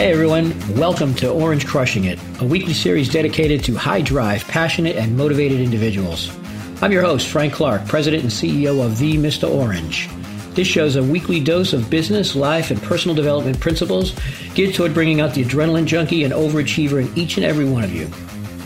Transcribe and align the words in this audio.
Hey 0.00 0.12
everyone, 0.12 0.54
welcome 0.78 1.12
to 1.16 1.30
Orange 1.30 1.66
Crushing 1.66 2.04
It, 2.04 2.18
a 2.40 2.44
weekly 2.46 2.72
series 2.72 3.10
dedicated 3.10 3.62
to 3.64 3.74
high 3.74 4.00
drive, 4.00 4.48
passionate, 4.48 4.96
and 4.96 5.14
motivated 5.14 5.60
individuals. 5.60 6.34
I'm 6.80 6.90
your 6.90 7.02
host, 7.02 7.28
Frank 7.28 7.52
Clark, 7.52 7.84
President 7.86 8.22
and 8.22 8.32
CEO 8.32 8.82
of 8.82 8.96
The 8.96 9.18
Mr. 9.18 9.46
Orange. 9.46 10.08
This 10.54 10.66
shows 10.66 10.96
a 10.96 11.02
weekly 11.02 11.38
dose 11.38 11.74
of 11.74 11.90
business, 11.90 12.34
life, 12.34 12.70
and 12.70 12.82
personal 12.82 13.14
development 13.14 13.60
principles 13.60 14.18
geared 14.54 14.74
toward 14.74 14.94
bringing 14.94 15.20
out 15.20 15.34
the 15.34 15.44
adrenaline 15.44 15.84
junkie 15.84 16.24
and 16.24 16.32
overachiever 16.32 17.06
in 17.06 17.18
each 17.18 17.36
and 17.36 17.44
every 17.44 17.66
one 17.66 17.84
of 17.84 17.92
you. 17.92 18.08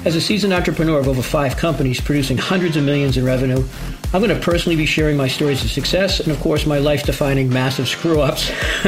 As 0.04 0.14
a 0.14 0.20
seasoned 0.20 0.52
entrepreneur 0.52 1.00
of 1.00 1.08
over 1.08 1.22
five 1.22 1.56
companies 1.56 1.98
producing 1.98 2.36
hundreds 2.36 2.76
of 2.76 2.84
millions 2.84 3.16
in 3.16 3.24
revenue, 3.24 3.64
I'm 4.12 4.20
going 4.20 4.28
to 4.28 4.38
personally 4.38 4.76
be 4.76 4.84
sharing 4.84 5.16
my 5.16 5.28
stories 5.28 5.64
of 5.64 5.70
success 5.70 6.20
and, 6.20 6.30
of 6.30 6.38
course, 6.40 6.66
my 6.66 6.76
life 6.76 7.04
defining 7.04 7.48
massive 7.48 7.88
screw 7.88 8.20
ups, 8.20 8.50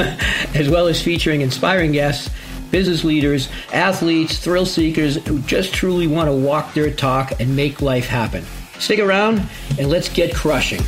as 0.54 0.68
well 0.68 0.88
as 0.88 1.00
featuring 1.00 1.40
inspiring 1.40 1.92
guests, 1.92 2.28
business 2.70 3.02
leaders, 3.02 3.48
athletes, 3.72 4.36
thrill 4.38 4.66
seekers 4.66 5.16
who 5.26 5.38
just 5.40 5.72
truly 5.72 6.06
want 6.06 6.28
to 6.28 6.36
walk 6.36 6.74
their 6.74 6.90
talk 6.90 7.40
and 7.40 7.56
make 7.56 7.80
life 7.80 8.06
happen. 8.06 8.44
Stick 8.78 8.98
around 8.98 9.40
and 9.78 9.88
let's 9.88 10.10
get 10.10 10.34
crushing. 10.34 10.82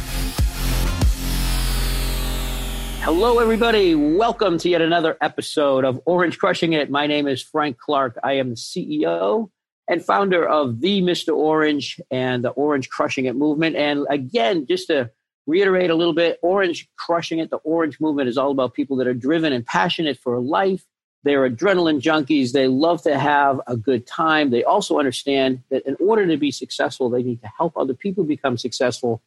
Hello, 3.01 3.39
everybody. 3.39 3.95
Welcome 3.95 4.59
to 4.59 4.69
yet 4.69 4.83
another 4.83 5.17
episode 5.23 5.87
of 5.87 6.03
Orange 6.05 6.39
Crushing 6.39 6.75
It. 6.75 6.91
My 6.91 7.07
name 7.07 7.27
is 7.27 7.43
Frank 7.43 7.79
Clark. 7.79 8.19
I 8.23 8.35
am 8.35 8.51
the 8.51 8.57
CEO 8.57 9.49
and 9.89 10.05
founder 10.05 10.47
of 10.47 10.81
the 10.81 11.01
Mr. 11.01 11.35
Orange 11.35 12.01
and 12.11 12.45
the 12.45 12.51
Orange 12.51 12.91
Crushing 12.91 13.25
It 13.25 13.35
movement. 13.35 13.75
And 13.75 14.07
again, 14.11 14.67
just 14.67 14.89
to 14.89 15.11
reiterate 15.47 15.91
a 15.91 15.95
little 15.95 16.13
bit, 16.13 16.39
Orange 16.43 16.89
Crushing 16.97 17.39
It, 17.39 17.51
the 17.51 17.57
Orange 17.59 17.99
movement 17.99 18.29
is 18.29 18.37
all 18.37 18.51
about 18.51 18.75
people 18.75 18.99
that 18.99 19.07
are 19.07 19.15
driven 19.15 19.53
and 19.53 19.65
passionate 19.65 20.19
for 20.19 20.39
life. 20.41 20.85
They're 21.25 21.49
adrenaline 21.49 22.01
junkies. 22.01 22.53
They 22.53 22.69
love 22.69 23.03
to 23.03 23.19
have 23.19 23.61
a 23.67 23.77
good 23.77 24.07
time. 24.07 24.51
They 24.51 24.63
also 24.63 24.99
understand 24.99 25.63
that 25.71 25.87
in 25.87 25.97
order 25.99 26.27
to 26.27 26.37
be 26.37 26.51
successful, 26.51 27.11
they 27.11 27.23
need 27.23 27.41
to 27.41 27.49
help 27.49 27.77
other 27.77 27.95
people 27.95 28.25
become 28.25 28.59
successful. 28.59 29.23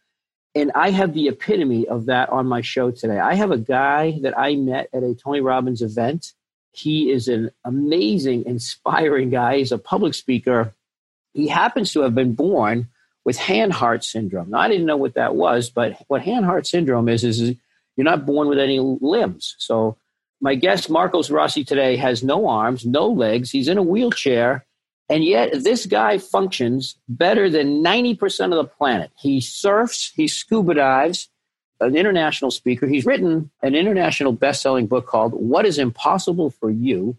And 0.54 0.72
I 0.76 0.92
have 0.92 1.14
the 1.14 1.28
epitome 1.28 1.88
of 1.88 2.06
that 2.06 2.30
on 2.30 2.46
my 2.46 2.62
show 2.62 2.92
today. 2.92 3.20
I 3.20 3.36
have 3.36 3.52
a 3.52 3.58
guy 3.58 4.20
that 4.22 4.38
I 4.38 4.56
met 4.56 4.90
at 4.94 5.04
a 5.04 5.16
Tony 5.16 5.42
Robbins 5.42 5.82
event 5.82 6.34
he 6.72 7.12
is 7.12 7.28
an 7.28 7.52
amazing, 7.66 8.46
inspiring 8.46 9.30
guy. 9.30 9.58
He's 9.58 9.72
a 9.72 9.78
public 9.78 10.14
speaker. 10.14 10.74
He 11.34 11.48
happens 11.48 11.92
to 11.94 12.02
have 12.02 12.16
been 12.16 12.34
born 12.34 12.88
with 13.24 13.38
Hanhart 13.38 14.04
syndrome. 14.04 14.50
Now, 14.50 14.60
I 14.60 14.68
didn't 14.68 14.86
know 14.86 14.98
what 14.98 15.16
that 15.16 15.36
was, 15.36 15.70
but 15.70 16.02
what 16.08 16.24
Hanhart 16.24 16.66
syndrome 16.66 17.08
is, 17.08 17.24
is 17.24 17.56
you're 17.96 18.06
not 18.06 18.26
born 18.26 18.48
with 18.48 18.60
any 18.60 18.80
limbs. 18.80 19.56
So 19.60 19.98
my 20.40 20.56
guest, 20.56 20.90
Marcos 20.90 21.30
Rossi, 21.30 21.64
today 21.64 21.98
has 21.98 22.24
no 22.24 22.48
arms, 22.48 22.86
no 22.86 23.08
legs. 23.08 23.52
He's 23.52 23.68
in 23.68 23.78
a 23.78 23.84
wheelchair. 23.84 24.66
And 25.08 25.24
yet, 25.24 25.64
this 25.64 25.86
guy 25.86 26.18
functions 26.18 26.96
better 27.10 27.50
than 27.50 27.84
90% 27.84 28.46
of 28.46 28.52
the 28.52 28.64
planet. 28.64 29.12
He 29.18 29.42
surfs, 29.42 30.12
he 30.16 30.28
scuba 30.28 30.74
dives, 30.74 31.30
an 31.82 31.96
international 31.96 32.52
speaker. 32.52 32.88
He's 32.88 33.06
written 33.06 33.50
an 33.62 33.76
international 33.76 34.32
best 34.32 34.62
selling 34.62 34.88
book 34.88 35.08
called 35.08 35.34
What 35.34 35.66
is 35.66 35.78
Impossible 35.78 36.52
for 36.52 36.70
You. 36.70 37.18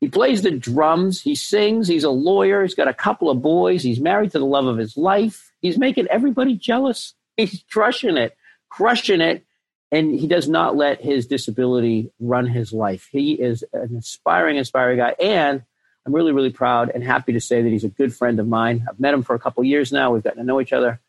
He 0.00 0.08
plays 0.08 0.42
the 0.42 0.52
drums, 0.52 1.20
he 1.20 1.34
sings, 1.34 1.88
he's 1.88 2.04
a 2.04 2.10
lawyer, 2.10 2.62
he's 2.62 2.74
got 2.74 2.88
a 2.88 2.94
couple 2.94 3.30
of 3.30 3.42
boys, 3.42 3.82
he's 3.82 4.00
married 4.00 4.30
to 4.30 4.38
the 4.38 4.46
love 4.46 4.66
of 4.66 4.78
his 4.78 4.96
life. 4.96 5.52
He's 5.60 5.76
making 5.76 6.06
everybody 6.08 6.56
jealous. 6.56 7.14
He's 7.36 7.64
crushing 7.70 8.16
it, 8.16 8.36
crushing 8.68 9.20
it. 9.20 9.44
And 9.90 10.14
he 10.14 10.26
does 10.26 10.48
not 10.48 10.76
let 10.76 11.00
his 11.00 11.26
disability 11.26 12.12
run 12.20 12.46
his 12.46 12.72
life. 12.72 13.08
He 13.10 13.32
is 13.32 13.64
an 13.72 13.88
inspiring, 13.94 14.56
inspiring 14.56 14.98
guy. 14.98 15.14
And 15.18 15.62
I'm 16.06 16.14
really, 16.14 16.32
really 16.32 16.50
proud 16.50 16.90
and 16.94 17.02
happy 17.02 17.32
to 17.32 17.40
say 17.40 17.62
that 17.62 17.68
he's 17.68 17.84
a 17.84 17.88
good 17.88 18.14
friend 18.14 18.38
of 18.38 18.46
mine. 18.46 18.86
I've 18.88 19.00
met 19.00 19.14
him 19.14 19.22
for 19.22 19.34
a 19.34 19.38
couple 19.38 19.64
years 19.64 19.90
now. 19.90 20.12
We've 20.12 20.22
gotten 20.22 20.38
to 20.38 20.44
know 20.44 20.60
each 20.60 20.72
other. 20.72 21.00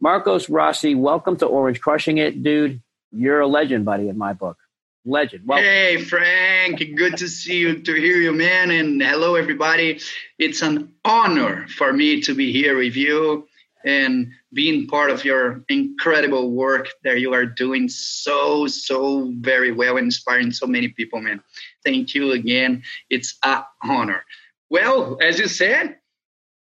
Marcos 0.00 0.48
Rossi, 0.48 0.94
welcome 0.94 1.36
to 1.38 1.46
Orange 1.46 1.80
Crushing 1.80 2.18
It, 2.18 2.44
dude. 2.44 2.80
You're 3.10 3.40
a 3.40 3.48
legend, 3.48 3.84
buddy, 3.84 4.08
in 4.08 4.16
my 4.16 4.32
book. 4.32 4.56
Legend. 5.04 5.44
Welcome. 5.46 5.64
Hey, 5.64 5.96
Frank. 6.04 6.78
Good 6.96 7.16
to 7.16 7.28
see 7.28 7.58
you, 7.58 7.80
to 7.80 7.94
hear 7.94 8.16
you, 8.16 8.32
man. 8.32 8.70
And 8.70 9.02
hello, 9.02 9.34
everybody. 9.34 10.00
It's 10.38 10.62
an 10.62 10.92
honor 11.04 11.66
for 11.68 11.92
me 11.92 12.20
to 12.22 12.34
be 12.34 12.52
here 12.52 12.76
with 12.76 12.94
you 12.94 13.48
and 13.84 14.30
being 14.52 14.86
part 14.86 15.10
of 15.10 15.24
your 15.24 15.64
incredible 15.68 16.52
work 16.52 16.88
that 17.02 17.18
you 17.18 17.32
are 17.32 17.46
doing 17.46 17.88
so, 17.88 18.66
so 18.68 19.32
very 19.38 19.72
well, 19.72 19.96
inspiring 19.96 20.52
so 20.52 20.66
many 20.66 20.88
people, 20.88 21.20
man. 21.20 21.42
Thank 21.84 22.14
you 22.14 22.32
again. 22.32 22.82
It's 23.10 23.36
an 23.42 23.62
honor. 23.82 24.24
Well, 24.70 25.18
as 25.20 25.40
you 25.40 25.48
said, 25.48 25.96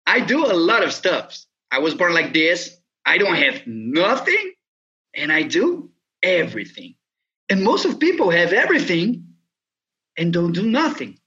I 0.06 0.18
do 0.18 0.46
a 0.46 0.54
lot 0.54 0.82
of 0.82 0.92
stuff. 0.92 1.38
I 1.70 1.78
was 1.78 1.94
born 1.94 2.14
like 2.14 2.32
this. 2.32 2.76
I 3.10 3.18
don't 3.18 3.34
have 3.34 3.66
nothing 3.66 4.52
and 5.16 5.32
I 5.32 5.42
do 5.42 5.90
everything. 6.22 6.94
And 7.48 7.64
most 7.64 7.84
of 7.84 7.98
people 7.98 8.30
have 8.30 8.52
everything 8.52 9.34
and 10.16 10.32
don't 10.32 10.52
do 10.52 10.62
nothing. 10.62 11.18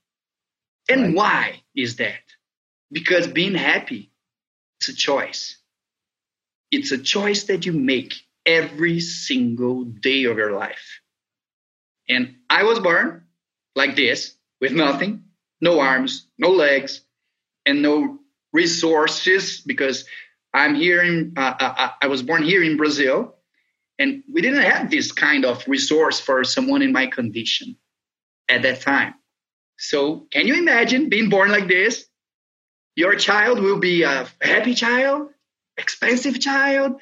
And 0.88 1.02
right. 1.02 1.14
why 1.14 1.62
is 1.76 1.96
that? 1.96 2.22
Because 2.90 3.26
being 3.26 3.54
happy, 3.54 4.10
it's 4.80 4.88
a 4.88 4.94
choice. 4.94 5.58
It's 6.70 6.90
a 6.90 6.96
choice 6.96 7.44
that 7.44 7.66
you 7.66 7.74
make 7.74 8.14
every 8.46 9.00
single 9.00 9.84
day 9.84 10.24
of 10.24 10.38
your 10.38 10.52
life. 10.52 11.00
And 12.08 12.36
I 12.48 12.62
was 12.62 12.78
born 12.80 13.24
like 13.76 13.94
this 13.94 14.34
with 14.58 14.72
nothing, 14.72 15.24
no 15.60 15.80
arms, 15.80 16.28
no 16.38 16.48
legs, 16.48 17.02
and 17.66 17.82
no 17.82 18.20
resources 18.54 19.60
because 19.60 20.06
I'm 20.54 20.74
here 20.74 21.02
in, 21.02 21.34
uh, 21.36 21.54
uh, 21.60 21.74
uh, 21.76 21.90
I 22.00 22.06
was 22.06 22.22
born 22.22 22.42
here 22.44 22.62
in 22.62 22.76
Brazil, 22.76 23.34
and 23.98 24.22
we 24.32 24.40
didn't 24.40 24.62
have 24.62 24.90
this 24.90 25.12
kind 25.12 25.44
of 25.44 25.66
resource 25.66 26.20
for 26.20 26.44
someone 26.44 26.80
in 26.82 26.92
my 26.92 27.06
condition 27.06 27.76
at 28.48 28.62
that 28.62 28.80
time. 28.80 29.14
So, 29.76 30.26
can 30.30 30.46
you 30.46 30.54
imagine 30.54 31.08
being 31.08 31.28
born 31.28 31.50
like 31.50 31.66
this? 31.66 32.06
Your 32.94 33.16
child 33.16 33.58
will 33.58 33.78
be 33.78 34.04
a 34.04 34.28
happy 34.40 34.74
child, 34.74 35.30
expensive 35.76 36.40
child, 36.40 37.00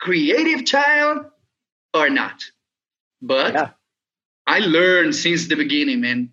creative 0.00 0.64
child, 0.64 1.26
or 1.92 2.08
not. 2.08 2.44
But 3.20 3.54
yeah. 3.54 3.70
I 4.46 4.60
learned 4.60 5.16
since 5.16 5.48
the 5.48 5.56
beginning, 5.56 6.00
man, 6.00 6.32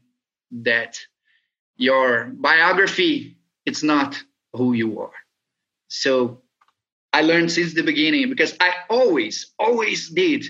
that 0.52 1.00
your 1.78 2.32
biography 2.34 3.38
it's 3.66 3.84
not 3.84 4.22
who 4.54 4.74
you 4.74 5.00
are. 5.00 5.14
So 5.90 6.42
I 7.14 7.22
learned 7.22 7.52
since 7.52 7.74
the 7.74 7.82
beginning 7.82 8.30
because 8.30 8.56
I 8.60 8.72
always, 8.90 9.52
always 9.58 10.10
did. 10.10 10.46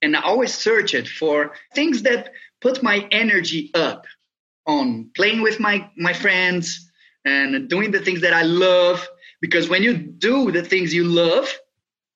And 0.00 0.16
I 0.16 0.22
always 0.22 0.54
searched 0.54 1.08
for 1.08 1.54
things 1.74 2.02
that 2.02 2.32
put 2.60 2.82
my 2.82 3.06
energy 3.10 3.70
up 3.74 4.06
on 4.66 5.10
playing 5.14 5.42
with 5.42 5.60
my, 5.60 5.90
my 5.96 6.12
friends 6.12 6.90
and 7.24 7.68
doing 7.68 7.90
the 7.90 8.00
things 8.00 8.22
that 8.22 8.32
I 8.32 8.42
love. 8.42 9.06
Because 9.40 9.68
when 9.68 9.82
you 9.82 9.96
do 9.96 10.50
the 10.50 10.62
things 10.62 10.94
you 10.94 11.04
love, 11.04 11.52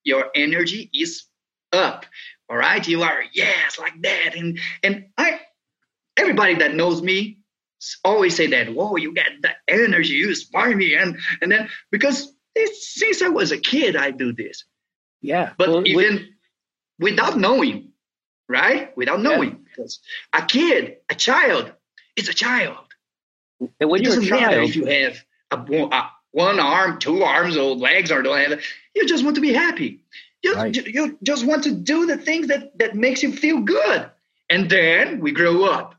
your 0.05 0.31
energy 0.35 0.91
is 0.95 1.25
up. 1.73 2.07
All 2.49 2.57
right. 2.57 2.87
You 2.87 3.03
are, 3.03 3.25
yes, 3.33 3.79
like 3.79 4.01
that. 4.03 4.37
And 4.37 4.59
and 4.83 5.07
I 5.19 5.41
everybody 6.17 6.55
that 6.57 6.75
knows 6.75 7.03
me 7.03 7.39
always 8.05 8.35
say 8.37 8.47
that, 8.49 8.73
whoa, 8.73 8.97
you 8.97 9.13
got 9.13 9.27
the 9.43 9.51
energy, 9.69 10.15
you 10.15 10.29
inspire 10.29 10.77
me. 10.77 10.95
And 10.95 11.19
and 11.43 11.51
then 11.51 11.69
because 11.91 12.33
since 12.73 13.23
I 13.23 13.29
was 13.29 13.53
a 13.53 13.59
kid, 13.59 13.97
I 13.97 14.11
do 14.11 14.33
this. 14.33 14.65
Yeah. 15.21 15.53
But 15.59 15.69
well, 15.69 15.87
even 15.87 16.29
without 16.99 17.39
knowing, 17.39 17.93
right? 18.49 18.97
Without 18.97 19.21
knowing. 19.21 19.51
Yeah. 19.51 19.57
Because 19.77 20.01
a 20.33 20.43
kid, 20.43 20.97
a 21.11 21.15
child, 21.15 21.73
is 22.17 22.29
a 22.29 22.35
child. 22.35 22.79
And 23.81 23.91
when 23.91 24.03
it 24.03 24.07
you're 24.07 24.23
a 24.23 24.27
child, 24.27 24.69
if 24.69 24.77
you 24.77 24.87
have 24.87 25.25
a, 25.51 25.57
a, 25.57 26.11
one 26.33 26.61
arm, 26.61 26.99
two 26.99 27.23
arms, 27.23 27.57
or 27.57 27.75
legs, 27.75 28.11
or 28.11 28.23
don't 28.23 28.39
have 28.39 28.53
it. 28.53 28.61
You 28.95 29.07
just 29.07 29.25
want 29.25 29.37
to 29.37 29.41
be 29.41 29.55
happy. 29.55 30.05
You, 30.43 30.55
right. 30.55 30.87
you 30.87 31.19
just 31.23 31.47
want 31.47 31.65
to 31.65 31.73
do 31.73 32.07
the 32.07 32.19
things 32.19 32.49
that, 32.49 32.79
that 32.79 32.95
makes 32.95 33.23
you 33.23 33.33
feel 33.33 33.61
good. 33.61 34.11
And 34.51 34.69
then 34.69 35.21
we 35.21 35.33
grow 35.33 35.65
up. 35.65 35.95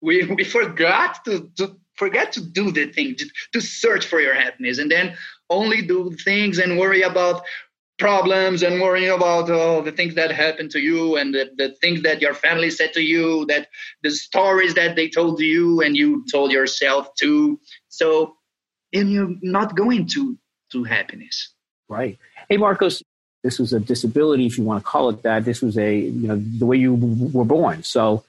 We, 0.00 0.24
we 0.24 0.44
forgot 0.44 1.24
to, 1.24 1.50
to 1.56 1.76
forget 1.94 2.32
to 2.32 2.40
do 2.40 2.70
the 2.70 2.86
thing, 2.86 3.16
to 3.52 3.60
search 3.60 4.06
for 4.06 4.20
your 4.20 4.34
happiness. 4.34 4.78
And 4.78 4.90
then 4.90 5.16
only 5.50 5.82
do 5.82 6.12
things 6.12 6.58
and 6.58 6.78
worry 6.78 7.02
about 7.02 7.42
problems 7.98 8.62
and 8.62 8.80
worrying 8.80 9.10
about 9.10 9.50
all 9.50 9.82
the 9.82 9.90
things 9.90 10.14
that 10.14 10.30
happened 10.30 10.70
to 10.70 10.78
you 10.78 11.16
and 11.16 11.34
the, 11.34 11.50
the 11.56 11.70
things 11.80 12.02
that 12.02 12.22
your 12.22 12.32
family 12.32 12.70
said 12.70 12.92
to 12.92 13.00
you 13.02 13.44
that 13.46 13.68
the 14.02 14.10
stories 14.10 14.74
that 14.74 14.94
they 14.94 15.08
told 15.08 15.40
you 15.40 15.82
and 15.82 15.96
you 15.96 16.24
told 16.30 16.52
yourself 16.52 17.12
too 17.16 17.58
so 17.88 18.36
and 18.92 19.10
you're 19.10 19.34
not 19.42 19.76
going 19.76 20.06
to 20.06 20.38
to 20.70 20.84
happiness. 20.84 21.54
Right. 21.88 22.18
Hey 22.48 22.56
marcos 22.56 23.02
this 23.42 23.58
was 23.58 23.72
a 23.72 23.80
disability 23.80 24.46
if 24.46 24.58
you 24.58 24.64
want 24.64 24.82
to 24.82 24.88
call 24.88 25.08
it 25.10 25.22
that. 25.22 25.44
This 25.44 25.62
was 25.62 25.78
a 25.78 25.96
you 25.96 26.28
know 26.28 26.36
the 26.36 26.66
way 26.66 26.76
you 26.76 26.94
were 26.94 27.44
born. 27.44 27.82
So 27.82 28.24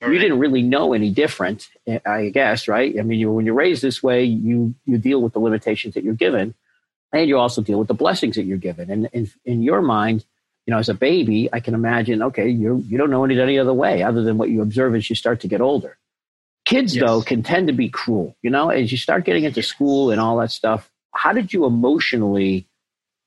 All 0.00 0.08
you 0.08 0.14
right. 0.14 0.22
didn't 0.22 0.38
really 0.38 0.62
know 0.62 0.92
any 0.92 1.10
different, 1.10 1.68
I 2.06 2.28
guess, 2.28 2.68
right? 2.68 2.96
I 2.98 3.02
mean, 3.02 3.18
you, 3.18 3.32
when 3.32 3.44
you're 3.44 3.54
raised 3.54 3.82
this 3.82 4.00
way, 4.00 4.24
you 4.24 4.74
you 4.84 4.96
deal 4.96 5.20
with 5.20 5.32
the 5.32 5.40
limitations 5.40 5.94
that 5.94 6.04
you're 6.04 6.14
given, 6.14 6.54
and 7.12 7.28
you 7.28 7.36
also 7.36 7.62
deal 7.62 7.80
with 7.80 7.88
the 7.88 7.94
blessings 7.94 8.36
that 8.36 8.44
you're 8.44 8.58
given. 8.58 8.90
And 8.90 9.08
in, 9.12 9.30
in 9.44 9.62
your 9.62 9.82
mind, 9.82 10.24
you 10.66 10.72
know, 10.72 10.78
as 10.78 10.88
a 10.88 10.94
baby, 10.94 11.48
I 11.52 11.58
can 11.58 11.74
imagine, 11.74 12.22
okay, 12.22 12.48
you 12.48 12.84
you 12.86 12.96
don't 12.96 13.10
know 13.10 13.24
it 13.24 13.38
any 13.38 13.58
other 13.58 13.74
way 13.74 14.02
other 14.04 14.22
than 14.22 14.38
what 14.38 14.50
you 14.50 14.62
observe 14.62 14.94
as 14.94 15.10
you 15.10 15.16
start 15.16 15.40
to 15.40 15.48
get 15.48 15.60
older. 15.60 15.98
Kids, 16.64 16.94
yes. 16.94 17.04
though, 17.04 17.22
can 17.22 17.42
tend 17.42 17.66
to 17.66 17.72
be 17.72 17.88
cruel. 17.88 18.36
You 18.42 18.50
know, 18.50 18.68
as 18.68 18.92
you 18.92 18.98
start 18.98 19.24
getting 19.24 19.44
into 19.44 19.62
school 19.62 20.10
and 20.10 20.20
all 20.20 20.36
that 20.38 20.52
stuff. 20.52 20.90
How 21.12 21.32
did 21.32 21.52
you 21.52 21.64
emotionally 21.64 22.68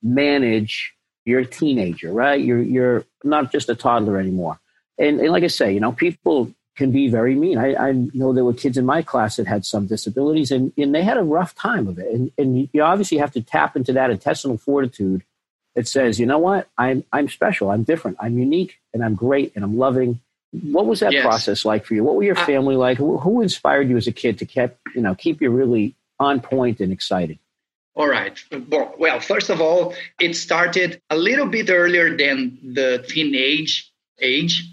manage? 0.01 0.93
You're 1.25 1.41
a 1.41 1.45
teenager, 1.45 2.13
right? 2.13 2.39
You're 2.39 2.61
you're 2.61 3.03
not 3.25 3.51
just 3.51 3.67
a 3.67 3.75
toddler 3.75 4.17
anymore. 4.17 4.59
And, 4.97 5.19
and 5.19 5.31
like 5.31 5.43
I 5.43 5.47
say, 5.47 5.73
you 5.73 5.79
know, 5.79 5.91
people 5.91 6.53
can 6.75 6.91
be 6.91 7.09
very 7.09 7.35
mean. 7.35 7.57
I, 7.57 7.75
I, 7.75 7.91
know 7.91 8.33
there 8.33 8.45
were 8.45 8.53
kids 8.53 8.77
in 8.77 8.85
my 8.85 9.01
class 9.01 9.35
that 9.35 9.47
had 9.47 9.65
some 9.65 9.87
disabilities, 9.87 10.51
and, 10.51 10.71
and 10.77 10.95
they 10.95 11.03
had 11.03 11.17
a 11.17 11.23
rough 11.23 11.53
time 11.53 11.87
of 11.87 11.99
it. 11.99 12.07
And, 12.11 12.31
and 12.37 12.69
you 12.71 12.81
obviously 12.81 13.17
have 13.17 13.31
to 13.33 13.41
tap 13.41 13.75
into 13.75 13.93
that 13.93 14.09
intestinal 14.09 14.57
fortitude 14.57 15.23
that 15.75 15.87
says, 15.87 16.19
you 16.19 16.25
know 16.25 16.39
what, 16.39 16.69
I'm 16.77 17.03
I'm 17.11 17.29
special, 17.29 17.71
I'm 17.71 17.83
different, 17.83 18.17
I'm 18.19 18.37
unique, 18.37 18.79
and 18.93 19.03
I'm 19.03 19.15
great, 19.15 19.53
and 19.55 19.63
I'm 19.63 19.77
loving. 19.77 20.19
What 20.51 20.85
was 20.85 20.99
that 20.99 21.13
yes. 21.13 21.23
process 21.23 21.63
like 21.63 21.85
for 21.85 21.93
you? 21.93 22.03
What 22.03 22.15
were 22.15 22.23
your 22.23 22.35
family 22.35 22.75
like? 22.75 22.97
Who, 22.97 23.17
who 23.17 23.41
inspired 23.41 23.89
you 23.89 23.95
as 23.95 24.07
a 24.07 24.11
kid 24.11 24.39
to 24.39 24.45
keep 24.45 24.71
you 24.95 25.01
know 25.01 25.15
keep 25.15 25.41
you 25.41 25.49
really 25.49 25.95
on 26.19 26.41
point 26.41 26.79
and 26.81 26.91
excited? 26.91 27.39
All 27.93 28.07
right. 28.07 28.41
Well, 28.69 29.19
first 29.19 29.49
of 29.49 29.59
all, 29.59 29.93
it 30.19 30.35
started 30.35 31.01
a 31.09 31.17
little 31.17 31.47
bit 31.47 31.69
earlier 31.69 32.15
than 32.15 32.57
the 32.73 33.03
teenage 33.07 33.91
age. 34.19 34.70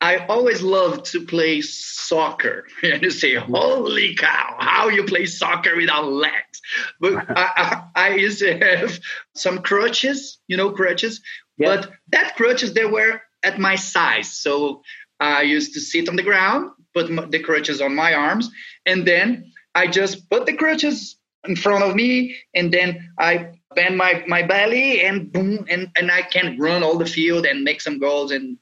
I 0.00 0.24
always 0.26 0.62
loved 0.62 1.06
to 1.12 1.26
play 1.26 1.60
soccer. 1.60 2.66
And 2.82 3.02
you 3.02 3.10
say, 3.10 3.34
holy 3.34 4.14
cow, 4.14 4.56
how 4.58 4.88
you 4.88 5.04
play 5.04 5.26
soccer 5.26 5.76
without 5.76 6.10
legs. 6.10 6.60
But 7.00 7.14
I, 7.28 7.50
I, 7.56 7.82
I, 7.94 8.14
used 8.14 8.38
to 8.38 8.58
have 8.58 8.98
some 9.34 9.58
crutches, 9.62 10.38
you 10.48 10.56
know, 10.56 10.70
crutches. 10.70 11.20
Yeah. 11.58 11.76
But 11.76 11.90
that 12.12 12.36
crutches, 12.36 12.72
they 12.72 12.86
were 12.86 13.20
at 13.42 13.58
my 13.58 13.76
size. 13.76 14.32
So 14.32 14.82
I 15.20 15.42
used 15.42 15.74
to 15.74 15.80
sit 15.80 16.08
on 16.08 16.16
the 16.16 16.22
ground, 16.22 16.70
put 16.94 17.30
the 17.30 17.40
crutches 17.40 17.80
on 17.80 17.94
my 17.94 18.14
arms, 18.14 18.50
and 18.86 19.06
then 19.06 19.52
I 19.74 19.86
just 19.86 20.30
put 20.30 20.46
the 20.46 20.56
crutches 20.56 21.16
in 21.46 21.56
front 21.56 21.84
of 21.84 21.94
me, 21.94 22.36
and 22.54 22.72
then 22.72 23.12
I 23.18 23.52
bend 23.74 23.96
my, 23.96 24.24
my 24.26 24.42
belly, 24.42 25.02
and 25.02 25.30
boom, 25.32 25.66
and, 25.68 25.90
and 25.96 26.10
I 26.10 26.22
can 26.22 26.58
run 26.58 26.82
all 26.82 26.98
the 26.98 27.06
field 27.06 27.46
and 27.46 27.64
make 27.64 27.80
some 27.80 27.98
goals. 27.98 28.30
And 28.30 28.58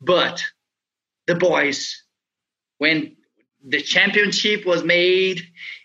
But 0.00 0.42
the 1.32 1.38
boys 1.38 2.02
when 2.78 3.16
the 3.64 3.80
championship 3.80 4.66
was 4.66 4.82
made 4.82 5.40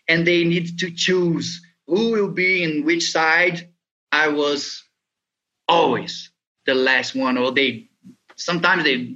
and 0.07 0.25
they 0.25 0.43
needed 0.43 0.79
to 0.79 0.91
choose 0.91 1.61
who 1.85 2.11
will 2.11 2.29
be 2.29 2.63
in 2.63 2.85
which 2.85 3.11
side 3.11 3.69
i 4.11 4.27
was 4.27 4.83
always 5.67 6.31
the 6.65 6.73
last 6.73 7.15
one 7.15 7.37
or 7.37 7.51
they 7.51 7.87
sometimes 8.35 8.83
they 8.83 9.15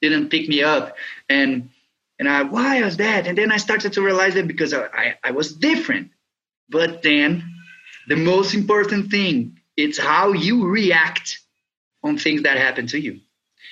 didn't 0.00 0.28
pick 0.28 0.48
me 0.48 0.62
up. 0.62 0.96
And 1.28 1.70
and 2.18 2.28
i 2.28 2.42
why 2.42 2.82
was 2.82 2.96
that? 2.96 3.26
And 3.26 3.38
then 3.38 3.52
i 3.52 3.56
started 3.56 3.92
to 3.94 4.02
realize 4.02 4.34
that 4.34 4.48
because 4.48 4.74
i 4.74 4.86
i, 4.92 5.14
I 5.24 5.30
was 5.30 5.52
different. 5.52 6.10
But 6.68 7.02
then 7.02 7.54
the 8.08 8.16
most 8.16 8.54
important 8.54 9.10
thing 9.10 9.60
it's 9.76 9.98
how 9.98 10.32
you 10.32 10.66
react 10.66 11.38
on 12.02 12.18
things 12.18 12.42
that 12.42 12.56
happen 12.56 12.86
to 12.88 12.98
you. 12.98 13.20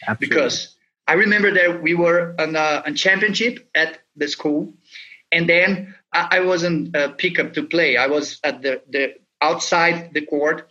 Absolutely. 0.07 0.29
because 0.29 0.76
I 1.07 1.15
remember 1.15 1.53
that 1.53 1.83
we 1.83 1.95
were 1.95 2.35
on 2.39 2.57
a, 2.57 2.93
championship 2.95 3.69
at 3.75 3.99
the 4.17 4.27
school, 4.29 4.75
and 5.31 5.49
then 5.49 5.95
I, 6.13 6.39
I 6.39 6.41
wasn't 6.41 6.97
uh, 6.97 7.13
picked 7.13 7.39
up 7.39 7.53
to 7.55 7.63
play. 7.63 7.97
I 7.97 8.09
was 8.09 8.41
at 8.43 8.63
the, 8.63 8.83
the 8.89 9.15
outside 9.41 10.13
the 10.15 10.27
court, 10.27 10.69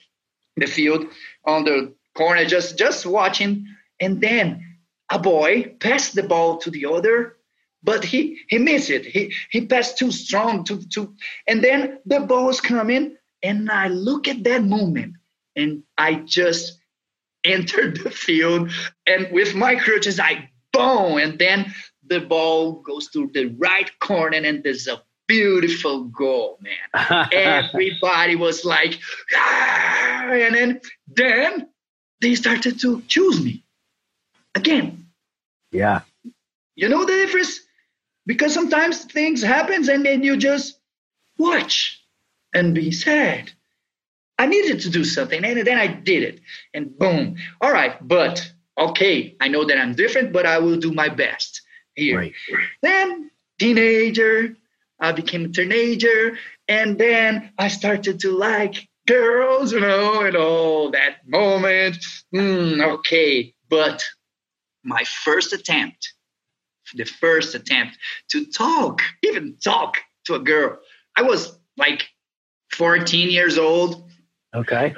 the 0.57 0.65
field, 0.65 1.05
on 1.45 1.63
the 1.63 1.93
corner, 2.15 2.45
just 2.45 2.77
just 2.77 3.05
watching. 3.05 3.67
And 3.99 4.19
then 4.19 4.77
a 5.09 5.19
boy 5.19 5.75
passed 5.79 6.15
the 6.15 6.23
ball 6.23 6.57
to 6.57 6.71
the 6.71 6.85
other, 6.85 7.38
but 7.83 8.03
he 8.03 8.39
he 8.49 8.57
missed 8.57 8.89
it. 8.89 9.05
He 9.05 9.33
he 9.51 9.65
passed 9.67 9.97
too 9.97 10.11
strong, 10.11 10.65
too 10.65 10.81
too. 10.81 11.15
And 11.47 11.63
then 11.63 11.99
the 12.05 12.19
ball 12.21 12.47
was 12.47 12.59
coming, 12.59 13.15
and 13.41 13.71
I 13.71 13.88
look 13.88 14.27
at 14.27 14.43
that 14.43 14.63
moment, 14.63 15.13
and 15.55 15.83
I 15.97 16.15
just 16.15 16.79
entered 17.45 18.03
the 18.03 18.12
field, 18.12 18.71
and 19.06 19.31
with 19.31 19.56
my 19.56 19.75
crutches, 19.75 20.19
I 20.19 20.50
boom, 20.74 21.18
and 21.18 21.39
then 21.39 21.74
the 22.07 22.19
ball 22.19 22.81
goes 22.81 23.09
to 23.12 23.30
the 23.33 23.45
right 23.57 23.89
corner, 24.00 24.38
and 24.38 24.63
there's 24.63 24.88
a 24.88 25.01
beautiful 25.27 26.06
goal, 26.06 26.59
man. 26.62 27.27
Everybody 27.31 28.36
was 28.36 28.65
like, 28.65 29.00
ah! 29.36 30.30
and 30.31 30.56
then 30.56 30.81
then 31.07 31.69
they 32.21 32.36
started 32.36 32.80
to 32.81 33.01
choose 33.07 33.44
me 33.44 33.63
again. 34.53 35.07
Yeah. 35.71 36.01
You 36.75 36.89
know 36.89 37.06
the 37.06 37.13
difference? 37.13 37.59
Because 38.25 38.53
sometimes 38.53 39.06
things 39.06 39.41
happens 39.41 39.88
and 39.88 40.06
then 40.06 40.24
you 40.24 40.38
just 40.38 40.80
watch 41.38 42.03
and 42.53 42.74
be 42.74 42.91
sad. 42.91 43.51
I 44.37 44.45
needed 44.47 44.81
to 44.81 44.89
do 44.89 45.03
something, 45.03 45.43
and 45.43 45.65
then 45.65 45.77
I 45.77 45.87
did 45.87 46.23
it, 46.23 46.41
and 46.73 46.97
boom. 46.97 47.37
All 47.61 47.71
right, 47.71 47.95
but 48.05 48.51
okay, 48.77 49.35
I 49.39 49.47
know 49.47 49.63
that 49.65 49.77
I'm 49.77 49.95
different, 49.95 50.33
but 50.33 50.45
I 50.45 50.59
will 50.59 50.77
do 50.77 50.91
my 50.91 51.09
best 51.09 51.61
here. 51.95 52.17
Right. 52.17 52.33
Then 52.81 53.31
teenager, 53.59 54.55
I 54.99 55.13
became 55.13 55.45
a 55.45 55.49
teenager, 55.49 56.37
and 56.67 56.97
then 56.97 57.51
I 57.57 57.69
started 57.69 58.19
to 58.21 58.31
like 58.31 58.87
girls, 59.07 59.71
you 59.71 59.79
know, 59.79 60.21
and 60.21 60.35
all 60.35 60.91
that 60.91 61.27
moment. 61.27 61.97
Mm, 62.33 62.81
okay, 62.95 63.53
but 63.69 64.03
my 64.83 65.03
first 65.03 65.53
attempt, 65.53 66.13
the 66.93 67.05
first 67.05 67.55
attempt 67.55 67.97
to 68.31 68.45
talk, 68.45 69.01
even 69.23 69.57
talk 69.63 69.97
to 70.25 70.35
a 70.35 70.39
girl, 70.39 70.77
I 71.15 71.21
was 71.21 71.57
like 71.77 72.07
14 72.71 73.29
years 73.29 73.57
old 73.57 74.04
Okay. 74.55 74.93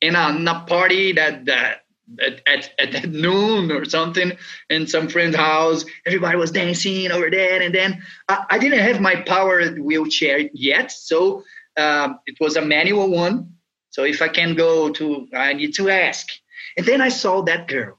In 0.00 0.14
a, 0.14 0.36
in 0.36 0.46
a 0.46 0.60
party 0.60 1.12
that, 1.12 1.44
that 1.46 1.82
at, 2.20 2.42
at, 2.78 2.94
at, 2.94 3.08
noon 3.10 3.70
or 3.70 3.84
something 3.84 4.32
in 4.70 4.86
some 4.86 5.08
friend's 5.08 5.36
house. 5.36 5.84
Everybody 6.06 6.36
was 6.36 6.50
dancing 6.50 7.10
over 7.10 7.30
there. 7.30 7.60
And 7.60 7.74
then 7.74 8.02
I, 8.28 8.44
I 8.50 8.58
didn't 8.58 8.80
have 8.80 9.00
my 9.00 9.16
power 9.16 9.66
wheelchair 9.72 10.38
yet. 10.52 10.90
So 10.90 11.44
um, 11.76 12.18
it 12.26 12.36
was 12.40 12.56
a 12.56 12.62
manual 12.62 13.10
one. 13.10 13.54
So 13.90 14.04
if 14.04 14.22
I 14.22 14.28
can 14.28 14.54
go 14.54 14.90
to, 14.90 15.28
I 15.34 15.52
need 15.52 15.74
to 15.74 15.90
ask. 15.90 16.28
And 16.76 16.86
then 16.86 17.00
I 17.00 17.08
saw 17.08 17.42
that 17.42 17.68
girl, 17.68 17.98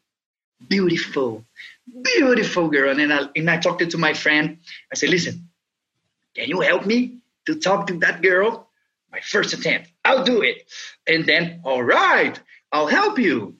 beautiful, 0.67 1.45
beautiful 2.03 2.69
girl. 2.69 2.91
And 2.91 2.99
then 2.99 3.11
I, 3.11 3.29
and 3.35 3.49
I 3.49 3.57
talked 3.57 3.87
to 3.89 3.97
my 3.97 4.13
friend. 4.13 4.57
I 4.91 4.95
said, 4.95 5.09
listen, 5.09 5.49
can 6.35 6.47
you 6.47 6.61
help 6.61 6.85
me 6.85 7.19
to 7.45 7.55
talk 7.55 7.87
to 7.87 7.97
that 7.99 8.21
girl? 8.21 8.69
my 9.11 9.19
first 9.21 9.53
attempt. 9.53 9.89
I'll 10.09 10.23
do 10.23 10.41
it. 10.41 10.63
And 11.05 11.25
then, 11.25 11.61
all 11.63 11.83
right, 11.83 12.39
I'll 12.71 12.87
help 12.87 13.19
you. 13.19 13.57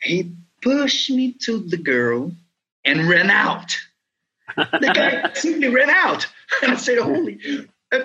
He 0.00 0.34
pushed 0.60 1.10
me 1.10 1.34
to 1.44 1.60
the 1.60 1.76
girl 1.76 2.32
and 2.84 3.08
ran 3.08 3.30
out. 3.30 3.78
the 4.56 4.92
guy 4.94 5.32
simply 5.34 5.68
ran 5.68 5.90
out. 5.90 6.26
And 6.62 6.72
I 6.72 6.76
said, 6.76 6.98
holy, 6.98 7.40
uh, 7.90 8.00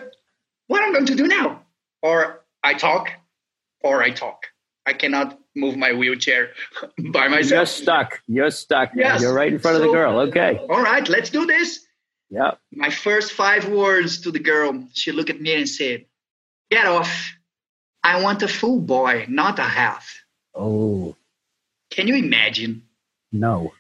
what 0.68 0.82
am 0.82 0.92
I 0.92 0.94
going 0.94 1.06
to 1.08 1.16
do 1.16 1.28
now? 1.28 1.64
Or 2.02 2.46
I 2.64 2.76
talk, 2.76 3.10
or 3.82 4.02
I 4.02 4.12
talk. 4.12 4.46
I 4.86 4.94
cannot 4.94 5.38
move 5.54 5.76
my 5.76 5.92
wheelchair 5.92 6.52
by 7.12 7.28
myself. 7.28 7.52
You're 7.52 7.66
stuck. 7.66 8.22
You're 8.26 8.52
stuck. 8.52 8.92
Yes. 8.96 9.22
You're 9.22 9.34
right 9.34 9.52
in 9.52 9.60
front 9.60 9.78
so, 9.78 9.84
of 9.84 9.88
the 9.88 9.94
girl. 9.94 10.20
Okay. 10.30 10.66
All 10.70 10.82
right, 10.82 11.06
let's 11.10 11.30
do 11.30 11.46
this. 11.46 11.86
Yeah. 12.30 12.52
My 12.72 12.90
first 12.90 13.34
five 13.34 13.68
words 13.68 14.22
to 14.22 14.32
the 14.32 14.40
girl, 14.40 14.88
she 14.94 15.12
looked 15.12 15.30
at 15.30 15.42
me 15.42 15.56
and 15.56 15.68
said, 15.68 16.06
Get 16.72 16.86
off. 16.86 17.34
I 18.08 18.22
want 18.22 18.42
a 18.42 18.48
full 18.48 18.80
boy, 18.80 19.26
not 19.28 19.60
a 19.60 19.70
half. 19.82 20.24
Oh. 20.56 21.18
Can 21.90 22.08
you 22.08 22.16
imagine? 22.16 22.84
No. 23.34 23.74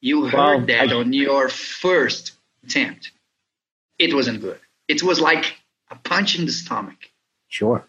You 0.00 0.26
heard 0.26 0.38
well, 0.38 0.66
that 0.66 0.92
I, 0.92 0.94
on 0.94 1.12
your 1.12 1.48
first 1.48 2.32
attempt. 2.62 3.10
It 3.98 4.14
wasn't 4.14 4.40
good. 4.40 4.60
It 4.86 5.02
was 5.02 5.18
like 5.18 5.56
a 5.90 5.96
punch 5.96 6.38
in 6.38 6.46
the 6.46 6.52
stomach. 6.52 7.10
Sure. 7.48 7.84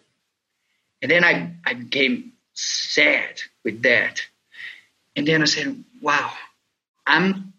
And 1.00 1.12
then 1.12 1.22
I, 1.22 1.52
I 1.64 1.74
became 1.74 2.32
sad 2.54 3.40
with 3.64 3.82
that. 3.82 4.20
And 5.14 5.28
then 5.28 5.42
I 5.42 5.44
said, 5.44 5.84
wow, 6.02 6.32
I'm 7.06 7.52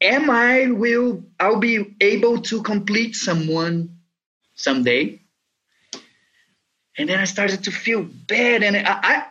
am 0.00 0.30
I 0.30 0.66
will 0.72 1.22
I'll 1.38 1.60
be 1.60 1.94
able 2.00 2.42
to 2.50 2.60
complete 2.60 3.14
someone 3.14 4.00
someday? 4.56 5.20
And 6.98 7.08
then 7.08 7.20
I 7.20 7.24
started 7.24 7.64
to 7.64 7.70
feel 7.70 8.02
bad, 8.02 8.64
and 8.64 8.76
I, 8.76 8.82
I, 9.02 9.24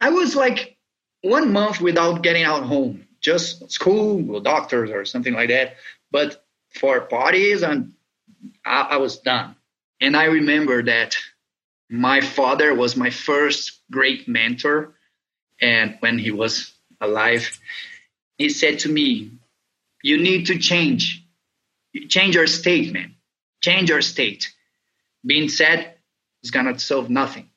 I 0.00 0.10
was 0.10 0.36
like 0.36 0.76
one 1.22 1.52
month 1.52 1.80
without 1.80 2.22
getting 2.22 2.44
out 2.44 2.64
home, 2.64 3.08
just 3.20 3.72
school 3.72 4.36
or 4.36 4.40
doctors 4.40 4.90
or 4.90 5.06
something 5.06 5.32
like 5.32 5.48
that. 5.48 5.76
But 6.10 6.44
for 6.68 7.00
parties, 7.00 7.62
and 7.62 7.94
I, 8.64 8.82
I 8.82 8.96
was 8.98 9.18
done. 9.18 9.56
And 10.00 10.16
I 10.16 10.24
remember 10.24 10.82
that 10.84 11.16
my 11.90 12.20
father 12.20 12.74
was 12.74 12.94
my 12.94 13.10
first 13.10 13.80
great 13.90 14.28
mentor. 14.28 14.94
And 15.60 15.96
when 16.00 16.18
he 16.18 16.30
was 16.30 16.72
alive, 17.00 17.58
he 18.36 18.50
said 18.50 18.80
to 18.80 18.88
me, 18.88 19.32
You 20.02 20.18
need 20.18 20.46
to 20.46 20.58
change. 20.58 21.24
Change 22.08 22.34
your 22.36 22.46
state, 22.46 22.92
man. 22.92 23.16
Change 23.62 23.88
your 23.88 24.02
state. 24.02 24.52
Being 25.26 25.48
said 25.48 25.94
is 26.48 26.50
going 26.50 26.72
to 26.72 26.78
solve 26.78 27.10
nothing. 27.10 27.48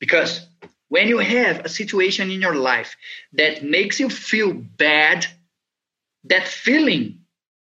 Because 0.00 0.46
when 0.88 1.08
you 1.08 1.18
have 1.18 1.64
a 1.64 1.68
situation 1.68 2.30
in 2.30 2.40
your 2.40 2.56
life 2.56 2.96
that 3.32 3.62
makes 3.62 4.00
you 4.00 4.08
feel 4.10 4.52
bad, 4.52 5.26
that 6.24 6.46
feeling, 6.48 7.20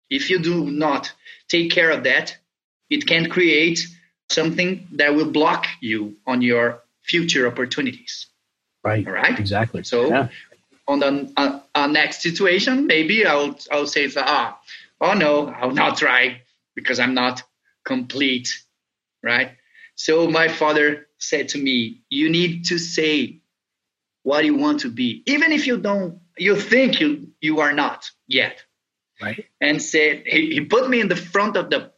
if 0.09 0.31
you 0.31 0.39
do 0.39 0.71
not 0.71 1.13
take 1.49 1.71
care 1.71 1.91
of 1.91 2.05
that, 2.05 2.37
it 2.89 3.07
can 3.07 3.29
create 3.29 3.81
something 4.29 4.87
that 4.93 5.15
will 5.15 5.31
block 5.31 5.67
you 5.81 6.17
on 6.27 6.41
your 6.43 6.83
future 7.03 7.47
opportunities. 7.47 8.27
Right. 8.85 9.07
All 9.07 9.13
right. 9.13 9.39
Exactly. 9.39 9.83
So 9.83 10.09
yeah. 10.09 10.29
on 10.87 11.01
the 11.01 11.33
uh, 11.37 11.61
uh, 11.75 11.87
next 11.89 12.23
situation, 12.23 12.87
maybe 12.87 13.27
I'll 13.27 13.59
I'll 13.71 13.87
say 13.87 14.11
ah 14.17 14.59
oh 15.01 15.15
no 15.15 15.49
I'll 15.49 15.77
not 15.85 15.99
try 15.99 16.43
because 16.75 16.99
I'm 16.99 17.15
not 17.15 17.43
complete, 17.85 18.49
right? 19.23 19.51
So 20.01 20.29
my 20.29 20.49
father 20.49 21.09
said 21.19 21.51
to 21.51 21.59
me, 21.59 22.05
"You 22.09 22.31
need 22.31 22.65
to 22.67 22.79
say 22.79 23.43
what 24.23 24.47
you 24.47 24.55
want 24.57 24.81
to 24.81 24.91
be, 24.91 25.23
even 25.27 25.53
if 25.53 25.67
you 25.67 25.77
don't, 25.77 26.21
you 26.39 26.57
think 26.57 27.01
you 27.01 27.33
you 27.41 27.61
are 27.61 27.75
not 27.75 28.11
yet." 28.27 28.65
Right. 29.21 29.45
And 29.61 29.83
said 29.83 30.23
he, 30.27 30.55
he 30.55 30.61
put 30.63 30.89
me 30.89 31.01
in 31.01 31.09
the 31.09 31.17
front 31.17 31.59
of 31.59 31.69
the 31.69 31.93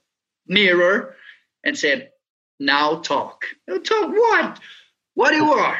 mirror 0.49 1.14
and 1.62 1.78
said, 1.78 2.11
now 2.59 3.00
talk. 3.00 3.44
Now 3.68 3.78
Talk 3.78 4.11
what? 4.11 4.61
What 5.14 5.35
you 5.35 5.52
are? 5.52 5.78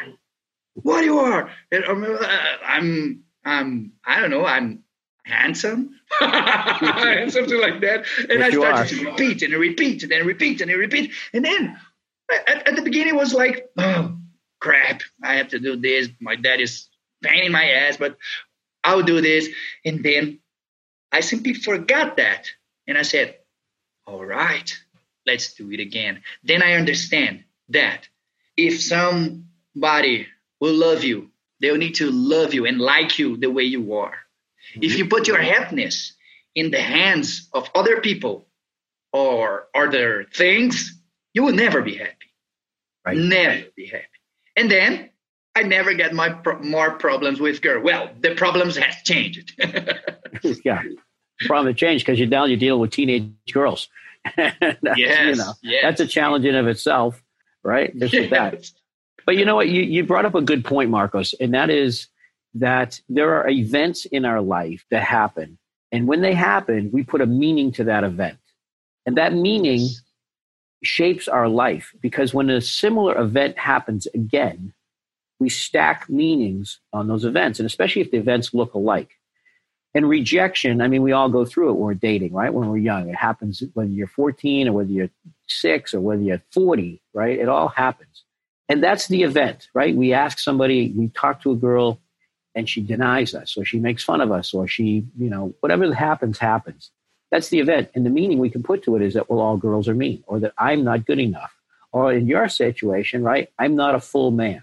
What 0.75 1.05
you 1.05 1.19
are? 1.19 1.50
Um, 1.88 2.05
uh, 2.05 2.26
I'm, 2.64 3.25
I'm, 3.45 3.93
I 4.05 4.21
don't 4.21 4.31
know. 4.31 4.45
I'm 4.45 4.85
handsome, 5.25 5.99
something 6.21 7.61
like 7.61 7.81
that. 7.81 8.05
And 8.29 8.45
I 8.45 8.50
started 8.50 8.88
to 8.97 9.05
repeat 9.07 9.43
and 9.43 9.55
repeat 9.55 10.02
and 10.05 10.26
repeat 10.26 10.61
and 10.61 10.71
repeat. 10.71 11.12
And 11.33 11.45
then 11.45 11.79
at, 12.31 12.69
at 12.69 12.76
the 12.76 12.83
beginning, 12.83 13.17
was 13.17 13.35
like, 13.35 13.69
oh 13.79 14.17
crap! 14.61 15.02
I 15.23 15.35
have 15.37 15.49
to 15.49 15.59
do 15.59 15.76
this. 15.76 16.09
My 16.21 16.37
dad 16.37 16.61
is 16.61 16.88
paining 17.23 17.52
my 17.52 17.64
ass, 17.64 17.97
but 17.97 18.17
I'll 18.85 19.02
do 19.02 19.21
this. 19.21 19.49
And 19.85 20.02
then 20.02 20.41
I 21.11 21.21
simply 21.21 21.55
forgot 21.55 22.17
that, 22.17 22.49
and 22.87 22.97
I 22.99 23.02
said, 23.02 23.37
"All 24.07 24.25
right." 24.25 24.73
let's 25.26 25.55
do 25.55 25.71
it 25.71 25.81
again. 25.81 26.23
Then 26.43 26.62
I 26.62 26.75
understand 26.75 27.45
that 27.69 28.09
if 28.57 28.81
somebody 28.81 30.29
will 30.61 30.75
love 30.75 31.05
you, 31.05 31.31
they'll 31.61 31.76
need 31.76 31.97
to 31.97 32.11
love 32.11 32.55
you 32.55 32.67
and 32.67 32.79
like 32.79 33.19
you 33.19 33.37
the 33.37 33.50
way 33.50 33.64
you 33.64 33.95
are. 33.95 34.14
If 34.75 34.97
you 34.97 35.09
put 35.09 35.29
your 35.29 35.41
happiness 35.41 36.12
in 36.55 36.71
the 36.71 36.81
hands 36.81 37.49
of 37.52 37.71
other 37.75 38.00
people 38.00 38.47
or 39.12 39.69
other 39.75 40.26
things, 40.35 40.99
you 41.35 41.43
will 41.43 41.53
never 41.53 41.83
be 41.83 41.97
happy. 41.97 42.12
Right. 43.05 43.17
Never 43.17 43.65
be 43.77 43.87
happy. 43.87 44.05
And 44.57 44.71
then 44.71 45.11
I 45.55 45.62
never 45.62 45.95
get 45.95 46.15
my 46.15 46.31
pro- 46.31 46.61
more 46.61 46.93
problems 46.93 47.41
with 47.41 47.61
girl. 47.61 47.83
Well, 47.83 48.11
the 48.21 48.35
problems 48.35 48.77
has 48.77 48.97
changed. 49.05 49.55
yeah, 50.65 50.83
problem 51.47 51.73
has 51.73 51.77
changed 51.77 52.07
because 52.07 52.19
you're 52.19 52.29
now 52.29 52.45
you 52.45 52.57
deal 52.57 52.79
with 52.79 52.91
teenage 52.91 53.33
girls. 53.53 53.89
that's, 54.37 54.79
yes, 54.97 55.37
you 55.37 55.43
know, 55.43 55.53
yes. 55.62 55.81
that's 55.83 56.01
a 56.01 56.07
challenge 56.07 56.45
in 56.45 56.55
of 56.55 56.69
itself, 56.69 57.23
right? 57.65 57.97
Just 57.99 58.15
yes. 58.15 58.31
that. 58.31 58.71
But 59.27 59.37
you 59.37 59.45
know 59.45 59.57
what? 59.57 59.69
You, 59.69 59.83
you 59.83 60.05
brought 60.05 60.25
up 60.25 60.35
a 60.35 60.43
good 60.43 60.65
point, 60.65 60.91
Marcos, 60.91 61.35
and 61.35 61.55
that 61.55 61.71
is 61.71 62.09
that 62.55 63.01
there 63.09 63.35
are 63.35 63.49
events 63.49 64.05
in 64.07 64.25
our 64.25 64.41
life 64.41 64.85
that 64.91 65.03
happen. 65.03 65.59
And 65.91 66.07
when 66.07 66.23
they 66.23 66.35
happen, 66.35 66.91
we 66.93 67.03
put 67.03 67.21
a 67.21 67.27
meaning 67.27 67.73
to 67.73 67.85
that 67.85 68.05
event. 68.05 68.39
And 69.07 69.17
that 69.17 69.33
meaning 69.35 69.89
shapes 70.83 71.29
our 71.29 71.49
life 71.49 71.95
because 72.01 72.35
when 72.35 72.51
a 72.51 72.61
similar 72.61 73.19
event 73.19 73.59
happens 73.59 74.07
again, 74.15 74.73
we 75.39 75.49
stack 75.49 76.09
meanings 76.09 76.79
on 76.93 77.09
those 77.09 77.25
events, 77.25 77.59
and 77.59 77.67
especially 77.67 78.03
if 78.03 78.11
the 78.11 78.17
events 78.19 78.55
look 78.55 78.75
alike. 78.75 79.11
And 79.95 80.09
rejection, 80.09 80.81
I 80.81 80.89
mean, 80.89 81.03
we 81.03 81.12
all 81.12 81.29
go 81.29 81.45
through 81.45 81.71
it 81.71 81.73
when 81.75 81.83
we're 81.83 81.95
dating, 81.95 82.33
right? 82.33 82.53
When 82.53 82.69
we're 82.69 82.79
young. 82.79 83.09
It 83.11 83.15
happens 83.15 83.62
whether 83.75 83.91
you're 83.91 84.07
14 84.07 84.69
or 84.69 84.73
whether 84.73 84.91
you're 84.91 85.11
six 85.49 85.93
or 85.93 86.01
whether 86.01 86.23
you're 86.23 86.43
40, 86.51 87.03
right? 87.12 87.39
It 87.39 87.49
all 87.49 87.69
happens. 87.69 88.25
And 88.69 88.83
that's 88.83 89.09
the 89.09 89.23
event, 89.23 89.69
right? 89.75 89.95
We 89.95 90.15
ask 90.15 90.39
somebody, 90.39 90.95
we 90.97 91.09
talk 91.09 91.43
to 91.43 91.51
a 91.51 91.57
girl 91.57 92.01
and 92.55 92.69
she 92.69 92.81
denies 92.81 93.35
us 93.35 93.57
or 93.57 93.65
she 93.67 93.79
makes 93.79 94.03
fun 94.03 94.23
of 94.23 94.33
us 94.33 94.55
or 94.55 94.67
she, 94.67 95.05
you 95.19 95.29
know, 95.29 95.55
whatever 95.61 95.93
happens, 95.93 96.39
happens. 96.39 96.91
That's 97.33 97.49
the 97.49 97.61
event. 97.61 97.91
And 97.95 98.05
the 98.05 98.11
meaning 98.11 98.39
we 98.39 98.51
can 98.51 98.62
put 98.62 98.85
to 98.85 98.95
it 98.95 99.03
is 99.03 99.15
that, 99.15 99.29
well, 99.31 99.41
all 99.41 99.57
girls 99.57 99.89
are 99.89 99.95
mean 99.95 100.23
or 100.27 100.39
that 100.41 100.53
I'm 100.59 100.85
not 100.85 101.07
good 101.07 101.19
enough. 101.19 101.51
Or 101.91 102.12
in 102.12 102.27
your 102.27 102.49
situation, 102.49 103.25
right? 103.25 103.49
I'm 103.59 103.75
not 103.75 103.95
a 103.95 104.01
full 104.01 104.31
man. 104.31 104.62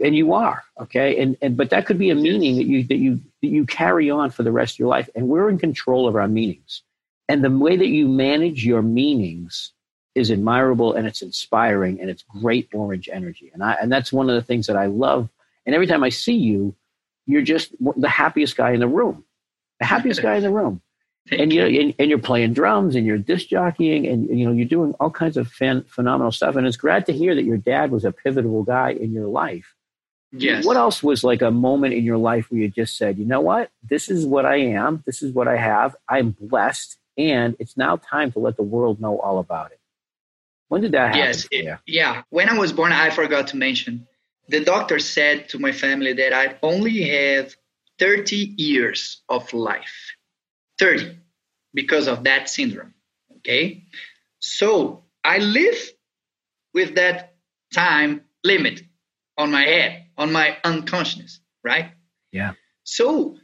And 0.00 0.14
you 0.14 0.34
are 0.34 0.64
okay? 0.80 1.20
And 1.20 1.36
and 1.40 1.56
but 1.56 1.70
that 1.70 1.86
could 1.86 1.98
be 1.98 2.10
a 2.10 2.14
meaning 2.14 2.56
that 2.56 2.64
you 2.64 2.82
that 2.84 2.96
you 2.96 3.20
that 3.40 3.48
you 3.48 3.64
carry 3.66 4.10
on 4.10 4.30
for 4.30 4.42
the 4.42 4.52
rest 4.52 4.74
of 4.74 4.78
your 4.80 4.88
life. 4.88 5.08
And 5.14 5.28
we're 5.28 5.48
in 5.48 5.58
control 5.58 6.08
of 6.08 6.16
our 6.16 6.28
meanings. 6.28 6.82
And 7.28 7.42
the 7.44 7.50
way 7.50 7.76
that 7.76 7.88
you 7.88 8.08
manage 8.08 8.64
your 8.64 8.82
meanings 8.82 9.72
is 10.14 10.30
admirable 10.30 10.94
and 10.94 11.06
it's 11.06 11.22
inspiring 11.22 12.00
and 12.00 12.10
it's 12.10 12.24
great 12.40 12.68
orange 12.74 13.08
energy. 13.12 13.50
And 13.54 13.62
i 13.62 13.74
and 13.80 13.92
that's 13.92 14.12
one 14.12 14.28
of 14.28 14.34
the 14.34 14.42
things 14.42 14.66
that 14.66 14.76
i 14.76 14.86
love. 14.86 15.28
And 15.66 15.74
every 15.74 15.86
time 15.86 16.02
i 16.02 16.08
see 16.08 16.36
you 16.36 16.74
you're 17.26 17.42
just 17.42 17.74
the 17.96 18.08
happiest 18.08 18.56
guy 18.56 18.72
in 18.72 18.80
the 18.80 18.88
room. 18.88 19.24
The 19.80 19.86
happiest 19.86 20.20
guy 20.22 20.36
in 20.36 20.42
the 20.42 20.50
room 20.60 20.80
and 21.30 21.52
you 21.52 21.64
and, 21.64 21.94
and, 21.98 22.08
you're 22.08 22.18
playing 22.18 22.52
drums 22.52 22.94
and 22.94 23.06
you're 23.06 23.18
disc 23.18 23.48
jockeying 23.48 24.06
and 24.06 24.28
you 24.38 24.46
know 24.46 24.52
you're 24.52 24.66
doing 24.66 24.94
all 25.00 25.10
kinds 25.10 25.36
of 25.36 25.48
fan, 25.48 25.84
phenomenal 25.88 26.32
stuff 26.32 26.56
and 26.56 26.66
it's 26.66 26.76
great 26.76 27.06
to 27.06 27.12
hear 27.12 27.34
that 27.34 27.44
your 27.44 27.56
dad 27.56 27.90
was 27.90 28.04
a 28.04 28.12
pivotal 28.12 28.62
guy 28.62 28.90
in 28.90 29.12
your 29.12 29.26
life 29.26 29.74
Yes. 30.32 30.64
What 30.64 30.76
else 30.76 31.02
was 31.02 31.24
like 31.24 31.42
a 31.42 31.50
moment 31.50 31.94
in 31.94 32.04
your 32.04 32.18
life 32.18 32.50
where 32.50 32.60
you 32.60 32.68
just 32.68 32.96
said, 32.96 33.18
you 33.18 33.24
know 33.24 33.40
what? 33.40 33.70
This 33.88 34.10
is 34.10 34.26
what 34.26 34.44
I 34.44 34.56
am. 34.56 35.02
This 35.06 35.22
is 35.22 35.32
what 35.32 35.48
I 35.48 35.56
have. 35.56 35.96
I'm 36.08 36.30
blessed. 36.30 36.98
And 37.16 37.56
it's 37.58 37.76
now 37.76 37.96
time 37.96 38.32
to 38.32 38.38
let 38.38 38.56
the 38.56 38.62
world 38.62 39.00
know 39.00 39.18
all 39.18 39.38
about 39.38 39.72
it. 39.72 39.80
When 40.68 40.82
did 40.82 40.92
that 40.92 41.14
happen? 41.14 41.20
Yes. 41.20 41.48
It, 41.50 41.78
yeah. 41.86 42.22
When 42.30 42.48
I 42.48 42.58
was 42.58 42.72
born, 42.72 42.92
I 42.92 43.10
forgot 43.10 43.48
to 43.48 43.56
mention 43.56 44.06
the 44.48 44.64
doctor 44.64 44.98
said 44.98 45.48
to 45.50 45.58
my 45.58 45.72
family 45.72 46.12
that 46.14 46.32
I 46.32 46.56
only 46.62 47.02
have 47.08 47.54
30 47.98 48.54
years 48.56 49.22
of 49.28 49.52
life. 49.54 50.15
30 50.78 51.18
because 51.74 52.08
of 52.08 52.24
that 52.24 52.48
syndrome. 52.48 52.94
Okay. 53.38 53.84
So 54.38 55.04
I 55.24 55.38
live 55.38 55.76
with 56.74 56.94
that 56.96 57.34
time 57.72 58.22
limit 58.44 58.82
on 59.36 59.50
my 59.50 59.62
head 59.62 60.06
on 60.18 60.32
my 60.32 60.56
unconsciousness, 60.64 61.40
right? 61.62 61.90
Yeah. 62.32 62.52
So 62.84 63.36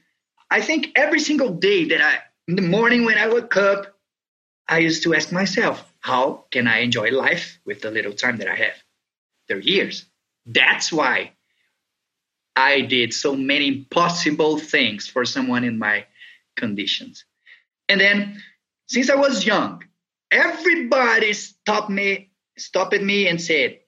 I 0.51 0.61
think 0.61 0.89
every 0.97 1.21
single 1.21 1.55
day 1.55 1.87
that 1.87 2.01
I, 2.01 2.19
in 2.49 2.57
the 2.57 2.63
morning 2.63 3.05
when 3.05 3.19
I 3.19 3.29
wake 3.29 3.57
up, 3.57 3.95
I 4.69 4.79
used 4.79 5.03
to 5.03 5.15
ask 5.15 5.33
myself, 5.33 5.85
how 6.01 6.47
can 6.51 6.67
I 6.67 6.79
enjoy 6.79 7.11
life 7.11 7.59
with 7.65 7.81
the 7.83 7.91
little 7.91 8.13
time 8.13 8.39
that 8.39 8.49
I 8.49 8.55
have? 8.55 8.75
There 9.49 9.59
years. 9.59 10.07
That's 10.47 10.93
why 10.93 11.33
I 12.57 12.81
did 12.81 13.13
so 13.13 13.35
many 13.35 13.69
impossible 13.69 14.59
things 14.59 15.07
for 15.07 15.25
someone 15.25 15.65
in 15.65 15.79
my 15.79 16.07
conditions. 16.57 17.25
And 17.89 18.01
then 18.01 18.43
since 18.87 19.11
I 19.11 19.15
was 19.15 19.47
young, 19.47 19.85
everybody 20.31 21.33
stopped 21.33 21.91
me, 21.91 22.31
stopped 22.59 23.01
me 23.01 23.29
and 23.29 23.41
said, 23.41 23.81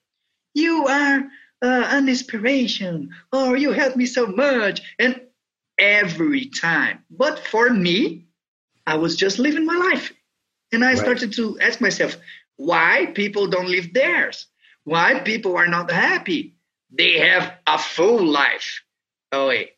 You 0.53 0.85
are 0.87 1.19
uh, 1.61 1.87
an 1.91 2.09
inspiration, 2.09 3.09
or 3.31 3.57
you 3.57 3.71
helped 3.71 3.97
me 3.97 4.05
so 4.05 4.27
much. 4.27 4.81
And 4.99 5.21
every 5.77 6.47
time. 6.47 7.03
But 7.09 7.39
for 7.39 7.69
me, 7.69 8.25
I 8.87 8.97
was 8.97 9.15
just 9.15 9.39
living 9.39 9.65
my 9.65 9.75
life. 9.75 10.13
And 10.71 10.83
I 10.83 10.89
right. 10.89 10.97
started 10.97 11.33
to 11.33 11.59
ask 11.59 11.81
myself, 11.81 12.17
why 12.57 13.07
people 13.13 13.47
don't 13.47 13.69
live 13.69 13.93
theirs? 13.93 14.47
Why 14.83 15.19
people 15.19 15.57
are 15.57 15.67
not 15.67 15.91
happy? 15.91 16.55
They 16.91 17.19
have 17.19 17.53
a 17.67 17.77
full 17.77 18.25
life. 18.25 18.81
Oh, 19.31 19.47
wait, 19.47 19.71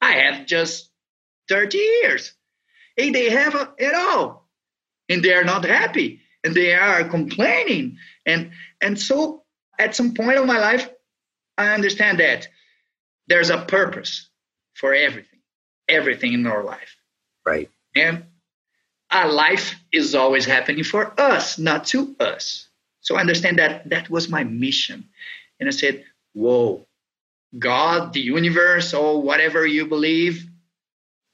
I 0.00 0.12
have 0.12 0.46
just 0.46 0.90
30 1.52 1.76
years. 1.76 2.32
Hey, 2.96 3.10
they 3.10 3.28
have 3.28 3.54
a, 3.54 3.74
it 3.76 3.94
all. 3.94 4.48
And 5.10 5.22
they 5.22 5.34
are 5.34 5.44
not 5.44 5.64
happy. 5.64 6.22
And 6.42 6.54
they 6.54 6.72
are 6.74 7.04
complaining. 7.04 7.98
And 8.24 8.52
and 8.80 8.98
so 8.98 9.44
at 9.78 9.94
some 9.94 10.14
point 10.14 10.38
of 10.38 10.46
my 10.46 10.58
life, 10.58 10.88
I 11.58 11.74
understand 11.74 12.20
that 12.20 12.48
there's 13.28 13.50
a 13.50 13.58
purpose 13.58 14.30
for 14.74 14.94
everything, 14.94 15.40
everything 15.88 16.32
in 16.32 16.46
our 16.46 16.64
life. 16.64 16.96
Right. 17.44 17.70
And 17.94 18.24
our 19.10 19.30
life 19.30 19.76
is 19.92 20.14
always 20.14 20.46
happening 20.46 20.84
for 20.84 21.12
us, 21.20 21.58
not 21.58 21.84
to 21.88 22.16
us. 22.18 22.68
So 23.02 23.16
I 23.16 23.20
understand 23.20 23.58
that 23.58 23.90
that 23.90 24.08
was 24.08 24.28
my 24.28 24.42
mission. 24.42 25.04
And 25.60 25.68
I 25.68 25.72
said, 25.72 26.04
Whoa, 26.32 26.86
God, 27.58 28.14
the 28.14 28.20
universe, 28.20 28.94
or 28.94 29.20
whatever 29.20 29.66
you 29.66 29.86
believe, 29.86 30.48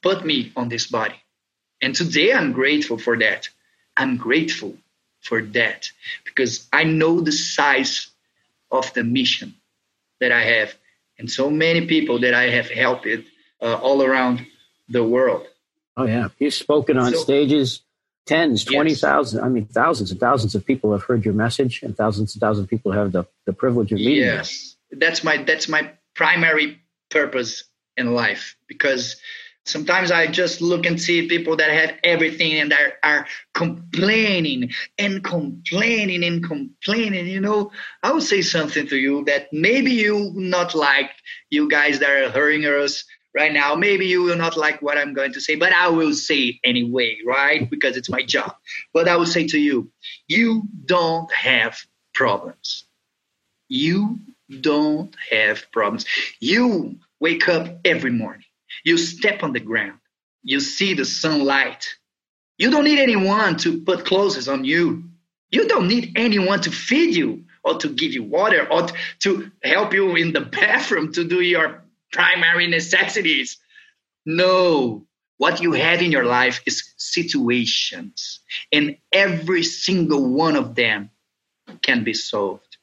put 0.03 0.25
me 0.25 0.53
on 0.57 0.69
this 0.69 0.87
body. 0.87 1.17
And 1.81 1.95
today 1.95 2.33
I'm 2.33 2.53
grateful 2.53 2.99
for 2.99 3.17
that. 3.19 3.49
I'm 3.97 4.17
grateful 4.17 4.77
for 5.21 5.43
that 5.43 5.91
because 6.25 6.67
I 6.73 6.85
know 6.85 7.21
the 7.21 7.33
size 7.33 8.09
of 8.71 8.93
the 8.95 9.05
mission 9.05 9.55
that 10.21 10.33
I 10.33 10.43
have 10.43 10.75
and 11.19 11.31
so 11.31 11.51
many 11.51 11.87
people 11.87 12.21
that 12.21 12.35
I 12.35 12.51
have 12.51 12.71
helped 12.71 13.07
uh, 13.61 13.75
all 13.75 14.03
around 14.03 14.47
the 14.89 15.05
world. 15.05 15.47
Oh 15.97 16.05
yeah, 16.05 16.29
you've 16.39 16.55
spoken 16.55 16.97
on 16.97 17.13
so, 17.13 17.19
stages, 17.19 17.81
tens. 18.25 18.65
Yes. 18.71 19.35
I 19.35 19.49
mean, 19.49 19.67
thousands 19.67 20.13
and 20.13 20.21
thousands 20.21 20.55
of 20.55 20.65
people 20.65 20.93
have 20.93 21.03
heard 21.03 21.25
your 21.25 21.35
message, 21.35 21.83
and 21.83 21.97
thousands 21.97 22.35
and 22.35 22.41
thousands 22.41 22.65
of 22.65 22.71
people 22.71 22.93
have 22.93 23.11
the, 23.11 23.25
the 23.47 23.53
privilege 23.53 23.91
of 23.91 23.99
meeting 23.99 24.25
yes. 24.25 24.77
you. 24.91 24.99
That's 24.99 25.25
my 25.25 25.39
that's 25.39 25.69
my 25.69 25.91
primary 26.15 26.81
purpose 27.11 27.65
in 27.97 28.15
life 28.15 28.57
because 28.69 29.17
sometimes 29.69 30.11
I 30.11 30.27
just 30.27 30.61
look 30.61 30.87
and 30.87 31.01
see 31.01 31.29
people 31.29 31.57
that 31.57 31.71
have 31.71 31.95
everything 32.03 32.55
and 32.55 32.73
are, 32.73 32.95
are 33.03 33.27
complaining 33.55 34.71
and 34.99 35.23
complaining 35.23 36.25
and 36.25 36.43
complaining. 36.43 37.27
You 37.27 37.41
know, 37.41 37.71
I 38.03 38.13
will 38.13 38.21
say 38.21 38.43
something 38.43 38.87
to 38.89 38.97
you 38.97 39.25
that 39.25 39.53
maybe 39.53 39.93
you 39.93 40.33
not 40.35 40.75
like 40.75 41.11
you 41.51 41.69
guys 41.69 41.99
that 41.99 42.11
are 42.11 42.31
hearing 42.31 42.65
us 42.65 43.05
right 43.35 43.53
now. 43.53 43.75
Maybe 43.75 44.07
you 44.07 44.23
will 44.23 44.37
not 44.37 44.57
like 44.57 44.83
what 44.83 44.99
I'm 44.99 45.15
going 45.15 45.33
to 45.35 45.41
say, 45.41 45.55
but 45.55 45.73
I 45.73 45.89
will 45.89 46.15
say 46.15 46.39
it 46.39 46.57
anyway, 46.65 47.19
right? 47.27 47.69
Because 47.71 47.97
it's 47.97 48.11
my 48.11 48.23
job. 48.23 48.55
But 48.93 49.09
I 49.09 49.17
will 49.17 49.27
say 49.27 49.47
to 49.49 49.59
you, 49.59 49.91
you 50.27 50.63
don't 50.87 51.33
have 51.33 51.79
problems. 52.15 52.85
You 53.69 54.19
don't 54.61 55.15
have 55.31 55.71
problems. 55.73 56.07
You 56.41 56.99
wake 57.21 57.49
up 57.49 57.79
every 57.85 58.11
morning. 58.11 58.48
You 58.89 58.97
step 58.97 59.43
on 59.43 59.53
the 59.53 59.61
ground. 59.61 59.99
You 60.43 60.61
see 60.61 60.95
the 60.95 61.05
sunlight. 61.05 61.85
You 62.57 62.71
don't 62.71 62.85
need 62.85 62.99
anyone 62.99 63.59
to 63.59 63.83
put 63.83 64.07
clothes 64.07 64.49
on 64.49 64.65
you. 64.65 65.05
You 65.51 65.69
don't 65.69 65.89
need 65.89 66.13
anyone 66.17 66.63
to 66.63 66.71
feed 66.71 67.15
you 67.15 67.45
or 67.63 67.77
to 67.81 67.89
give 67.91 68.15
you 68.15 68.23
water 68.23 68.67
or 68.73 68.89
to 69.21 69.51
help 69.63 69.93
you 69.93 70.17
in 70.17 70.33
the 70.33 70.41
bathroom 70.61 71.13
to 71.13 71.25
do 71.25 71.43
your 71.43 71.85
primary 72.13 72.67
necessities. 72.67 73.59
No, 74.25 75.07
what 75.37 75.61
you 75.61 75.73
have 75.73 76.01
in 76.01 76.11
your 76.11 76.25
life 76.25 76.63
is 76.65 76.95
situations, 76.97 78.41
and 78.73 78.97
every 79.13 79.65
single 79.65 80.33
one 80.33 80.57
of 80.57 80.75
them 80.75 81.11
can 81.83 82.05
be 82.05 82.15
solved. 82.15 82.79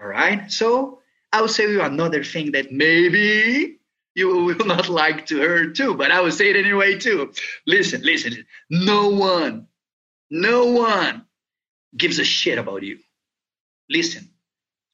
All 0.00 0.08
right. 0.08 0.50
So 0.50 0.98
I 1.32 1.40
will 1.40 1.54
say 1.56 1.70
you 1.70 1.80
another 1.80 2.24
thing 2.24 2.50
that 2.52 2.72
maybe 2.72 3.78
you 4.14 4.28
will 4.28 4.66
not 4.66 4.88
like 4.88 5.26
to 5.26 5.36
hear 5.36 5.70
too, 5.70 5.94
but 5.94 6.10
I 6.10 6.20
will 6.20 6.32
say 6.32 6.50
it 6.50 6.56
anyway 6.56 6.98
too. 6.98 7.32
Listen, 7.66 8.02
listen. 8.02 8.46
No 8.70 9.08
one, 9.10 9.66
no 10.30 10.66
one 10.66 11.26
gives 11.96 12.18
a 12.18 12.24
shit 12.24 12.58
about 12.58 12.82
you. 12.82 12.98
Listen, 13.90 14.30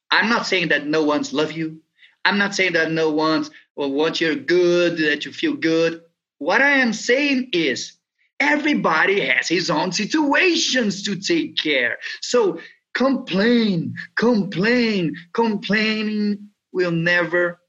I'm 0.09 0.29
not 0.29 0.45
saying 0.45 0.69
that 0.69 0.87
no 0.87 1.03
one's 1.03 1.33
love 1.33 1.51
you. 1.51 1.81
I'm 2.25 2.37
not 2.37 2.53
saying 2.55 2.73
that 2.73 2.91
no 2.91 3.11
one's 3.11 3.49
well, 3.75 3.91
want 3.91 4.21
you 4.21 4.35
good, 4.35 4.97
that 4.97 5.25
you 5.25 5.31
feel 5.31 5.55
good. 5.55 6.01
What 6.37 6.61
I 6.61 6.71
am 6.79 6.93
saying 6.93 7.49
is 7.53 7.93
everybody 8.39 9.21
has 9.21 9.47
his 9.47 9.69
own 9.69 9.91
situations 9.91 11.03
to 11.03 11.15
take 11.15 11.57
care. 11.57 11.97
So 12.21 12.59
complain, 12.93 13.95
complain, 14.15 15.15
complaining 15.33 16.49
will 16.73 16.91
never 16.91 17.60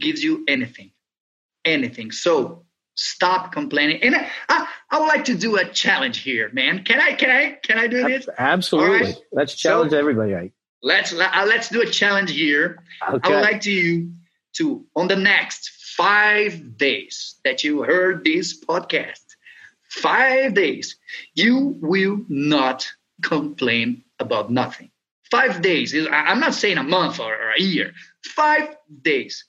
give 0.00 0.18
you 0.18 0.44
anything, 0.48 0.90
anything. 1.64 2.10
So 2.12 2.64
stop 2.94 3.52
complaining. 3.52 4.02
And 4.02 4.16
I, 4.16 4.30
I, 4.48 4.68
I, 4.90 5.00
would 5.00 5.06
like 5.06 5.24
to 5.26 5.34
do 5.34 5.56
a 5.56 5.64
challenge 5.64 6.18
here, 6.18 6.50
man. 6.52 6.84
Can 6.84 7.00
I? 7.00 7.12
Can 7.12 7.30
I? 7.30 7.58
Can 7.62 7.78
I 7.78 7.86
do 7.86 8.02
this? 8.04 8.28
Absolutely. 8.38 9.08
Right. 9.08 9.16
Let's 9.32 9.54
challenge 9.54 9.92
so, 9.92 9.98
everybody. 9.98 10.32
Right? 10.32 10.52
Let's 10.82 11.12
uh, 11.12 11.44
let's 11.46 11.68
do 11.68 11.82
a 11.82 11.86
challenge 11.86 12.30
here. 12.30 12.82
Okay. 13.08 13.32
I 13.32 13.34
would 13.34 13.42
like 13.42 13.60
to 13.62 13.70
you 13.70 14.12
to 14.54 14.84
on 14.96 15.08
the 15.08 15.16
next 15.16 15.70
five 15.96 16.78
days 16.78 17.36
that 17.44 17.62
you 17.64 17.82
heard 17.82 18.24
this 18.24 18.64
podcast, 18.64 19.24
five 19.90 20.54
days, 20.54 20.96
you 21.34 21.76
will 21.80 22.20
not 22.28 22.90
complain 23.22 24.02
about 24.18 24.50
nothing. 24.50 24.90
Five 25.30 25.62
days. 25.62 25.94
I'm 26.10 26.40
not 26.40 26.54
saying 26.54 26.78
a 26.78 26.82
month 26.82 27.20
or 27.20 27.34
a 27.56 27.60
year. 27.60 27.92
Five 28.24 28.76
days. 29.02 29.44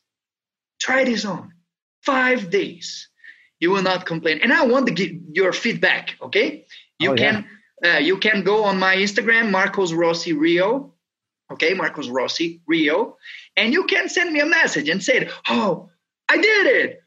Try 0.82 1.04
this 1.04 1.26
on. 1.26 1.54
Five 2.02 2.50
days. 2.50 3.08
You 3.60 3.70
will 3.70 3.84
not 3.84 4.08
complain. 4.08 4.39
And 4.41 4.52
I 4.52 4.65
want 4.65 4.88
to 4.88 4.94
get 4.94 5.12
your 5.32 5.54
feedback. 5.54 6.15
Okay. 6.20 6.65
You 7.00 7.12
oh, 7.12 7.15
can 7.15 7.46
yeah. 7.84 7.96
uh, 7.96 8.00
you 8.00 8.17
can 8.17 8.44
go 8.44 8.63
on 8.63 8.80
my 8.80 8.96
Instagram, 8.96 9.52
Marcos 9.52 9.94
Rossi 9.94 10.34
Rio, 10.34 10.94
okay, 11.52 11.74
Marcos 11.76 12.10
Rossi, 12.10 12.62
Rio, 12.67 13.17
and 13.56 13.74
you 13.74 13.86
can 13.86 14.10
send 14.10 14.34
me 14.34 14.39
a 14.39 14.46
message 14.46 14.89
and 14.89 15.04
say, 15.04 15.30
oh, 15.50 15.89
I 16.28 16.38
did 16.38 16.67
it. 16.67 16.98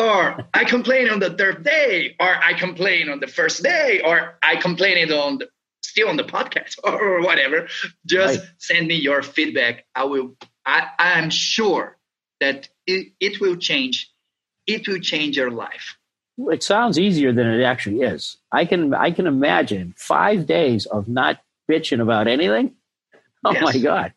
or 0.00 0.48
I 0.54 0.64
complained 0.64 1.10
on 1.10 1.18
the 1.18 1.30
third 1.30 1.64
day, 1.64 2.14
or 2.20 2.28
I 2.28 2.54
complained 2.54 3.10
on 3.10 3.20
the 3.20 3.26
first 3.26 3.62
day, 3.62 4.00
or 4.04 4.38
I 4.42 4.56
complained 4.56 5.10
on 5.12 5.38
the, 5.38 5.48
still 5.82 6.08
on 6.08 6.16
the 6.16 6.24
podcast, 6.24 6.78
or 6.84 7.20
whatever. 7.22 7.68
Just 8.06 8.38
right. 8.38 8.48
send 8.58 8.88
me 8.88 8.96
your 8.96 9.22
feedback. 9.22 9.84
I 9.94 10.04
will. 10.04 10.36
I 10.64 10.88
I 10.98 11.18
am 11.18 11.30
sure 11.30 11.98
that 12.42 12.68
it, 12.86 13.12
it 13.20 13.40
will 13.40 13.56
change. 13.56 14.10
It 14.66 14.86
will 14.88 15.00
change 15.00 15.36
your 15.36 15.50
life. 15.50 15.96
It 16.38 16.62
sounds 16.62 16.98
easier 16.98 17.32
than 17.32 17.46
it 17.46 17.62
actually 17.62 18.00
is. 18.02 18.36
I 18.50 18.64
can 18.64 18.94
I 18.94 19.10
can 19.10 19.26
imagine 19.26 19.94
five 19.96 20.46
days 20.46 20.86
of 20.86 21.08
not 21.08 21.40
bitching 21.70 22.00
about 22.00 22.26
anything 22.26 22.74
Oh 23.44 23.52
yes. 23.52 23.62
my 23.62 23.78
God. 23.78 24.12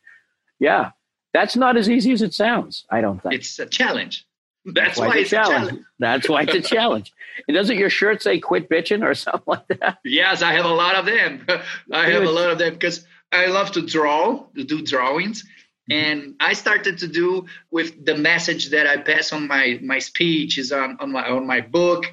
Yeah. 0.60 0.92
That's 1.34 1.56
not 1.56 1.76
as 1.78 1.90
easy 1.90 2.12
as 2.14 2.22
it 2.22 2.34
sounds, 2.34 2.86
I 2.90 3.02
don't 3.02 3.22
think. 3.22 3.36
It's 3.36 3.60
a 3.60 3.66
challenge. 3.66 4.26
That's, 4.66 4.98
That's 4.98 5.00
why, 5.00 5.18
it's 5.18 5.32
a 5.32 5.36
challenge. 5.36 5.68
challenge. 5.68 5.86
That's 6.00 6.30
why 6.30 6.42
it's 6.44 6.56
a 6.56 6.62
challenge. 6.62 7.14
And 7.48 7.56
doesn't 7.56 7.78
your 7.78 7.90
shirt 7.90 8.24
say 8.24 8.40
quit 8.40 8.70
bitching 8.70 9.04
or 9.04 9.14
something 9.26 9.44
like 9.46 9.68
that? 9.80 10.00
Yes, 10.06 10.42
I 10.42 10.54
have 10.54 10.66
a 10.66 10.74
lot 10.74 10.96
of 10.96 11.06
them. 11.06 11.46
I 11.92 12.10
have 12.10 12.24
a 12.24 12.32
lot 12.32 12.50
of 12.52 12.58
them 12.58 12.74
because 12.74 13.06
I 13.32 13.48
love 13.48 13.72
to 13.74 13.82
draw, 13.86 14.46
to 14.56 14.64
do 14.64 14.82
drawings. 14.82 15.44
Mm-hmm. 15.92 15.94
And 15.94 16.36
I 16.40 16.54
started 16.54 17.00
to 17.00 17.08
do 17.08 17.46
with 17.72 18.06
the 18.06 18.18
message 18.18 18.70
that 18.72 18.88
I 18.88 18.98
pass 18.98 19.34
on 19.34 19.48
my 19.48 19.80
my 19.84 20.00
speeches 20.00 20.72
on, 20.72 20.98
on 21.00 21.12
my 21.12 21.30
on 21.30 21.46
my 21.46 21.62
book. 21.62 22.06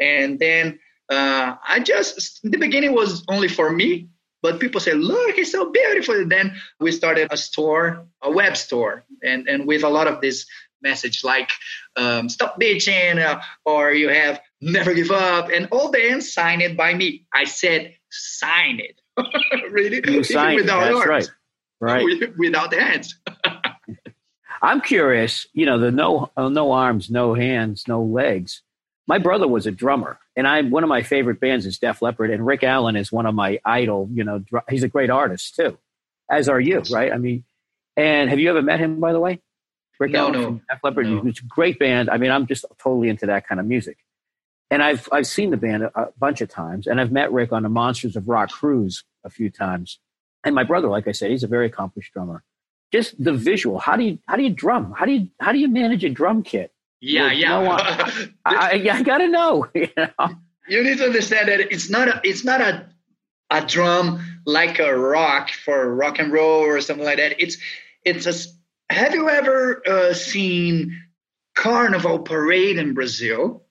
And 0.00 0.38
then 0.38 0.78
uh, 1.10 1.54
I 1.66 1.80
just 1.80 2.44
in 2.44 2.50
the 2.50 2.58
beginning 2.58 2.92
was 2.92 3.24
only 3.28 3.48
for 3.48 3.70
me 3.70 4.08
but 4.42 4.60
people 4.60 4.80
say, 4.80 4.92
look, 4.92 5.36
it's 5.38 5.50
so 5.50 5.72
beautiful. 5.72 6.24
then 6.28 6.54
we 6.78 6.92
started 6.92 7.26
a 7.32 7.36
store, 7.36 8.06
a 8.22 8.30
web 8.30 8.56
store, 8.56 9.04
and, 9.20 9.48
and 9.48 9.66
with 9.66 9.82
a 9.82 9.88
lot 9.88 10.06
of 10.06 10.20
this 10.20 10.46
message 10.82 11.24
like 11.24 11.50
um, 11.96 12.28
stop 12.28 12.60
bitching 12.60 13.18
uh, 13.18 13.40
or 13.64 13.92
you 13.92 14.08
have 14.08 14.40
never 14.60 14.94
give 14.94 15.10
up 15.10 15.48
and 15.52 15.68
all 15.72 15.90
the 15.90 16.20
signed 16.20 16.62
it 16.62 16.76
by 16.76 16.94
me. 16.94 17.26
I 17.34 17.44
said 17.44 17.94
sign 18.10 18.80
it. 18.80 19.00
really? 19.70 20.00
You 20.06 20.18
without 20.20 20.86
it. 20.86 20.94
That's 20.94 21.06
right. 21.06 21.30
Right. 21.80 22.04
Without 22.38 22.72
hands. 22.72 23.18
I'm 24.62 24.80
curious, 24.80 25.46
you 25.52 25.66
know, 25.66 25.78
the 25.78 25.92
no 25.92 26.30
uh, 26.36 26.48
no 26.48 26.72
arms, 26.72 27.10
no 27.10 27.34
hands, 27.34 27.84
no 27.86 28.02
legs. 28.02 28.62
My 29.06 29.18
brother 29.18 29.46
was 29.46 29.66
a 29.66 29.70
drummer 29.70 30.18
and 30.36 30.46
I'm 30.46 30.70
one 30.70 30.84
of 30.84 30.88
my 30.88 31.02
favorite 31.02 31.40
bands 31.40 31.64
is 31.66 31.78
Def 31.78 32.02
Leppard, 32.02 32.30
and 32.30 32.46
Rick 32.46 32.62
Allen 32.62 32.94
is 32.94 33.10
one 33.10 33.26
of 33.26 33.34
my 33.34 33.58
idol. 33.64 34.08
You 34.12 34.22
know, 34.22 34.44
he's 34.68 34.82
a 34.82 34.88
great 34.88 35.10
artist 35.10 35.56
too, 35.56 35.78
as 36.30 36.48
are 36.48 36.60
you, 36.60 36.82
right? 36.90 37.12
I 37.12 37.16
mean, 37.16 37.44
and 37.96 38.28
have 38.28 38.38
you 38.38 38.50
ever 38.50 38.62
met 38.62 38.78
him, 38.78 39.00
by 39.00 39.12
the 39.12 39.20
way? 39.20 39.40
Rick 39.98 40.12
no, 40.12 40.18
Allen 40.18 40.32
no, 40.32 40.44
from 40.44 40.62
Def 40.68 40.78
Leppard. 40.84 41.06
No. 41.06 41.22
It's 41.26 41.40
a 41.40 41.44
great 41.44 41.78
band. 41.78 42.10
I 42.10 42.18
mean, 42.18 42.30
I'm 42.30 42.46
just 42.46 42.66
totally 42.78 43.08
into 43.08 43.26
that 43.26 43.48
kind 43.48 43.58
of 43.58 43.66
music, 43.66 43.96
and 44.70 44.82
I've 44.82 45.08
I've 45.10 45.26
seen 45.26 45.50
the 45.50 45.56
band 45.56 45.84
a, 45.84 46.00
a 46.00 46.12
bunch 46.18 46.42
of 46.42 46.50
times, 46.50 46.86
and 46.86 47.00
I've 47.00 47.12
met 47.12 47.32
Rick 47.32 47.52
on 47.52 47.62
the 47.62 47.70
Monsters 47.70 48.14
of 48.14 48.28
Rock 48.28 48.50
cruise 48.50 49.04
a 49.24 49.30
few 49.30 49.48
times. 49.48 49.98
And 50.46 50.54
my 50.54 50.62
brother, 50.62 50.88
like 50.88 51.08
I 51.08 51.12
said, 51.12 51.30
he's 51.32 51.42
a 51.42 51.48
very 51.48 51.66
accomplished 51.66 52.12
drummer. 52.12 52.44
Just 52.92 53.22
the 53.22 53.32
visual. 53.32 53.80
How 53.80 53.96
do 53.96 54.04
you 54.04 54.18
how 54.26 54.36
do 54.36 54.44
you 54.44 54.50
drum? 54.50 54.94
How 54.96 55.04
do 55.04 55.12
you 55.12 55.28
how 55.40 55.50
do 55.50 55.58
you 55.58 55.68
manage 55.68 56.04
a 56.04 56.08
drum 56.08 56.44
kit? 56.44 56.72
Yeah, 57.00 57.32
yeah. 57.32 57.48
No 57.48 57.70
I, 58.46 58.88
I, 58.90 59.02
gotta 59.02 59.28
know. 59.28 59.66
You, 59.74 59.88
know? 59.96 60.28
you 60.68 60.84
need 60.84 60.98
to 60.98 61.04
understand 61.04 61.48
that 61.48 61.60
it's 61.60 61.90
not 61.90 62.08
a 62.08 62.20
it's 62.22 62.44
not 62.44 62.60
a 62.60 62.86
a 63.50 63.66
drum 63.66 64.20
like 64.46 64.78
a 64.78 64.96
rock 64.96 65.50
for 65.50 65.94
rock 65.94 66.20
and 66.20 66.32
roll 66.32 66.62
or 66.62 66.80
something 66.80 67.04
like 67.04 67.18
that. 67.18 67.40
It's 67.42 67.58
it's 68.04 68.26
a. 68.26 68.34
Have 68.92 69.14
you 69.14 69.28
ever 69.28 69.82
uh, 69.84 70.14
seen 70.14 70.96
Carnival 71.56 72.20
Parade 72.20 72.78
in 72.78 72.94
Brazil? 72.94 73.66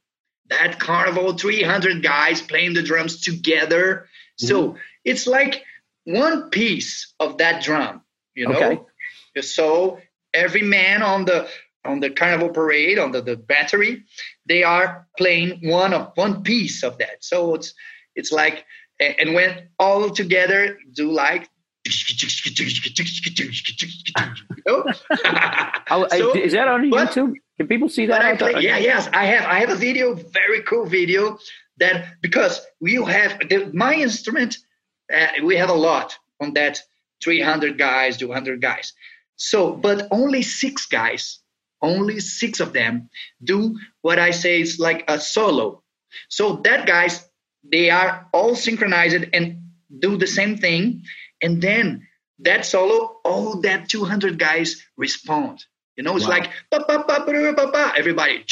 that 0.49 0.79
carnival 0.79 1.33
300 1.33 2.03
guys 2.03 2.41
playing 2.41 2.73
the 2.73 2.83
drums 2.83 3.21
together 3.21 4.07
mm-hmm. 4.39 4.47
so 4.47 4.75
it's 5.03 5.27
like 5.27 5.63
one 6.05 6.49
piece 6.49 7.13
of 7.19 7.37
that 7.37 7.61
drum 7.61 8.01
you 8.33 8.47
know 8.47 8.55
okay. 8.55 9.41
so 9.41 9.99
every 10.33 10.61
man 10.61 11.03
on 11.03 11.25
the 11.25 11.47
on 11.83 11.99
the 11.99 12.09
carnival 12.09 12.49
parade 12.49 12.97
on 12.97 13.11
the, 13.11 13.21
the 13.21 13.35
battery 13.35 14.03
they 14.45 14.63
are 14.63 15.07
playing 15.17 15.59
one 15.69 15.93
of 15.93 16.11
one 16.15 16.41
piece 16.43 16.83
of 16.83 16.97
that 16.97 17.23
so 17.23 17.53
it's 17.55 17.73
it's 18.15 18.31
like 18.31 18.65
and 18.99 19.33
when 19.33 19.67
all 19.79 20.09
together 20.09 20.77
do 20.93 21.11
like 21.11 21.49
oh, 25.91 26.07
so, 26.09 26.33
is 26.33 26.53
that 26.53 26.67
on 26.67 26.89
but, 26.89 27.11
YouTube? 27.11 27.33
Can 27.57 27.67
people 27.67 27.89
see 27.89 28.07
that? 28.07 28.39
Play, 28.39 28.53
yeah, 28.59 28.77
yes, 28.77 29.07
I 29.13 29.25
have. 29.25 29.45
I 29.45 29.59
have 29.59 29.69
a 29.69 29.75
video, 29.75 30.15
very 30.15 30.63
cool 30.63 30.85
video 30.87 31.37
that 31.77 32.19
because 32.21 32.65
you 32.81 33.05
have 33.05 33.37
the, 33.49 33.69
my 33.73 33.93
instrument, 33.93 34.57
uh, 35.13 35.27
we 35.43 35.55
have 35.57 35.69
a 35.69 35.73
lot 35.73 36.17
on 36.39 36.53
that 36.53 36.81
300 37.23 37.77
guys, 37.77 38.17
200 38.17 38.61
guys. 38.61 38.93
So, 39.37 39.73
but 39.73 40.07
only 40.11 40.41
six 40.41 40.85
guys, 40.85 41.39
only 41.81 42.19
six 42.19 42.59
of 42.59 42.73
them 42.73 43.09
do 43.43 43.77
what 44.01 44.19
I 44.19 44.31
say 44.31 44.61
is 44.61 44.79
like 44.79 45.03
a 45.07 45.19
solo. 45.19 45.83
So 46.29 46.57
that 46.63 46.87
guys, 46.87 47.27
they 47.63 47.89
are 47.89 48.27
all 48.33 48.55
synchronized 48.55 49.25
and 49.33 49.61
do 49.99 50.17
the 50.17 50.27
same 50.27 50.57
thing 50.57 51.03
and 51.41 51.61
then 51.61 52.07
that 52.39 52.65
solo, 52.65 53.19
all 53.23 53.61
that 53.61 53.89
200 53.89 54.39
guys 54.39 54.85
respond. 54.97 55.63
You 55.95 56.03
know, 56.03 56.17
it's 56.17 56.25
wow. 56.25 56.31
like 56.31 56.51
everybody, 57.97 58.43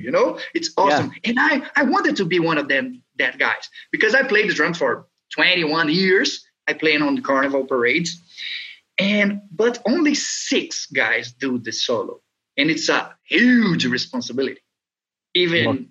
you 0.00 0.10
know, 0.10 0.38
it's 0.54 0.70
awesome. 0.78 1.12
Yeah. 1.22 1.30
And 1.30 1.38
I, 1.38 1.62
I 1.76 1.82
wanted 1.84 2.16
to 2.16 2.24
be 2.24 2.40
one 2.40 2.56
of 2.56 2.66
them, 2.68 3.02
that 3.18 3.38
guys, 3.38 3.68
because 3.92 4.14
I 4.14 4.22
played 4.22 4.48
the 4.48 4.54
drums 4.54 4.78
for 4.78 5.06
21 5.34 5.90
years. 5.90 6.44
I 6.66 6.74
played 6.74 7.00
on 7.00 7.14
the 7.14 7.22
carnival 7.22 7.64
parades, 7.64 8.20
and 8.98 9.42
but 9.50 9.80
only 9.86 10.14
six 10.14 10.86
guys 10.86 11.32
do 11.32 11.58
the 11.58 11.72
solo, 11.72 12.20
and 12.56 12.70
it's 12.70 12.88
a 12.88 13.14
huge 13.24 13.86
responsibility. 13.86 14.60
Even 15.34 15.90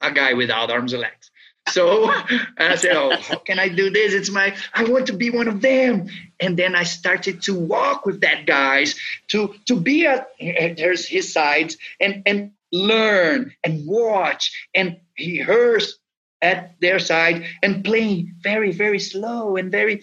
a 0.00 0.12
guy 0.12 0.32
without 0.34 0.70
arms 0.70 0.92
and 0.92 1.02
legs. 1.02 1.30
So 1.68 2.10
I 2.58 2.74
said, 2.76 2.96
Oh, 2.96 3.16
how 3.16 3.36
can 3.36 3.58
I 3.58 3.68
do 3.68 3.90
this? 3.90 4.12
It's 4.14 4.30
my, 4.30 4.56
I 4.74 4.84
want 4.84 5.06
to 5.06 5.12
be 5.12 5.30
one 5.30 5.48
of 5.48 5.60
them. 5.60 6.08
And 6.38 6.56
then 6.56 6.74
I 6.74 6.84
started 6.84 7.42
to 7.42 7.54
walk 7.54 8.06
with 8.06 8.22
that 8.22 8.46
guys 8.46 8.98
to, 9.28 9.54
to 9.66 9.76
be 9.76 10.06
at 10.06 10.28
there's 10.40 11.06
his 11.06 11.32
sides 11.32 11.76
and, 12.00 12.22
and 12.26 12.52
learn 12.72 13.54
and 13.64 13.86
watch 13.86 14.68
and 14.74 14.98
rehearse 15.18 15.98
at 16.42 16.80
their 16.80 16.98
side 16.98 17.44
and 17.62 17.84
playing 17.84 18.34
very, 18.42 18.72
very 18.72 18.98
slow 18.98 19.56
and 19.56 19.70
very, 19.70 20.02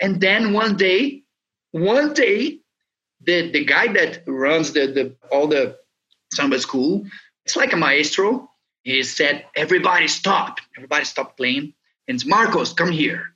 and 0.00 0.20
then 0.20 0.52
one 0.52 0.76
day, 0.76 1.22
one 1.72 2.14
day, 2.14 2.60
the, 3.22 3.50
the 3.50 3.64
guy 3.64 3.92
that 3.92 4.22
runs 4.26 4.72
the, 4.72 4.86
the 4.86 5.16
all 5.32 5.48
the 5.48 5.76
samba 6.32 6.58
school, 6.58 7.04
it's 7.44 7.56
like 7.56 7.72
a 7.72 7.76
maestro 7.76 8.48
he 8.86 9.02
said, 9.02 9.44
Everybody 9.56 10.06
stop. 10.06 10.60
Everybody 10.76 11.04
stop 11.04 11.36
playing. 11.36 11.74
And 12.06 12.24
Marcos, 12.24 12.72
come 12.72 12.92
here. 12.92 13.34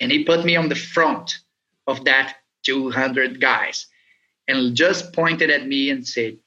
And 0.00 0.10
he 0.10 0.24
put 0.24 0.44
me 0.44 0.56
on 0.56 0.68
the 0.68 0.74
front 0.74 1.38
of 1.86 2.04
that 2.06 2.34
200 2.64 3.40
guys 3.40 3.86
and 4.48 4.74
just 4.74 5.12
pointed 5.12 5.50
at 5.50 5.64
me 5.68 5.90
and 5.90 6.04
said, 6.04 6.38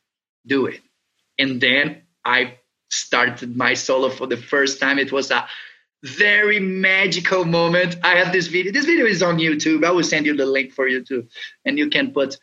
Do 0.45 0.65
it. 0.65 0.81
And 1.39 1.61
then 1.61 2.01
I 2.25 2.57
started 2.91 3.55
my 3.55 3.73
solo 3.73 4.09
for 4.09 4.27
the 4.27 4.37
first 4.37 4.79
time. 4.79 4.99
It 4.99 5.11
was 5.11 5.31
a 5.31 5.47
very 6.03 6.59
magical 6.59 7.45
moment. 7.45 7.95
I 8.03 8.15
have 8.15 8.31
this 8.31 8.47
video. 8.47 8.71
This 8.71 8.85
video 8.85 9.05
is 9.05 9.23
on 9.23 9.37
YouTube. 9.37 9.85
I 9.85 9.91
will 9.91 10.03
send 10.03 10.25
you 10.25 10.35
the 10.35 10.45
link 10.45 10.73
for 10.73 10.87
you 10.87 11.03
too. 11.03 11.27
And 11.65 11.77
you 11.77 11.89
can 11.89 12.11
put 12.11 12.37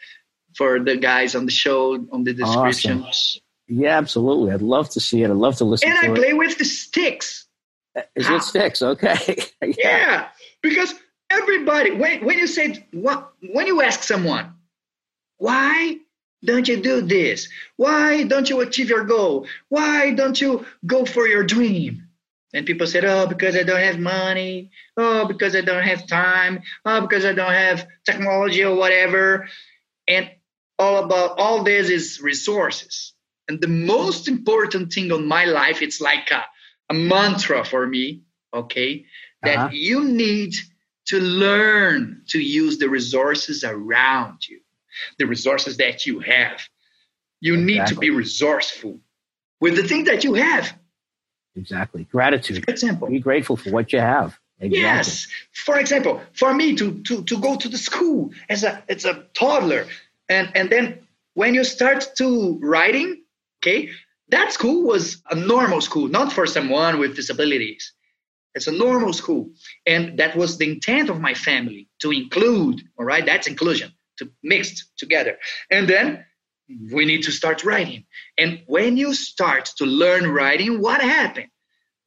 for 0.56 0.80
the 0.80 0.96
guys 0.96 1.34
on 1.34 1.44
the 1.44 1.52
show 1.52 1.94
on 2.12 2.24
the 2.24 2.32
description. 2.32 3.02
Awesome. 3.02 3.42
Yeah, 3.68 3.98
absolutely. 3.98 4.52
I'd 4.52 4.62
love 4.62 4.88
to 4.90 5.00
see 5.00 5.22
it. 5.22 5.30
I'd 5.30 5.36
love 5.36 5.56
to 5.56 5.64
listen 5.64 5.90
and 5.90 6.00
to 6.00 6.12
I 6.12 6.14
play 6.14 6.32
with 6.32 6.56
the 6.56 6.64
sticks. 6.64 7.46
Is 8.14 8.26
How? 8.26 8.36
it 8.36 8.42
sticks? 8.42 8.80
Okay. 8.80 9.16
yeah. 9.62 9.74
yeah. 9.76 10.28
because 10.62 10.94
everybody 11.30 11.90
when 11.90 12.24
when 12.24 12.38
you 12.38 12.46
say 12.46 12.86
what 12.92 13.32
when 13.42 13.66
you 13.66 13.82
ask 13.82 14.02
someone, 14.02 14.54
why 15.36 15.98
don't 16.44 16.68
you 16.68 16.80
do 16.80 17.00
this? 17.00 17.48
Why 17.76 18.24
don't 18.24 18.48
you 18.48 18.60
achieve 18.60 18.90
your 18.90 19.04
goal? 19.04 19.46
Why 19.68 20.12
don't 20.12 20.40
you 20.40 20.66
go 20.86 21.04
for 21.04 21.26
your 21.26 21.44
dream? 21.44 22.08
And 22.54 22.64
people 22.64 22.86
said, 22.86 23.04
oh, 23.04 23.26
because 23.26 23.56
I 23.56 23.62
don't 23.62 23.80
have 23.80 23.98
money. 23.98 24.70
Oh, 24.96 25.26
because 25.26 25.54
I 25.54 25.60
don't 25.60 25.82
have 25.82 26.06
time. 26.06 26.62
Oh, 26.84 27.02
because 27.02 27.24
I 27.24 27.32
don't 27.32 27.52
have 27.52 27.86
technology 28.06 28.64
or 28.64 28.74
whatever. 28.74 29.48
And 30.06 30.30
all 30.78 31.04
about 31.04 31.38
all 31.38 31.62
this 31.62 31.90
is 31.90 32.20
resources. 32.20 33.12
And 33.48 33.60
the 33.60 33.68
most 33.68 34.28
important 34.28 34.92
thing 34.92 35.12
on 35.12 35.26
my 35.26 35.44
life, 35.44 35.82
it's 35.82 36.00
like 36.00 36.30
a, 36.30 36.44
a 36.90 36.94
mantra 36.94 37.64
for 37.64 37.86
me, 37.86 38.22
okay? 38.54 39.06
That 39.42 39.58
uh-huh. 39.58 39.70
you 39.72 40.04
need 40.04 40.54
to 41.06 41.20
learn 41.20 42.22
to 42.28 42.38
use 42.38 42.78
the 42.78 42.88
resources 42.88 43.64
around 43.64 44.46
you, 44.46 44.60
the 45.18 45.26
resources 45.26 45.76
that 45.78 46.06
you 46.06 46.20
have. 46.20 46.60
You 47.40 47.54
exactly. 47.54 47.74
need 47.74 47.86
to 47.86 47.94
be 47.96 48.10
resourceful 48.10 49.00
with 49.60 49.76
the 49.76 49.82
thing 49.82 50.04
that 50.04 50.24
you 50.24 50.34
have. 50.34 50.76
Exactly. 51.54 52.04
Gratitude. 52.04 52.64
For 52.64 52.70
example. 52.70 53.08
Be 53.08 53.20
grateful 53.20 53.56
for 53.56 53.70
what 53.70 53.92
you 53.92 54.00
have. 54.00 54.38
Exactly. 54.60 54.80
Yes. 54.80 55.28
For 55.52 55.78
example, 55.78 56.20
for 56.32 56.52
me 56.52 56.74
to, 56.76 57.00
to, 57.02 57.22
to 57.22 57.38
go 57.38 57.56
to 57.56 57.68
the 57.68 57.78
school 57.78 58.32
as 58.48 58.64
a 58.64 58.82
as 58.88 59.04
a 59.04 59.24
toddler 59.32 59.86
and, 60.28 60.50
and 60.54 60.68
then 60.68 61.06
when 61.34 61.54
you 61.54 61.62
start 61.62 62.04
to 62.16 62.58
writing, 62.60 63.22
Okay, 63.60 63.90
that 64.28 64.52
school 64.52 64.84
was 64.84 65.22
a 65.30 65.34
normal 65.34 65.80
school, 65.80 66.08
not 66.08 66.32
for 66.32 66.46
someone 66.46 66.98
with 66.98 67.16
disabilities. 67.16 67.92
It's 68.54 68.68
a 68.68 68.72
normal 68.72 69.12
school. 69.12 69.50
And 69.84 70.18
that 70.18 70.36
was 70.36 70.58
the 70.58 70.70
intent 70.70 71.10
of 71.10 71.20
my 71.20 71.34
family 71.34 71.88
to 72.00 72.10
include, 72.12 72.82
all 72.98 73.04
right? 73.04 73.24
That's 73.26 73.46
inclusion, 73.46 73.92
to 74.18 74.30
mixed 74.42 74.90
together. 74.96 75.38
And 75.70 75.88
then 75.88 76.24
we 76.92 77.04
need 77.04 77.22
to 77.24 77.32
start 77.32 77.64
writing. 77.64 78.04
And 78.36 78.62
when 78.66 78.96
you 78.96 79.14
start 79.14 79.72
to 79.78 79.84
learn 79.84 80.28
writing, 80.28 80.80
what 80.80 81.00
happened? 81.00 81.48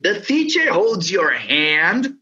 The 0.02 0.22
teacher 0.22 0.72
holds 0.72 1.10
your 1.10 1.32
hand 1.32 2.16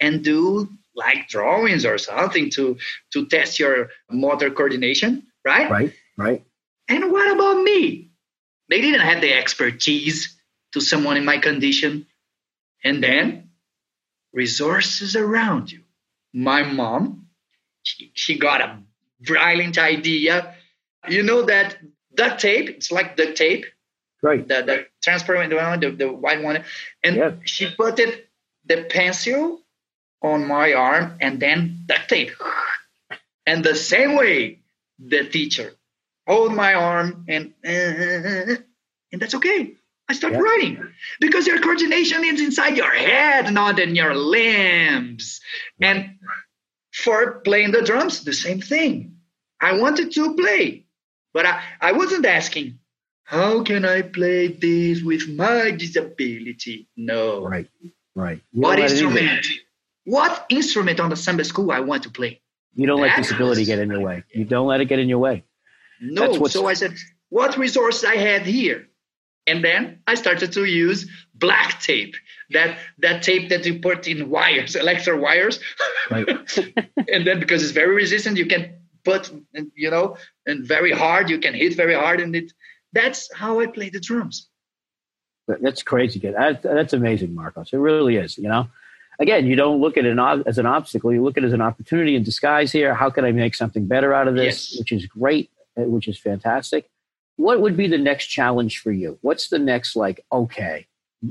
and 0.00 0.22
do 0.24 0.68
like 0.94 1.28
drawings 1.28 1.84
or 1.84 1.98
something 1.98 2.50
to 2.50 2.78
to 3.12 3.26
test 3.26 3.58
your 3.58 3.90
motor 4.10 4.50
coordination, 4.50 5.26
right? 5.44 5.70
Right, 5.70 5.92
right. 6.16 6.44
And 6.88 7.12
what 7.12 7.30
about 7.30 7.62
me? 7.62 8.10
They 8.68 8.80
didn't 8.80 9.00
have 9.00 9.20
the 9.20 9.32
expertise 9.32 10.36
to 10.72 10.80
someone 10.80 11.16
in 11.16 11.24
my 11.24 11.38
condition. 11.38 12.06
And 12.84 13.02
then 13.02 13.50
resources 14.32 15.16
around 15.16 15.72
you. 15.72 15.82
My 16.32 16.62
mom, 16.62 17.28
she, 17.82 18.12
she 18.14 18.38
got 18.38 18.60
a 18.60 18.78
brilliant 19.20 19.78
idea. 19.78 20.54
You 21.08 21.22
know 21.22 21.42
that 21.42 21.78
duct 22.14 22.40
tape, 22.40 22.68
it's 22.68 22.90
like 22.90 23.16
duct 23.16 23.36
tape. 23.36 23.66
Right. 24.22 24.46
The, 24.46 24.62
the 24.62 24.86
transparent 25.02 25.54
one, 25.54 25.80
the, 25.80 25.90
the 25.90 26.12
white 26.12 26.42
one. 26.42 26.64
And 27.04 27.16
yeah. 27.16 27.32
she 27.44 27.70
put 27.70 27.98
it, 27.98 28.28
the 28.64 28.84
pencil 28.90 29.60
on 30.22 30.46
my 30.46 30.72
arm 30.72 31.16
and 31.20 31.38
then 31.38 31.84
duct 31.86 32.08
tape. 32.08 32.32
And 33.46 33.62
the 33.62 33.76
same 33.76 34.16
way 34.16 34.60
the 34.98 35.28
teacher 35.28 35.72
hold 36.26 36.52
my 36.54 36.74
arm 36.74 37.24
and 37.28 37.52
uh, 37.64 38.56
and 39.12 39.22
that's 39.22 39.34
okay. 39.34 39.74
I 40.08 40.14
start 40.14 40.34
yeah. 40.34 40.40
writing 40.40 40.88
because 41.20 41.46
your 41.46 41.60
coordination 41.60 42.24
is 42.24 42.40
inside 42.40 42.76
your 42.76 42.90
head, 42.90 43.52
not 43.52 43.78
in 43.78 43.96
your 43.96 44.14
limbs. 44.14 45.40
And 45.80 46.18
for 46.96 47.40
playing 47.40 47.72
the 47.72 47.82
drums, 47.82 48.24
the 48.24 48.32
same 48.32 48.60
thing. 48.60 49.16
I 49.60 49.78
wanted 49.78 50.12
to 50.12 50.34
play, 50.34 50.86
but 51.34 51.44
I, 51.46 51.62
I 51.80 51.92
wasn't 51.92 52.24
asking, 52.26 52.78
how 53.24 53.62
can 53.64 53.84
I 53.84 54.02
play 54.02 54.48
this 54.48 55.02
with 55.02 55.28
my 55.28 55.72
disability? 55.72 56.88
No. 56.96 57.46
Right, 57.46 57.68
right. 58.14 58.40
What 58.52 58.78
instrument? 58.78 59.46
What 60.04 60.46
instrument 60.48 61.00
on 61.00 61.10
the 61.10 61.16
Samba 61.16 61.44
school 61.44 61.70
I 61.72 61.80
want 61.80 62.04
to 62.04 62.10
play? 62.10 62.40
You 62.74 62.86
don't 62.86 63.00
let 63.00 63.16
disability 63.16 63.64
get 63.64 63.78
in 63.78 63.90
your 63.90 64.00
way. 64.00 64.22
You 64.32 64.44
don't 64.44 64.66
let 64.66 64.80
it 64.80 64.84
get 64.86 64.98
in 64.98 65.08
your 65.08 65.18
way. 65.18 65.44
No. 66.00 66.46
So 66.46 66.66
I 66.66 66.74
said, 66.74 66.94
what 67.30 67.56
resource 67.56 68.04
I 68.04 68.16
had 68.16 68.42
here? 68.42 68.88
And 69.46 69.64
then 69.64 70.00
I 70.06 70.14
started 70.14 70.52
to 70.52 70.64
use 70.64 71.10
black 71.34 71.80
tape, 71.80 72.14
that 72.50 72.78
that 72.98 73.22
tape 73.22 73.48
that 73.48 73.64
you 73.66 73.78
put 73.80 74.06
in 74.06 74.30
wires, 74.30 74.76
electro 74.76 75.18
wires. 75.18 75.60
Right. 76.10 76.28
and 77.12 77.26
then 77.26 77.40
because 77.40 77.62
it's 77.62 77.72
very 77.72 77.94
resistant, 77.94 78.36
you 78.36 78.46
can 78.46 78.74
put, 79.04 79.32
you 79.74 79.90
know, 79.90 80.16
and 80.46 80.66
very 80.66 80.92
hard, 80.92 81.30
you 81.30 81.38
can 81.38 81.54
hit 81.54 81.76
very 81.76 81.94
hard, 81.94 82.20
and 82.20 82.34
it 82.34 82.52
that's 82.92 83.32
how 83.34 83.60
I 83.60 83.66
play 83.66 83.90
the 83.90 84.00
drums. 84.00 84.48
That's 85.46 85.82
crazy. 85.82 86.18
That, 86.18 86.62
that's 86.62 86.92
amazing, 86.92 87.34
Marcos. 87.34 87.72
It 87.72 87.76
really 87.76 88.16
is. 88.16 88.36
You 88.36 88.48
know, 88.48 88.68
again, 89.20 89.46
you 89.46 89.54
don't 89.54 89.80
look 89.80 89.96
at 89.96 90.04
it 90.04 90.18
as 90.46 90.58
an 90.58 90.66
obstacle. 90.66 91.12
You 91.12 91.22
look 91.22 91.36
at 91.36 91.44
it 91.44 91.46
as 91.46 91.52
an 91.52 91.60
opportunity 91.60 92.16
in 92.16 92.22
disguise. 92.22 92.72
Here, 92.72 92.94
how 92.94 93.10
can 93.10 93.24
I 93.24 93.32
make 93.32 93.54
something 93.54 93.86
better 93.86 94.12
out 94.12 94.28
of 94.28 94.34
this? 94.34 94.72
Yes. 94.72 94.78
Which 94.78 94.92
is 94.92 95.06
great. 95.06 95.50
Uh, 95.76 95.82
which 95.82 96.08
is 96.08 96.18
fantastic. 96.18 96.88
What 97.36 97.60
would 97.60 97.76
be 97.76 97.86
the 97.86 97.98
next 97.98 98.26
challenge 98.26 98.78
for 98.78 98.92
you? 98.92 99.18
What's 99.20 99.48
the 99.48 99.58
next 99.58 99.94
like? 99.94 100.24
Okay, 100.32 100.86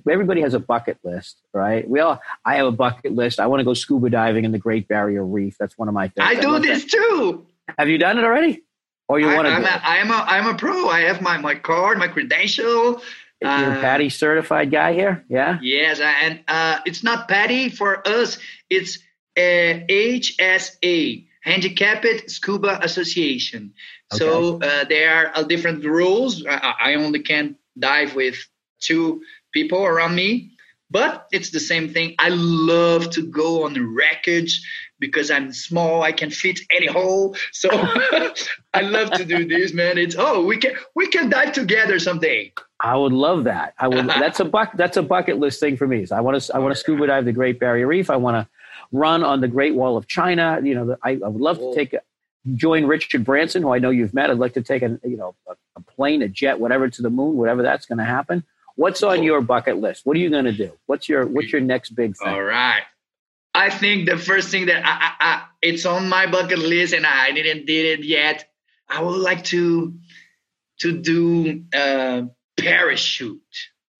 everybody 0.09 0.41
has 0.41 0.53
a 0.53 0.59
bucket 0.59 0.97
list, 1.03 1.37
right? 1.53 1.87
We 1.87 1.99
all. 1.99 2.19
I 2.43 2.55
have 2.55 2.67
a 2.67 2.71
bucket 2.71 3.13
list. 3.13 3.39
I 3.39 3.47
want 3.47 3.59
to 3.59 3.63
go 3.63 3.73
scuba 3.73 4.09
diving 4.09 4.45
in 4.45 4.51
the 4.51 4.59
Great 4.59 4.87
Barrier 4.87 5.23
Reef. 5.23 5.57
That's 5.57 5.77
one 5.77 5.87
of 5.87 5.93
my 5.93 6.07
things. 6.07 6.27
I 6.27 6.35
do 6.39 6.59
this 6.59 6.83
that. 6.83 6.91
too. 6.91 7.47
Have 7.77 7.89
you 7.89 7.97
done 7.97 8.17
it 8.17 8.23
already? 8.23 8.63
Or 9.07 9.19
you 9.19 9.27
want 9.27 9.47
to? 9.47 9.53
I'm 9.53 9.63
a, 9.63 9.81
I'm 9.83 10.11
a 10.11 10.25
I'm 10.27 10.55
a 10.55 10.57
pro. 10.57 10.89
I 10.89 11.01
have 11.01 11.21
my 11.21 11.37
my 11.37 11.55
card, 11.55 11.97
my 11.97 12.07
credential. 12.07 13.01
You're 13.41 13.51
uh, 13.51 13.77
a 13.77 13.81
PADI 13.81 14.09
certified 14.09 14.71
guy 14.71 14.93
here, 14.93 15.25
yeah? 15.29 15.59
Yes, 15.61 15.99
and 15.99 16.39
uh, 16.47 16.79
it's 16.85 17.03
not 17.03 17.27
PADI 17.27 17.69
for 17.69 18.07
us. 18.07 18.39
It's 18.69 18.99
uh, 19.37 19.85
HSA, 19.89 21.27
Handicapped 21.41 22.31
Scuba 22.31 22.79
Association. 22.81 23.73
Okay. 24.13 24.19
So 24.19 24.59
uh, 24.61 24.85
there 24.85 25.35
are 25.35 25.43
different 25.43 25.83
rules. 25.83 26.45
I, 26.45 26.73
I 26.79 26.95
only 26.95 27.19
can 27.19 27.57
dive 27.77 28.15
with 28.15 28.35
two 28.79 29.21
people 29.55 29.83
around 29.83 30.13
me, 30.13 30.51
but 30.91 31.27
it's 31.31 31.49
the 31.49 31.59
same 31.59 31.91
thing. 31.91 32.13
I 32.19 32.29
love 32.29 33.09
to 33.11 33.25
go 33.25 33.63
on 33.63 33.73
the 33.73 33.81
wreckage 33.81 34.61
because 34.99 35.31
I'm 35.31 35.51
small. 35.51 36.03
I 36.03 36.11
can 36.11 36.29
fit 36.29 36.59
any 36.69 36.85
hole. 36.85 37.35
So 37.51 37.69
I 38.73 38.81
love 38.81 39.11
to 39.11 39.25
do 39.25 39.47
this, 39.47 39.73
man. 39.73 39.97
It's 39.97 40.15
oh, 40.19 40.45
we 40.45 40.57
can 40.57 40.73
we 40.93 41.07
can 41.07 41.29
dive 41.29 41.53
together 41.53 41.97
someday. 41.97 42.53
I 42.79 42.95
would 42.95 43.13
love 43.13 43.45
that. 43.45 43.73
I 43.79 43.87
would. 43.87 44.07
that's 44.23 44.39
a 44.39 44.45
buck. 44.45 44.73
That's 44.75 44.97
a 44.97 45.01
bucket 45.01 45.39
list 45.39 45.59
thing 45.59 45.77
for 45.77 45.87
me. 45.87 46.05
So 46.05 46.15
I 46.15 46.21
want 46.21 46.39
to. 46.39 46.55
I 46.55 46.59
want 46.59 46.75
to 46.75 46.79
scuba 46.79 47.07
dive 47.07 47.25
the 47.25 47.33
Great 47.33 47.59
Barrier 47.59 47.87
Reef. 47.87 48.09
I 48.09 48.17
want 48.17 48.35
to 48.35 48.47
run 48.91 49.23
on 49.23 49.41
the 49.41 49.47
Great 49.47 49.73
Wall 49.73 49.97
of 49.97 50.07
China. 50.07 50.59
You 50.61 50.75
know, 50.75 50.97
I, 51.01 51.11
I 51.11 51.27
would 51.27 51.41
love 51.41 51.57
to 51.57 51.73
take 51.73 51.95
join 52.53 52.85
Richard 52.85 53.23
Branson, 53.23 53.63
who 53.63 53.73
I 53.73 53.79
know 53.79 53.89
you've 53.89 54.13
met. 54.13 54.29
I'd 54.29 54.37
like 54.37 54.53
to 54.53 54.61
take 54.61 54.83
a 54.83 54.99
you 55.03 55.17
know 55.17 55.33
a, 55.47 55.55
a 55.77 55.81
plane, 55.81 56.21
a 56.21 56.27
jet, 56.27 56.59
whatever 56.59 56.89
to 56.89 57.01
the 57.01 57.09
moon, 57.09 57.37
whatever 57.37 57.63
that's 57.63 57.85
going 57.85 57.97
to 57.97 58.05
happen. 58.05 58.43
What's 58.75 59.03
on 59.03 59.23
your 59.23 59.41
bucket 59.41 59.77
list? 59.77 60.05
What 60.05 60.17
are 60.17 60.19
you 60.19 60.29
going 60.29 60.45
to 60.45 60.51
do? 60.51 60.71
What's 60.85 61.07
your 61.07 61.25
What's 61.25 61.51
your 61.51 61.61
next 61.61 61.91
big 61.91 62.15
thing? 62.17 62.27
All 62.27 62.43
right. 62.43 62.83
I 63.53 63.69
think 63.69 64.07
the 64.09 64.17
first 64.17 64.49
thing 64.49 64.65
that 64.65 64.85
I, 64.85 64.89
I, 64.89 65.13
I, 65.19 65.43
it's 65.61 65.85
on 65.85 66.09
my 66.09 66.27
bucket 66.27 66.59
list 66.59 66.93
and 66.93 67.05
I 67.05 67.31
didn't 67.31 67.65
did 67.65 67.99
it 67.99 68.05
yet. 68.05 68.49
I 68.89 69.01
would 69.01 69.17
like 69.17 69.45
to 69.45 69.93
to 70.79 70.91
do 70.91 71.63
a 71.73 72.27
parachute. 72.57 73.41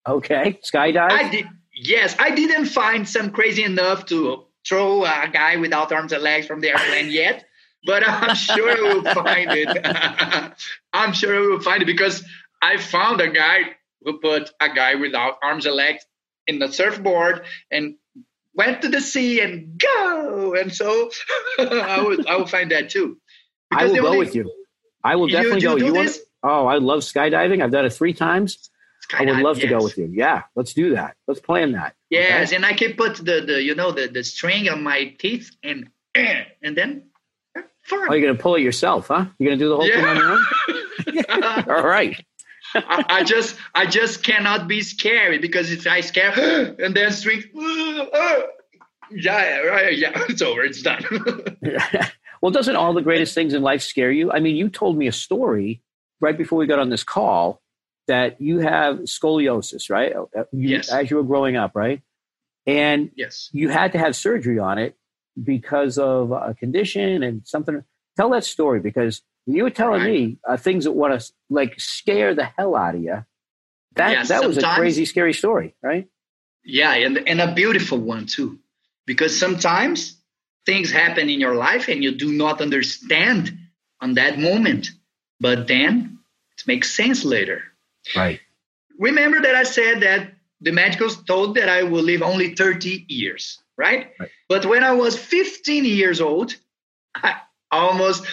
Okay, 0.06 0.60
skydive. 0.62 1.10
I 1.10 1.28
did. 1.30 1.48
Yes, 1.74 2.14
I 2.18 2.34
didn't 2.34 2.66
find 2.66 3.08
some 3.08 3.30
crazy 3.30 3.64
enough 3.64 4.06
to 4.06 4.44
throw 4.66 5.04
a 5.04 5.28
guy 5.32 5.56
without 5.56 5.90
arms 5.90 6.12
and 6.12 6.22
legs 6.22 6.46
from 6.46 6.60
the 6.60 6.68
airplane 6.68 7.10
yet, 7.10 7.44
but 7.84 8.06
I'm 8.06 8.34
sure 8.34 8.70
I 8.70 8.94
will 8.94 9.14
find 9.14 9.50
it. 9.52 10.54
I'm 10.92 11.12
sure 11.12 11.34
I 11.34 11.40
will 11.40 11.60
find 11.60 11.82
it 11.82 11.86
because 11.86 12.24
I 12.60 12.76
found 12.76 13.20
a 13.20 13.30
guy 13.30 13.76
who 14.02 14.18
put 14.18 14.50
a 14.60 14.72
guy 14.72 14.94
without 14.94 15.38
arms 15.42 15.66
and 15.66 15.74
legs 15.74 16.04
in 16.46 16.58
the 16.58 16.72
surfboard 16.72 17.44
and 17.70 17.96
went 18.54 18.82
to 18.82 18.88
the 18.88 19.00
sea 19.00 19.40
and 19.40 19.78
go. 19.80 20.54
And 20.54 20.72
so 20.72 21.10
I 21.58 22.02
would 22.02 22.26
I 22.26 22.36
will 22.36 22.46
find 22.46 22.70
that 22.70 22.90
too. 22.90 23.18
Because 23.70 23.90
I 23.90 23.92
will 23.92 24.02
go 24.02 24.06
only, 24.08 24.18
with 24.18 24.34
you. 24.34 24.52
I 25.02 25.16
will 25.16 25.28
definitely 25.28 25.62
you, 25.62 25.70
you 25.70 25.78
go. 25.78 25.86
You 25.86 25.94
want? 25.94 26.16
Oh, 26.42 26.66
I 26.66 26.78
love 26.78 27.00
skydiving. 27.00 27.62
I've 27.62 27.72
done 27.72 27.84
it 27.84 27.92
three 27.92 28.12
times. 28.12 28.70
I 29.12 29.24
would 29.24 29.38
love 29.38 29.58
yes. 29.58 29.62
to 29.62 29.68
go 29.68 29.84
with 29.84 29.98
you. 29.98 30.10
Yeah, 30.12 30.42
let's 30.56 30.74
do 30.74 30.94
that. 30.94 31.16
Let's 31.28 31.40
plan 31.40 31.72
that. 31.72 31.94
Yes, 32.10 32.48
okay? 32.48 32.56
and 32.56 32.66
I 32.66 32.72
can 32.72 32.94
put 32.94 33.16
the, 33.16 33.44
the 33.46 33.62
you 33.62 33.74
know 33.74 33.92
the, 33.92 34.08
the 34.08 34.24
string 34.24 34.68
on 34.68 34.82
my 34.82 35.14
teeth 35.18 35.56
and 35.62 35.90
and 36.14 36.76
then. 36.76 37.04
Fun. 37.84 38.08
Oh, 38.10 38.14
you're 38.14 38.26
gonna 38.26 38.38
pull 38.38 38.56
it 38.56 38.62
yourself, 38.62 39.08
huh? 39.08 39.26
You're 39.38 39.50
gonna 39.50 39.60
do 39.60 39.68
the 39.68 39.76
whole 39.76 39.86
yeah. 39.86 39.94
thing 39.94 40.04
on 40.04 40.16
your 40.16 40.30
own. 40.32 41.64
All 41.70 41.86
right. 41.86 42.20
I, 42.74 43.04
I, 43.08 43.24
just 43.24 43.56
I 43.74 43.86
just 43.86 44.22
cannot 44.24 44.68
be 44.68 44.82
scared 44.82 45.40
because 45.40 45.70
if 45.70 45.86
I 45.86 46.00
scare 46.00 46.32
and 46.78 46.94
then 46.94 47.12
string 47.12 47.42
yeah 49.10 49.58
right 49.58 49.96
yeah 49.96 50.12
it's 50.28 50.42
over 50.42 50.62
it's 50.62 50.82
done. 50.82 51.04
Well 52.42 52.52
doesn't 52.52 52.76
all 52.76 52.92
the 52.92 53.02
greatest 53.02 53.34
things 53.34 53.54
in 53.54 53.62
life 53.62 53.82
scare 53.82 54.12
you? 54.12 54.30
I 54.30 54.40
mean 54.40 54.56
you 54.56 54.68
told 54.68 54.96
me 54.96 55.06
a 55.06 55.12
story 55.12 55.82
right 56.20 56.36
before 56.36 56.58
we 56.58 56.66
got 56.66 56.78
on 56.78 56.90
this 56.90 57.02
call 57.02 57.62
that 58.08 58.40
you 58.40 58.58
have 58.58 58.98
scoliosis 59.00 59.90
right? 59.90 60.14
Uh, 60.14 60.44
you, 60.52 60.68
yes. 60.68 60.90
as 60.90 61.10
you 61.10 61.16
were 61.16 61.24
growing 61.24 61.56
up 61.56 61.72
right? 61.74 62.02
And 62.66 63.10
yes. 63.16 63.48
you 63.52 63.68
had 63.68 63.92
to 63.92 63.98
have 63.98 64.14
surgery 64.16 64.58
on 64.58 64.78
it 64.78 64.96
because 65.42 65.98
of 65.98 66.32
a 66.32 66.54
condition 66.54 67.22
and 67.22 67.46
something. 67.46 67.84
Tell 68.16 68.30
that 68.30 68.44
story 68.44 68.80
because 68.80 69.22
you 69.46 69.62
were 69.62 69.70
telling 69.70 70.02
right. 70.02 70.12
me 70.12 70.38
uh, 70.48 70.56
things 70.56 70.84
that 70.84 70.92
want 70.92 71.18
to 71.18 71.32
like 71.48 71.78
scare 71.78 72.34
the 72.34 72.44
hell 72.44 72.74
out 72.74 72.94
of 72.94 73.02
you. 73.02 73.24
That 73.94 74.10
yeah, 74.10 74.22
that 74.24 74.46
was 74.46 74.58
a 74.58 74.74
crazy, 74.74 75.04
scary 75.04 75.32
story, 75.32 75.74
right? 75.82 76.08
Yeah, 76.64 76.92
and 76.94 77.26
and 77.28 77.40
a 77.40 77.54
beautiful 77.54 77.98
one 77.98 78.26
too, 78.26 78.58
because 79.06 79.38
sometimes 79.38 80.16
things 80.66 80.90
happen 80.90 81.30
in 81.30 81.40
your 81.40 81.54
life 81.54 81.88
and 81.88 82.02
you 82.02 82.10
do 82.10 82.32
not 82.32 82.60
understand 82.60 83.56
on 84.00 84.14
that 84.14 84.38
moment, 84.38 84.90
but 85.40 85.68
then 85.68 86.18
it 86.58 86.66
makes 86.66 86.94
sense 86.94 87.24
later. 87.24 87.62
Right. 88.14 88.40
Remember 88.98 89.40
that 89.40 89.54
I 89.54 89.62
said 89.62 90.00
that 90.02 90.32
the 90.60 90.72
medicals 90.72 91.22
told 91.24 91.54
that 91.54 91.68
I 91.68 91.84
will 91.84 92.02
live 92.02 92.22
only 92.22 92.54
30 92.54 93.06
years, 93.08 93.58
right? 93.76 94.10
right. 94.18 94.30
But 94.48 94.66
when 94.66 94.82
I 94.82 94.92
was 94.92 95.16
15 95.16 95.84
years 95.84 96.20
old, 96.20 96.56
I 97.14 97.36
almost 97.70 98.26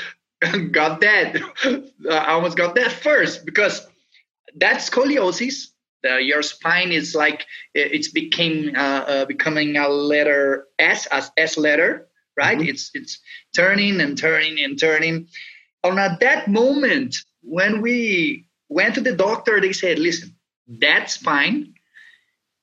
got 0.72 1.02
that. 1.02 1.42
I 2.12 2.32
almost 2.34 2.58
got 2.58 2.76
that 2.76 2.92
first 2.92 3.46
because 3.46 3.86
that 4.56 4.78
scoliosis. 4.78 5.68
Uh, 6.06 6.18
your 6.18 6.42
spine 6.42 6.92
is 6.92 7.16
like 7.16 7.46
it's 7.74 8.12
became 8.12 8.76
uh, 8.76 9.06
uh, 9.08 9.26
becoming 9.26 9.78
a 9.78 9.88
letter 9.88 10.68
S, 10.78 11.06
as 11.06 11.32
S 11.38 11.58
letter, 11.58 12.10
right? 12.36 12.58
Mm-hmm. 12.58 12.68
It's 12.68 12.92
it's 12.94 13.20
turning 13.56 14.02
and 14.02 14.18
turning 14.18 14.60
and 14.62 14.78
turning. 14.78 15.30
On 15.86 15.98
at 15.98 16.20
that 16.20 16.50
moment, 16.50 17.16
when 17.42 17.82
we 17.82 18.48
went 18.68 18.96
to 18.96 19.02
the 19.02 19.16
doctor, 19.16 19.62
they 19.62 19.72
said, 19.72 19.98
"Listen, 19.98 20.36
that 20.68 21.10
spine, 21.10 21.74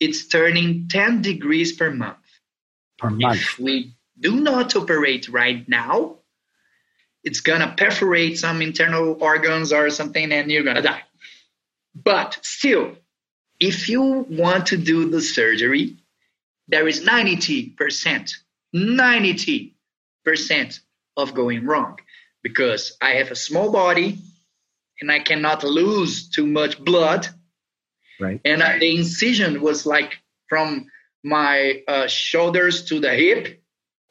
it's 0.01 0.29
turning 0.29 0.89
ten 0.89 1.23
degrees 1.23 1.73
per 1.73 1.91
month. 1.91 2.19
Per 2.99 3.09
month. 3.09 3.41
If 3.41 3.59
we 3.59 3.95
do 4.21 4.39
not 4.39 4.77
operate 4.77 5.31
right 5.31 5.67
now, 5.67 6.20
it's 7.25 7.41
gonna 7.41 7.75
perforate 7.77 8.39
some 8.39 8.63
internal 8.63 9.19
organs 9.21 9.73
or 9.73 9.91
something 9.91 10.31
and 10.33 10.49
you're 10.51 10.63
gonna 10.63 10.83
die. 10.83 11.03
But 11.95 12.39
still, 12.43 12.97
if 13.59 13.89
you 13.89 14.27
want 14.29 14.67
to 14.67 14.77
do 14.77 15.09
the 15.11 15.21
surgery, 15.21 15.97
there 16.69 16.87
is 16.89 17.05
90%, 17.05 18.33
90% 18.75 20.81
of 21.17 21.35
going 21.35 21.67
wrong 21.67 21.99
because 22.43 22.97
I 23.01 23.15
have 23.15 23.31
a 23.31 23.37
small 23.37 23.73
body 23.73 24.19
and 25.01 25.11
I 25.11 25.19
cannot 25.19 25.65
lose 25.65 26.31
too 26.31 26.47
much 26.47 26.79
blood. 26.83 27.27
Right. 28.19 28.41
And 28.45 28.63
I, 28.63 28.79
the 28.79 28.97
incision 28.97 29.61
was 29.61 29.85
like 29.85 30.19
from 30.49 30.87
my 31.23 31.83
uh, 31.87 32.07
shoulders 32.07 32.87
to 32.87 33.01
the 33.01 33.11
hip, 33.11 33.63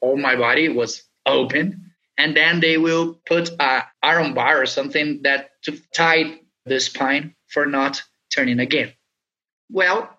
all 0.02 0.18
my 0.18 0.36
body 0.36 0.70
was 0.70 1.04
open 1.26 1.89
and 2.20 2.36
then 2.36 2.60
they 2.60 2.78
will 2.78 3.20
put 3.26 3.50
a 3.60 3.84
iron 4.04 4.34
bar 4.34 4.62
or 4.62 4.66
something 4.66 5.22
that 5.24 5.52
to 5.64 5.82
tie 5.96 6.40
the 6.66 6.80
spine 6.80 7.34
for 7.48 7.66
not 7.66 8.04
turning 8.36 8.60
again. 8.60 8.92
Well, 9.72 10.10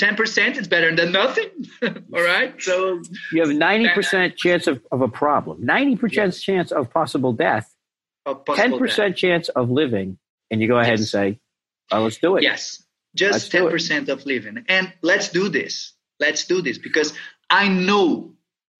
10% 0.00 0.56
is 0.56 0.66
better 0.66 0.96
than 0.96 1.12
nothing. 1.12 1.50
All 1.82 2.22
right. 2.22 2.54
So 2.60 3.02
you 3.32 3.42
have 3.42 3.50
90% 3.50 4.36
chance 4.36 4.66
of, 4.66 4.82
of 4.90 5.02
a 5.02 5.08
problem, 5.08 5.62
90% 5.62 6.12
yes. 6.12 6.40
chance 6.40 6.72
of 6.72 6.90
possible 6.90 7.34
death, 7.34 7.72
of 8.24 8.44
possible 8.46 8.80
10% 8.80 8.96
death. 8.96 9.16
chance 9.16 9.48
of 9.50 9.70
living. 9.70 10.18
And 10.50 10.62
you 10.62 10.66
go 10.66 10.78
ahead 10.78 10.98
yes. 10.98 11.00
and 11.00 11.08
say, 11.08 11.40
oh, 11.92 12.04
let's 12.04 12.16
do 12.16 12.36
it. 12.36 12.42
Yes. 12.42 12.82
Just 13.14 13.52
let's 13.52 13.72
10% 13.72 14.08
of 14.08 14.24
living. 14.24 14.64
And 14.66 14.92
let's 15.02 15.28
do 15.28 15.50
this. 15.50 15.92
Let's 16.18 16.46
do 16.46 16.62
this 16.62 16.78
because 16.78 17.12
I 17.50 17.68
know 17.68 18.32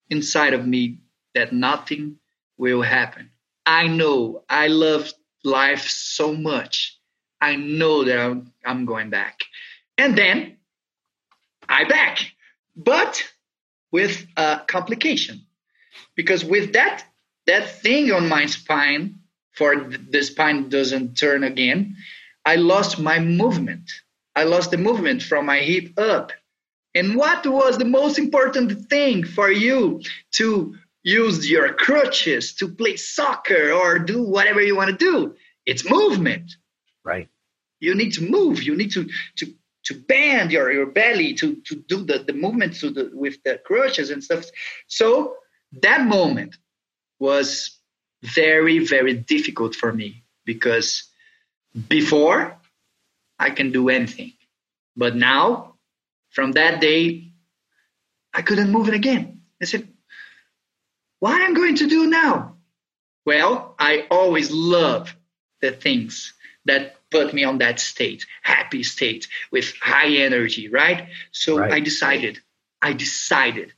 inside 0.09 0.53
of 0.53 0.65
me 0.65 1.01
that 1.35 1.53
nothing 1.53 2.17
will 2.61 2.83
happen. 2.83 3.31
I 3.65 3.87
know 3.87 4.43
I 4.47 4.67
love 4.67 5.11
life 5.43 5.87
so 5.89 6.31
much. 6.31 6.95
I 7.41 7.55
know 7.55 8.03
that 8.03 8.19
I'm, 8.19 8.53
I'm 8.63 8.85
going 8.85 9.09
back. 9.09 9.39
And 9.97 10.15
then 10.15 10.57
I 11.67 11.85
back, 11.85 12.19
but 12.75 13.23
with 13.91 14.27
a 14.37 14.61
complication. 14.67 15.41
Because 16.15 16.45
with 16.45 16.73
that, 16.73 17.03
that 17.47 17.81
thing 17.81 18.11
on 18.11 18.29
my 18.29 18.45
spine, 18.45 19.15
for 19.53 19.75
the 19.75 20.21
spine 20.21 20.69
doesn't 20.69 21.15
turn 21.15 21.43
again, 21.43 21.95
I 22.45 22.57
lost 22.57 22.99
my 22.99 23.17
movement. 23.19 23.89
I 24.35 24.43
lost 24.43 24.69
the 24.69 24.77
movement 24.77 25.23
from 25.23 25.47
my 25.47 25.57
hip 25.57 25.97
up. 25.97 26.31
And 26.93 27.15
what 27.15 27.45
was 27.47 27.79
the 27.79 27.85
most 27.85 28.19
important 28.19 28.87
thing 28.87 29.23
for 29.23 29.49
you 29.49 30.01
to 30.33 30.75
use 31.03 31.49
your 31.49 31.73
crutches 31.73 32.53
to 32.55 32.67
play 32.67 32.95
soccer 32.95 33.71
or 33.71 33.99
do 33.99 34.23
whatever 34.23 34.61
you 34.61 34.75
want 34.75 34.91
to 34.91 34.97
do? 34.97 35.35
It's 35.65 35.89
movement. 35.89 36.51
Right. 37.03 37.29
You 37.79 37.95
need 37.95 38.13
to 38.13 38.23
move. 38.23 38.63
You 38.63 38.75
need 38.75 38.91
to 38.91 39.09
to 39.37 39.53
to 39.85 39.95
bend 39.95 40.51
your, 40.51 40.71
your 40.71 40.85
belly 40.85 41.33
to 41.35 41.55
to 41.65 41.75
do 41.75 42.03
the, 42.03 42.19
the 42.19 42.33
movements 42.33 42.81
to 42.81 42.91
the, 42.91 43.09
with 43.13 43.41
the 43.43 43.59
crutches 43.65 44.09
and 44.11 44.23
stuff. 44.23 44.45
So 44.87 45.35
that 45.81 46.05
moment 46.05 46.57
was 47.19 47.79
very, 48.23 48.79
very 48.79 49.13
difficult 49.13 49.75
for 49.75 49.91
me 49.91 50.23
because 50.45 51.03
before 51.87 52.57
I 53.39 53.49
can 53.49 53.71
do 53.71 53.89
anything. 53.89 54.33
But 54.95 55.15
now, 55.15 55.75
from 56.29 56.53
that 56.53 56.81
day, 56.81 57.31
I 58.33 58.41
couldn't 58.41 58.71
move 58.71 58.87
it 58.87 58.93
again. 58.93 59.41
I 59.61 59.65
said, 59.65 59.87
what 61.21 61.39
I'm 61.39 61.51
I 61.51 61.53
going 61.53 61.75
to 61.75 61.87
do 61.87 62.07
now? 62.07 62.57
Well, 63.25 63.75
I 63.79 64.07
always 64.09 64.51
love 64.51 65.15
the 65.61 65.71
things 65.71 66.33
that 66.65 66.95
put 67.11 67.31
me 67.33 67.43
on 67.43 67.59
that 67.59 67.79
state, 67.79 68.25
happy 68.41 68.81
state 68.81 69.27
with 69.51 69.71
high 69.79 70.09
energy, 70.09 70.67
right? 70.67 71.09
So 71.31 71.59
right. 71.59 71.71
I 71.71 71.79
decided, 71.79 72.39
I 72.81 72.93
decided 72.93 73.73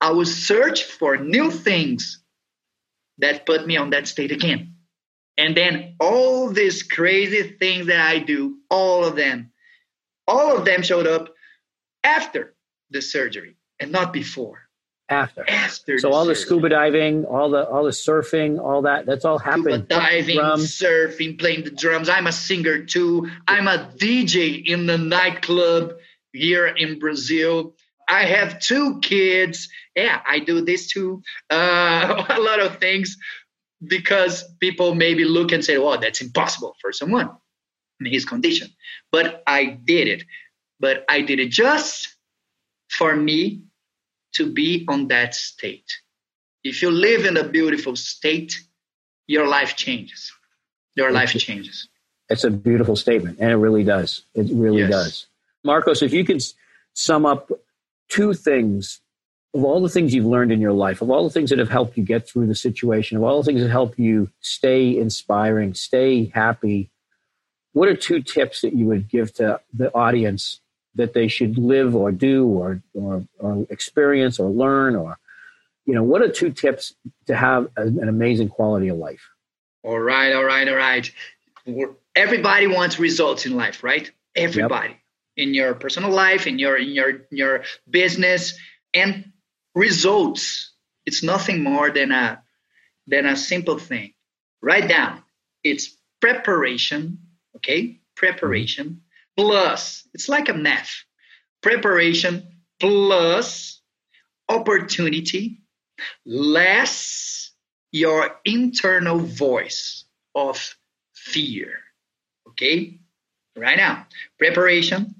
I 0.00 0.12
will 0.12 0.24
search 0.24 0.84
for 0.84 1.16
new 1.16 1.50
things 1.50 2.22
that 3.18 3.44
put 3.44 3.66
me 3.66 3.76
on 3.76 3.90
that 3.90 4.06
state 4.06 4.30
again. 4.30 4.74
And 5.36 5.56
then 5.56 5.96
all 5.98 6.50
these 6.50 6.84
crazy 6.84 7.42
things 7.58 7.86
that 7.86 8.00
I 8.00 8.20
do, 8.20 8.58
all 8.70 9.04
of 9.04 9.16
them, 9.16 9.50
all 10.28 10.56
of 10.56 10.64
them 10.64 10.82
showed 10.82 11.08
up 11.08 11.34
after 12.04 12.54
the 12.90 13.02
surgery 13.02 13.56
and 13.80 13.90
not 13.90 14.12
before. 14.12 14.63
After. 15.14 15.48
After. 15.48 15.98
So 15.98 16.12
all 16.12 16.24
the 16.24 16.34
scuba 16.34 16.68
diving, 16.68 17.24
all 17.24 17.50
the 17.50 17.68
all 17.68 17.84
the 17.84 17.90
surfing, 17.90 18.58
all 18.58 18.82
that, 18.82 19.06
that's 19.06 19.24
all 19.24 19.38
happened. 19.38 19.64
Scuba 19.64 19.78
diving, 19.86 20.38
surfing, 20.38 21.38
playing 21.38 21.64
the 21.64 21.70
drums. 21.70 22.08
I'm 22.08 22.26
a 22.26 22.32
singer 22.32 22.84
too. 22.84 23.30
I'm 23.46 23.68
a 23.68 23.90
DJ 23.96 24.66
in 24.66 24.86
the 24.86 24.98
nightclub 24.98 25.94
here 26.32 26.66
in 26.66 26.98
Brazil. 26.98 27.74
I 28.08 28.24
have 28.24 28.60
two 28.60 29.00
kids. 29.00 29.68
Yeah, 29.94 30.20
I 30.26 30.40
do 30.40 30.64
this 30.64 30.88
too. 30.88 31.22
Uh, 31.50 32.24
a 32.30 32.40
lot 32.40 32.60
of 32.60 32.78
things 32.78 33.16
because 33.86 34.44
people 34.60 34.94
maybe 34.94 35.24
look 35.24 35.52
and 35.52 35.64
say, 35.64 35.78
well, 35.78 35.98
that's 35.98 36.20
impossible 36.20 36.74
for 36.80 36.92
someone 36.92 37.30
in 38.00 38.06
his 38.06 38.24
condition. 38.24 38.68
But 39.12 39.42
I 39.46 39.78
did 39.84 40.08
it. 40.08 40.24
But 40.80 41.04
I 41.08 41.20
did 41.20 41.38
it 41.38 41.50
just 41.50 42.14
for 42.88 43.16
me 43.16 43.62
to 44.34 44.52
be 44.52 44.84
on 44.88 45.08
that 45.08 45.34
state. 45.34 45.90
If 46.62 46.82
you 46.82 46.90
live 46.90 47.24
in 47.24 47.36
a 47.36 47.46
beautiful 47.46 47.96
state, 47.96 48.54
your 49.26 49.46
life 49.46 49.76
changes. 49.76 50.32
Your 50.96 51.10
life 51.10 51.32
changes. 51.32 51.88
It's 52.30 52.44
a 52.44 52.50
beautiful 52.50 52.96
statement, 52.96 53.38
and 53.40 53.50
it 53.50 53.56
really 53.56 53.84
does. 53.84 54.22
It 54.34 54.46
really 54.50 54.80
yes. 54.80 54.90
does. 54.90 55.26
Marcos, 55.62 56.02
if 56.02 56.12
you 56.12 56.24
could 56.24 56.42
sum 56.94 57.26
up 57.26 57.50
two 58.08 58.32
things 58.34 59.00
of 59.54 59.64
all 59.64 59.80
the 59.80 59.88
things 59.88 60.12
you've 60.12 60.26
learned 60.26 60.50
in 60.50 60.60
your 60.60 60.72
life, 60.72 61.00
of 61.00 61.10
all 61.10 61.24
the 61.24 61.30
things 61.30 61.50
that 61.50 61.58
have 61.58 61.68
helped 61.68 61.96
you 61.96 62.02
get 62.02 62.28
through 62.28 62.46
the 62.46 62.54
situation, 62.54 63.16
of 63.16 63.22
all 63.22 63.40
the 63.40 63.46
things 63.46 63.62
that 63.62 63.70
help 63.70 63.98
you 63.98 64.30
stay 64.40 64.96
inspiring, 64.96 65.74
stay 65.74 66.26
happy, 66.34 66.90
what 67.72 67.88
are 67.88 67.96
two 67.96 68.22
tips 68.22 68.62
that 68.62 68.74
you 68.74 68.86
would 68.86 69.08
give 69.08 69.32
to 69.34 69.60
the 69.72 69.94
audience 69.94 70.60
that 70.94 71.14
they 71.14 71.28
should 71.28 71.58
live 71.58 71.94
or 71.94 72.12
do 72.12 72.46
or, 72.46 72.82
or, 72.94 73.24
or 73.38 73.66
experience 73.70 74.38
or 74.38 74.50
learn 74.50 74.96
or 74.96 75.18
you 75.86 75.94
know 75.94 76.02
what 76.02 76.22
are 76.22 76.30
two 76.30 76.50
tips 76.50 76.94
to 77.26 77.36
have 77.36 77.68
an 77.76 78.08
amazing 78.08 78.48
quality 78.48 78.88
of 78.88 78.96
life? 78.96 79.28
All 79.82 79.98
right 79.98 80.32
all 80.32 80.44
right 80.44 80.68
all 80.68 80.76
right. 80.76 81.10
Everybody 82.14 82.66
wants 82.66 82.98
results 82.98 83.46
in 83.46 83.56
life 83.56 83.82
right? 83.82 84.10
Everybody. 84.34 84.90
Yep. 84.90 84.98
in 85.36 85.54
your 85.54 85.74
personal 85.74 86.10
life 86.10 86.46
in 86.46 86.58
your 86.58 86.76
in 86.76 86.90
your 86.90 87.10
in 87.10 87.36
your 87.36 87.64
business. 87.88 88.54
And 88.94 89.32
results 89.74 90.72
it's 91.04 91.22
nothing 91.22 91.62
more 91.62 91.90
than 91.90 92.12
a 92.12 92.42
than 93.06 93.26
a 93.26 93.36
simple 93.36 93.78
thing. 93.78 94.14
Write 94.62 94.88
down. 94.88 95.22
It's 95.62 95.96
preparation 96.20 97.18
okay? 97.56 98.00
Preparation 98.14 98.86
mm-hmm. 98.86 99.13
Plus 99.36 100.06
it's 100.14 100.28
like 100.28 100.48
a 100.48 100.54
math 100.54 101.04
preparation 101.62 102.46
plus 102.80 103.80
opportunity 104.48 105.62
less 106.26 107.52
your 107.92 108.36
internal 108.44 109.18
voice 109.18 110.04
of 110.34 110.76
fear 111.14 111.78
okay 112.48 112.98
right 113.56 113.76
now 113.76 114.06
preparation 114.38 115.14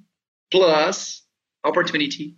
plus 0.50 1.22
opportunity 1.62 2.37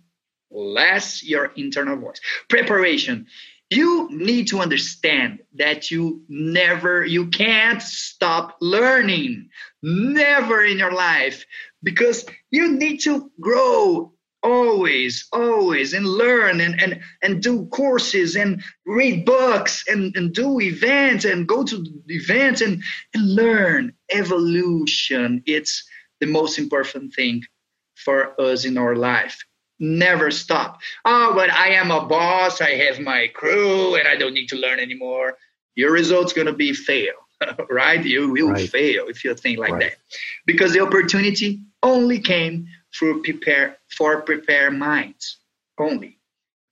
less 0.51 1.23
your 1.23 1.51
internal 1.55 1.97
voice. 1.97 2.19
Preparation. 2.49 3.27
You 3.69 4.07
need 4.11 4.47
to 4.49 4.59
understand 4.59 5.39
that 5.55 5.91
you 5.91 6.23
never, 6.29 7.05
you 7.05 7.27
can't 7.27 7.81
stop 7.81 8.55
learning. 8.61 9.49
Never 9.83 10.63
in 10.63 10.77
your 10.77 10.93
life. 10.93 11.45
Because 11.83 12.25
you 12.49 12.71
need 12.77 12.99
to 13.01 13.29
grow 13.39 14.13
always 14.43 15.27
always 15.33 15.93
and 15.93 16.05
learn 16.05 16.61
and 16.61 16.79
and 16.79 17.01
and 17.23 17.41
do 17.41 17.65
courses 17.67 18.35
and 18.35 18.63
read 18.85 19.25
books 19.25 19.83
and 19.87 20.15
and 20.15 20.33
do 20.33 20.61
events 20.61 21.25
and 21.25 21.47
go 21.47 21.63
to 21.63 21.83
events 22.07 22.61
and 22.61 22.81
and 23.13 23.35
learn. 23.35 23.93
Evolution 24.11 25.43
it's 25.45 25.83
the 26.21 26.27
most 26.27 26.57
important 26.59 27.13
thing 27.13 27.43
for 27.95 28.39
us 28.39 28.63
in 28.63 28.77
our 28.77 28.95
life 28.95 29.37
never 29.79 30.31
stop. 30.31 30.79
Oh, 31.05 31.33
but 31.33 31.51
I 31.51 31.69
am 31.69 31.91
a 31.91 32.05
boss. 32.05 32.61
I 32.61 32.71
have 32.71 32.99
my 32.99 33.27
crew, 33.27 33.95
and 33.95 34.07
I 34.07 34.15
don't 34.15 34.33
need 34.33 34.47
to 34.49 34.57
learn 34.57 34.79
anymore. 34.79 35.37
Your 35.75 35.91
result's 35.91 36.33
going 36.33 36.47
to 36.47 36.53
be 36.53 36.73
fail, 36.73 37.13
right? 37.69 38.03
You 38.03 38.31
will 38.31 38.51
right. 38.51 38.69
fail 38.69 39.07
if 39.07 39.23
you 39.23 39.33
think 39.35 39.59
like 39.59 39.71
right. 39.71 39.81
that, 39.81 39.97
because 40.45 40.73
the 40.73 40.81
opportunity 40.81 41.61
only 41.83 42.19
came 42.19 42.67
through 42.97 43.21
prepare 43.23 43.77
for 43.95 44.21
prepare 44.21 44.71
minds 44.71 45.37
only. 45.77 46.17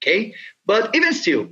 Okay, 0.02 0.34
but 0.66 0.96
even 0.96 1.14
still, 1.14 1.50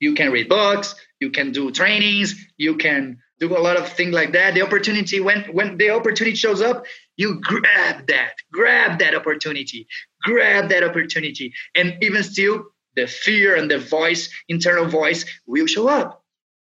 you 0.00 0.14
can 0.14 0.32
read 0.32 0.48
books, 0.48 0.94
you 1.20 1.30
can 1.30 1.52
do 1.52 1.70
trainings, 1.70 2.34
you 2.56 2.76
can 2.76 3.18
do 3.40 3.56
a 3.56 3.60
lot 3.60 3.76
of 3.76 3.88
things 3.88 4.14
like 4.14 4.32
that. 4.32 4.54
The 4.54 4.62
opportunity 4.62 5.20
when 5.20 5.44
when 5.52 5.76
the 5.76 5.90
opportunity 5.90 6.36
shows 6.36 6.60
up, 6.60 6.86
you 7.16 7.40
grab 7.40 8.06
that, 8.08 8.34
grab 8.52 8.98
that 8.98 9.14
opportunity, 9.14 9.86
grab 10.22 10.68
that 10.68 10.82
opportunity, 10.82 11.52
and 11.74 11.96
even 12.02 12.22
still, 12.22 12.64
the 12.96 13.06
fear 13.08 13.56
and 13.56 13.68
the 13.70 13.78
voice, 13.78 14.30
internal 14.48 14.86
voice, 14.86 15.24
will 15.46 15.66
show 15.66 15.88
up, 15.88 16.22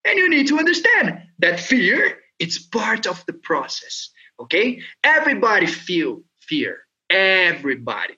and 0.04 0.18
you 0.18 0.28
need 0.28 0.48
to 0.48 0.58
understand 0.58 1.22
that 1.38 1.58
fear 1.58 2.18
it's 2.38 2.58
part 2.58 3.06
of 3.06 3.24
the 3.26 3.34
process. 3.34 4.10
Okay, 4.40 4.80
everybody 5.04 5.66
feel 5.66 6.22
fear. 6.40 6.78
Everybody. 7.10 8.14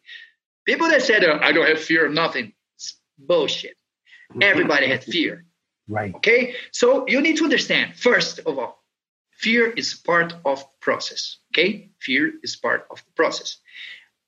People 0.65 0.89
that 0.89 1.03
said 1.03 1.25
oh, 1.25 1.39
I 1.41 1.51
don't 1.53 1.69
have 1.69 1.81
fear 1.81 2.07
of 2.07 2.13
nothing, 2.13 2.53
it's 2.77 2.99
bullshit. 3.19 3.77
Everybody 4.41 4.87
had 4.87 5.03
fear. 5.03 5.45
Right. 5.89 6.15
Okay. 6.15 6.55
So 6.71 7.07
you 7.09 7.21
need 7.21 7.37
to 7.39 7.45
understand, 7.45 7.97
first 7.97 8.39
of 8.41 8.59
all, 8.59 8.82
fear 9.43 9.71
is 9.71 9.95
part 9.95 10.35
of 10.45 10.65
process. 10.81 11.39
Okay. 11.53 11.91
Fear 12.01 12.35
is 12.43 12.57
part 12.57 12.87
of 12.91 12.99
the 13.05 13.13
process. 13.13 13.59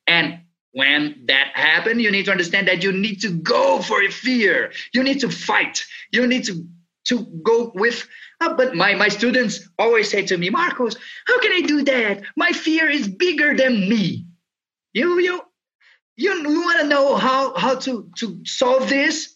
And 0.07 0.41
when 0.73 1.25
that 1.27 1.53
happens, 1.55 2.03
you 2.03 2.11
need 2.11 2.25
to 2.27 2.33
understand 2.33 2.69
that 2.69 2.83
you 2.83 2.93
need 2.93 3.21
to 3.23 3.31
go 3.31 3.81
for 3.81 4.03
your 4.03 4.11
fear. 4.11 4.73
You 4.93 5.03
need 5.03 5.21
to 5.21 5.31
fight. 5.31 5.85
You 6.13 6.27
need 6.27 6.45
to 6.45 6.67
to 7.07 7.27
go 7.43 7.71
with 7.75 8.09
uh, 8.41 8.55
but 8.55 8.75
my, 8.75 8.95
my 8.95 9.09
students 9.09 9.69
always 9.79 10.09
say 10.09 10.25
to 10.25 10.39
me 10.39 10.49
marcos 10.49 10.97
how 11.27 11.39
can 11.39 11.53
i 11.53 11.61
do 11.61 11.85
that 11.85 12.23
my 12.35 12.51
fear 12.51 12.89
is 12.89 13.07
bigger 13.07 13.55
than 13.55 13.87
me 13.91 14.25
you 14.95 15.21
you 15.21 15.43
you, 16.17 16.33
you 16.35 16.63
want 16.63 16.81
to 16.81 16.87
know 16.87 17.15
how 17.17 17.55
how 17.57 17.75
to 17.75 18.11
to 18.17 18.41
solve 18.47 18.89
this 18.89 19.35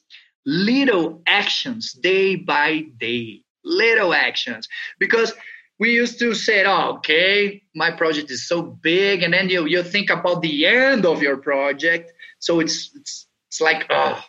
little 0.49 1.23
actions 1.27 1.93
day 1.93 2.35
by 2.35 2.87
day, 2.99 3.43
little 3.65 4.15
actions. 4.15 4.67
Because 4.99 5.35
we 5.79 5.93
used 5.93 6.19
to 6.19 6.35
say, 6.35 6.65
oh, 6.65 6.97
okay, 6.97 7.63
my 7.75 7.91
project 7.91 8.31
is 8.31 8.47
so 8.47 8.63
big, 8.63 9.23
and 9.23 9.33
then 9.33 9.49
you 9.49 9.67
you 9.67 9.83
think 9.83 10.11
about 10.11 10.43
the 10.43 10.67
end 10.67 11.07
of 11.07 11.23
your 11.23 11.37
project. 11.37 12.13
So 12.39 12.61
it's 12.61 12.91
it's 12.95 13.27
it's 13.49 13.61
like, 13.61 13.87
oh, 13.91 14.23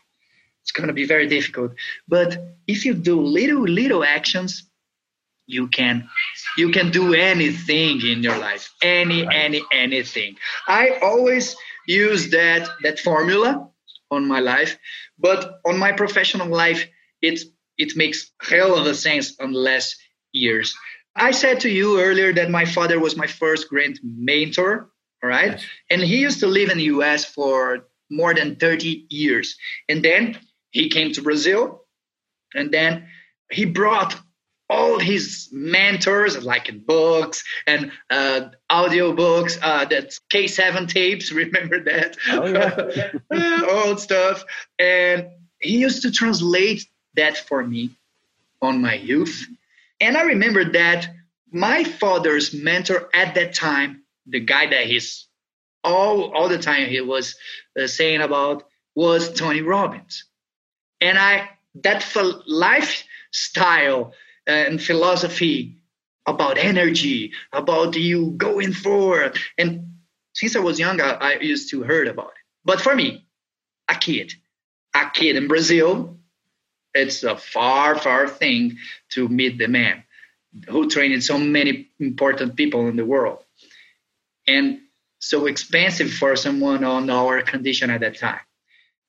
it's 0.63 0.71
gonna 0.71 0.93
be 0.93 1.05
very 1.05 1.27
difficult. 1.27 1.71
But 2.07 2.37
if 2.67 2.85
you 2.85 2.93
do 2.93 3.21
little 3.21 3.63
little 3.63 4.03
actions, 4.03 4.69
you 5.47 5.67
can 5.67 6.07
you 6.57 6.69
can 6.69 6.91
do 6.91 7.13
anything 7.13 8.01
in 8.05 8.21
your 8.21 8.37
life. 8.37 8.71
Any, 8.81 9.25
right. 9.25 9.35
any, 9.35 9.61
anything. 9.71 10.37
I 10.67 10.99
always 11.01 11.55
use 11.87 12.29
that 12.29 12.69
that 12.83 12.99
formula 12.99 13.67
on 14.11 14.27
my 14.27 14.39
life, 14.39 14.77
but 15.17 15.59
on 15.65 15.77
my 15.77 15.91
professional 15.91 16.47
life, 16.47 16.87
it's 17.21 17.45
it 17.77 17.95
makes 17.95 18.31
hell 18.41 18.77
of 18.77 18.85
a 18.85 18.93
sense 18.93 19.35
on 19.39 19.53
less 19.53 19.95
years. 20.31 20.75
I 21.15 21.31
said 21.31 21.59
to 21.61 21.69
you 21.69 21.99
earlier 21.99 22.33
that 22.33 22.49
my 22.49 22.65
father 22.65 22.99
was 22.99 23.17
my 23.17 23.27
first 23.27 23.69
great 23.69 23.99
mentor, 24.03 24.89
all 25.23 25.29
right? 25.29 25.51
Yes. 25.51 25.65
And 25.89 26.01
he 26.01 26.17
used 26.17 26.39
to 26.41 26.47
live 26.47 26.69
in 26.69 26.77
the 26.77 26.85
US 26.85 27.25
for 27.25 27.87
more 28.09 28.33
than 28.33 28.55
30 28.55 29.05
years. 29.09 29.57
And 29.87 30.03
then 30.03 30.37
he 30.71 30.89
came 30.89 31.11
to 31.13 31.21
Brazil, 31.21 31.85
and 32.53 32.71
then 32.71 33.07
he 33.51 33.65
brought 33.65 34.15
all 34.69 34.99
his 34.99 35.49
mentors, 35.51 36.43
like 36.43 36.69
in 36.69 36.79
books 36.79 37.43
and 37.65 37.91
uh, 38.11 38.49
audio 38.69 39.13
books, 39.13 39.57
uh, 39.61 39.85
that's 39.85 40.21
K7 40.31 40.87
tapes, 40.87 41.31
remember 41.43 41.83
that? 41.83 42.17
Oh, 42.29 42.45
yeah. 43.31 43.65
Old 43.85 43.99
stuff. 43.99 44.43
And 44.77 45.29
he 45.59 45.77
used 45.79 46.03
to 46.03 46.11
translate 46.11 46.85
that 47.15 47.37
for 47.37 47.63
me 47.63 47.97
on 48.61 48.81
my 48.81 48.93
youth. 48.93 49.47
And 49.99 50.17
I 50.17 50.23
remember 50.23 50.71
that 50.71 51.09
my 51.51 51.83
father's 51.83 52.53
mentor 52.53 53.09
at 53.13 53.35
that 53.35 53.53
time, 53.53 54.03
the 54.25 54.39
guy 54.39 54.67
that 54.67 54.85
he's 54.85 55.27
all 55.83 56.33
all 56.35 56.49
the 56.49 56.57
time 56.57 56.89
he 56.89 57.01
was 57.01 57.35
uh, 57.79 57.87
saying 57.87 58.21
about 58.21 58.63
was 58.95 59.33
Tony 59.33 59.61
Robbins. 59.61 60.25
And 61.01 61.17
I 61.17 61.49
that 61.83 62.05
lifestyle 62.47 64.13
and 64.45 64.81
philosophy 64.81 65.77
about 66.25 66.57
energy, 66.57 67.33
about 67.53 67.95
you 67.95 68.31
going 68.31 68.73
forward. 68.73 69.37
And 69.57 69.93
since 70.33 70.55
I 70.55 70.59
was 70.59 70.79
young, 70.79 71.01
I, 71.01 71.11
I 71.13 71.39
used 71.39 71.71
to 71.71 71.83
heard 71.83 72.07
about 72.07 72.27
it. 72.27 72.43
But 72.65 72.81
for 72.81 72.95
me, 72.95 73.25
a 73.87 73.95
kid, 73.95 74.33
a 74.93 75.09
kid 75.09 75.35
in 75.35 75.47
Brazil, 75.47 76.18
it's 76.93 77.23
a 77.23 77.35
far, 77.35 77.97
far 77.97 78.27
thing 78.27 78.77
to 79.09 79.27
meet 79.27 79.57
the 79.57 79.67
man 79.67 80.03
who 80.67 80.89
trained 80.89 81.23
so 81.23 81.37
many 81.37 81.89
important 81.99 82.55
people 82.55 82.87
in 82.87 82.95
the 82.95 83.05
world. 83.05 83.43
And 84.47 84.79
so 85.19 85.45
expensive 85.45 86.11
for 86.11 86.35
someone 86.35 86.83
on 86.83 87.09
our 87.09 87.41
condition 87.41 87.89
at 87.89 88.01
that 88.01 88.17
time. 88.17 88.39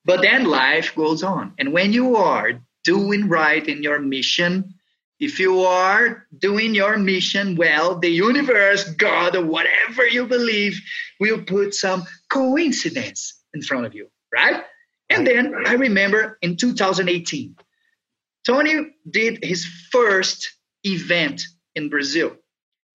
But 0.05 0.23
then 0.23 0.45
life 0.45 0.95
goes 0.95 1.23
on. 1.23 1.55
And 1.59 1.73
when 1.73 1.93
you 1.93 2.17
are 2.17 2.61
doing 2.85 3.29
right 3.29 3.67
in 3.67 3.83
your 3.83 4.01
mission, 4.01 4.75
if 5.19 5.39
you 5.39 5.61
are 5.61 6.27
doing 6.39 6.75
your 6.75 6.97
mission 6.97 7.55
well, 7.57 7.99
the 7.99 8.09
universe, 8.09 8.85
God, 8.85 9.37
or 9.37 9.45
whatever 9.45 10.07
you 10.07 10.27
believe, 10.27 10.81
will 11.21 11.43
put 11.43 11.75
some 11.75 12.05
coincidence 12.31 13.39
in 13.53 13.63
front 13.63 13.87
of 13.87 13.95
you, 13.95 14.09
right? 14.33 14.65
And 15.11 15.27
then 15.27 15.55
I 15.67 15.75
remember 15.75 16.39
in 16.41 16.57
2018, 16.57 17.57
Tony 18.47 18.95
did 19.09 19.45
his 19.45 19.65
first 19.91 20.57
event 20.85 21.43
in 21.75 21.89
Brazil. 21.89 22.37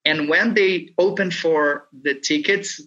And 0.03 0.29
when 0.29 0.53
they 0.53 0.89
opened 0.97 1.33
for 1.33 1.87
the 1.93 2.15
tickets, 2.15 2.81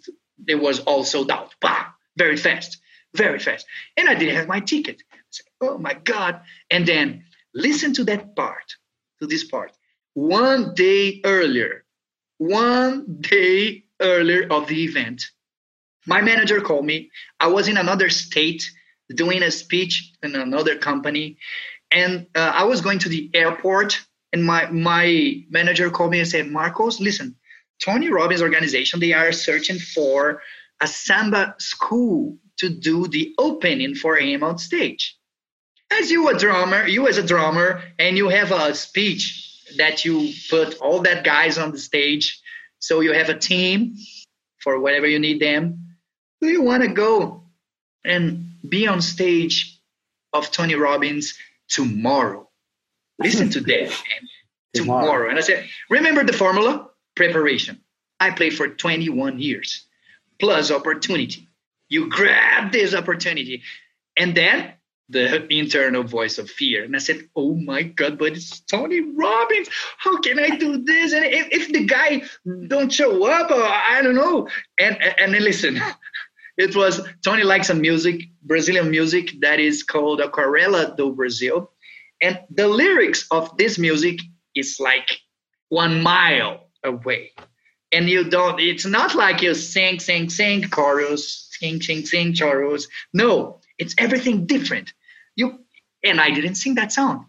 it 0.47 0.57
was 0.57 0.81
all 0.81 1.05
sold 1.05 1.31
out. 1.31 1.55
Bah, 1.61 1.87
very 2.17 2.37
fast, 2.37 2.79
very 3.15 3.39
fast. 3.39 3.67
And 3.97 4.09
I 4.09 4.15
didn't 4.15 4.37
have 4.37 4.47
my 4.49 4.61
ticket. 4.61 5.03
Said, 5.31 5.47
oh 5.61 5.79
my 5.79 5.95
God. 5.95 6.41
And 6.71 6.87
then 6.87 7.25
listen 7.55 7.93
to 7.95 8.05
that 8.05 8.37
part 8.37 8.77
to 9.21 9.27
this 9.27 9.45
part. 9.45 9.73
One 10.15 10.75
day 10.75 11.21
earlier, 11.25 11.85
one 12.39 13.19
day 13.21 13.85
earlier 14.01 14.47
of 14.51 14.69
the 14.69 14.85
event, 14.85 15.25
my 16.07 16.21
manager 16.21 16.61
called 16.61 16.87
me. 16.87 17.11
I 17.39 17.49
was 17.49 17.69
in 17.69 17.77
another 17.77 18.09
state 18.11 18.71
doing 19.15 19.43
a 19.43 19.51
speech 19.51 20.13
in 20.23 20.35
another 20.35 20.77
company, 20.77 21.39
and 21.91 22.27
uh, 22.35 22.53
I 22.55 22.65
was 22.65 22.81
going 22.81 22.99
to 23.01 23.09
the 23.09 23.31
airport. 23.35 24.01
And 24.33 24.45
my 24.45 24.67
my 24.71 25.43
manager 25.49 25.89
called 25.91 26.11
me 26.11 26.21
and 26.21 26.29
said, 26.29 26.51
"Marcos, 26.51 27.01
listen, 27.01 27.37
Tony 27.83 28.11
Robbins' 28.11 28.43
organization 28.43 29.01
they 29.01 29.15
are 29.15 29.33
searching 29.33 29.79
for 29.79 30.43
a 30.81 30.87
samba 30.87 31.55
school 31.59 32.37
to 32.59 32.69
do 32.69 33.07
the 33.09 33.35
opening 33.39 33.95
for 33.95 34.17
him 34.17 34.43
on 34.43 34.59
stage." 34.59 35.19
as 35.91 36.11
you 36.11 36.29
a 36.29 36.39
drummer, 36.39 36.87
you 36.87 37.09
as 37.09 37.19
a 37.19 37.23
drummer, 37.23 37.83
and 37.99 38.17
you 38.17 38.29
have 38.29 38.53
a 38.53 38.75
speech 38.75 39.65
that 39.77 40.05
you 40.05 40.33
put 40.51 40.79
all 40.79 41.01
that 41.01 41.25
guys 41.25 41.59
on 41.59 41.73
the 41.73 41.79
stage, 41.79 42.41
so 42.79 43.01
you 43.01 43.13
have 43.13 43.29
a 43.29 43.39
team 43.39 43.97
for 44.59 44.79
whatever 44.79 45.07
you 45.07 45.19
need 45.19 45.41
them. 45.41 45.97
Do 46.41 46.49
you 46.49 46.63
want 46.63 46.83
to 46.83 46.89
go 46.89 47.45
and 48.05 48.53
be 48.67 48.87
on 48.87 49.01
stage 49.01 49.81
of 50.33 50.51
Tony 50.51 50.75
Robbins 50.75 51.35
tomorrow? 51.69 52.49
Listen 53.19 53.51
to 53.51 53.61
that, 53.61 53.93
tomorrow. 54.75 55.03
tomorrow. 55.03 55.31
And 55.31 55.39
I 55.39 55.43
said, 55.43 55.67
remember 55.91 56.25
the 56.25 56.33
formula? 56.33 56.89
Preparation. 57.17 57.81
I 58.21 58.31
played 58.31 58.55
for 58.55 58.69
21 58.69 59.39
years, 59.39 59.87
plus 60.41 60.71
opportunity. 60.71 61.49
You 61.89 62.09
grab 62.09 62.73
this 62.73 62.95
opportunity, 62.95 63.63
and 64.17 64.37
then 64.37 64.75
the 65.09 65.47
internal 65.53 66.03
voice 66.03 66.39
of 66.39 66.51
fear. 66.51 66.85
And 66.85 66.95
I 66.95 66.99
said, 66.99 67.29
Oh 67.35 67.55
my 67.55 67.83
God, 67.83 68.19
but 68.19 68.33
it's 68.33 68.61
Tony 68.61 69.01
Robbins. 69.01 69.69
How 69.97 70.21
can 70.21 70.39
I 70.39 70.51
do 70.51 70.85
this? 70.85 71.13
And 71.13 71.25
if, 71.25 71.49
if 71.51 71.73
the 71.73 71.85
guy 71.85 72.23
don't 72.67 72.93
show 72.93 73.27
up, 73.27 73.51
or 73.51 73.63
I 73.63 74.03
don't 74.03 74.15
know. 74.15 74.49
And, 74.79 75.03
and 75.19 75.33
then 75.33 75.43
listen, 75.43 75.81
it 76.59 76.75
was 76.75 77.01
Tony 77.25 77.45
likes 77.45 77.69
some 77.69 77.81
music, 77.81 78.23
Brazilian 78.43 78.91
music 78.91 79.41
that 79.41 79.61
is 79.61 79.83
called 79.85 80.21
Aquarela 80.21 80.97
do 80.97 81.13
Brasil. 81.13 81.71
And 82.21 82.41
the 82.51 82.67
lyrics 82.67 83.27
of 83.31 83.57
this 83.57 83.79
music 83.79 84.19
is 84.55 84.81
like 84.81 85.09
one 85.69 86.03
mile 86.03 86.69
away. 86.85 87.31
And 87.93 88.09
you 88.09 88.25
don't, 88.25 88.61
it's 88.61 88.85
not 88.85 89.15
like 89.15 89.41
you 89.41 89.55
sing, 89.55 90.01
sing, 90.01 90.29
sing 90.29 90.69
chorus, 90.69 91.49
sing, 91.59 91.81
sing, 91.81 92.05
sing 92.05 92.35
chorus. 92.35 92.89
No, 93.15 93.61
it's 93.79 93.95
everything 93.97 94.47
different. 94.47 94.93
You 95.37 95.61
and 96.03 96.21
I 96.21 96.31
didn't 96.31 96.57
sing 96.57 96.75
that 96.75 96.93
song. 96.93 97.27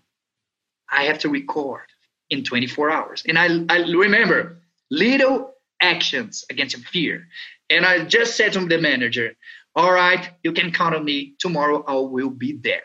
I 0.92 1.04
have 1.04 1.20
to 1.20 1.30
record 1.30 1.84
in 2.32 2.44
24 2.44 2.90
hours. 2.90 3.24
And 3.28 3.38
I, 3.38 3.66
I 3.70 3.92
remember 3.92 4.62
little 4.90 5.54
actions 5.82 6.46
against 6.50 6.78
fear. 6.88 7.28
And 7.70 7.86
I 7.86 8.06
just 8.06 8.36
said 8.36 8.54
to 8.54 8.66
the 8.66 8.80
manager, 8.80 9.34
All 9.76 9.92
right, 9.92 10.30
you 10.44 10.54
can 10.54 10.72
count 10.72 10.96
on 10.96 11.06
me. 11.06 11.36
Tomorrow 11.40 11.84
I 11.88 11.96
will 11.96 12.30
be 12.30 12.54
there. 12.54 12.84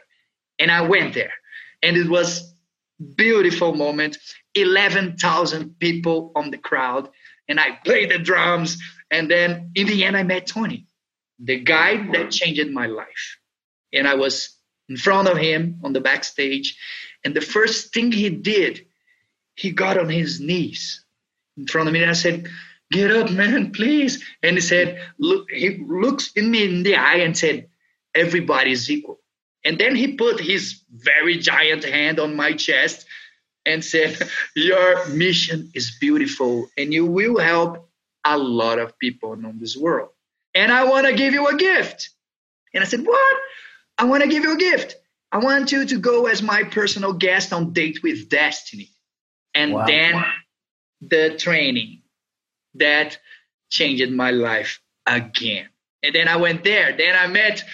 And 0.58 0.70
I 0.70 0.82
went 0.82 1.14
there. 1.14 1.32
And 1.82 1.96
it 1.96 2.08
was 2.08 2.54
beautiful 3.16 3.74
moment. 3.74 4.18
11,000 4.54 5.78
people 5.78 6.32
on 6.36 6.50
the 6.50 6.58
crowd. 6.58 7.08
And 7.48 7.58
I 7.58 7.78
played 7.84 8.10
the 8.10 8.18
drums. 8.18 8.78
And 9.10 9.30
then 9.30 9.72
in 9.74 9.86
the 9.86 10.04
end, 10.04 10.16
I 10.16 10.22
met 10.22 10.46
Tony, 10.46 10.86
the 11.38 11.60
guy 11.60 11.96
that 12.12 12.30
changed 12.30 12.70
my 12.70 12.86
life. 12.86 13.38
And 13.92 14.06
I 14.06 14.14
was 14.14 14.56
in 14.88 14.96
front 14.96 15.28
of 15.28 15.36
him 15.36 15.80
on 15.82 15.92
the 15.92 16.00
backstage. 16.00 16.78
And 17.24 17.34
the 17.34 17.40
first 17.40 17.92
thing 17.94 18.12
he 18.12 18.30
did, 18.30 18.86
he 19.54 19.70
got 19.70 19.98
on 19.98 20.08
his 20.08 20.40
knees 20.40 21.04
in 21.56 21.66
front 21.66 21.88
of 21.88 21.92
me. 21.94 22.02
And 22.02 22.10
I 22.10 22.14
said, 22.14 22.48
Get 22.94 23.10
up, 23.10 23.28
man, 23.28 23.72
please. 23.72 24.24
And 24.40 24.54
he 24.54 24.60
said, 24.60 25.00
Look, 25.18 25.50
he 25.50 25.78
looks 25.84 26.30
in 26.36 26.48
me 26.48 26.64
in 26.64 26.84
the 26.84 26.94
eye 26.94 27.16
and 27.16 27.36
said, 27.36 27.66
Everybody 28.14 28.70
is 28.70 28.88
equal. 28.88 29.18
And 29.64 29.80
then 29.80 29.96
he 29.96 30.14
put 30.14 30.38
his 30.38 30.80
very 30.92 31.38
giant 31.38 31.84
hand 31.84 32.20
on 32.20 32.36
my 32.36 32.52
chest 32.52 33.04
and 33.66 33.84
said, 33.84 34.16
Your 34.54 35.06
mission 35.08 35.72
is 35.74 35.98
beautiful 36.00 36.68
and 36.78 36.94
you 36.94 37.04
will 37.04 37.36
help 37.40 37.90
a 38.24 38.38
lot 38.38 38.78
of 38.78 38.96
people 39.00 39.32
in 39.32 39.58
this 39.58 39.76
world. 39.76 40.10
And 40.54 40.70
I 40.70 40.84
want 40.84 41.08
to 41.08 41.14
give 41.14 41.34
you 41.34 41.48
a 41.48 41.56
gift. 41.56 42.10
And 42.72 42.84
I 42.84 42.86
said, 42.86 43.04
What? 43.04 43.36
I 43.98 44.04
want 44.04 44.22
to 44.22 44.28
give 44.28 44.44
you 44.44 44.54
a 44.54 44.56
gift. 44.56 44.94
I 45.32 45.38
want 45.38 45.72
you 45.72 45.84
to 45.84 45.98
go 45.98 46.26
as 46.26 46.44
my 46.44 46.62
personal 46.62 47.12
guest 47.12 47.52
on 47.52 47.72
Date 47.72 48.04
with 48.04 48.28
Destiny. 48.28 48.90
And 49.52 49.72
wow. 49.72 49.84
then 49.84 50.24
the 51.00 51.36
training 51.36 52.02
that 52.74 53.18
changed 53.70 54.10
my 54.10 54.30
life 54.30 54.80
again. 55.06 55.68
And 56.02 56.14
then 56.14 56.28
I 56.28 56.36
went 56.36 56.64
there. 56.64 56.96
Then 56.96 57.16
I 57.16 57.26
met 57.26 57.64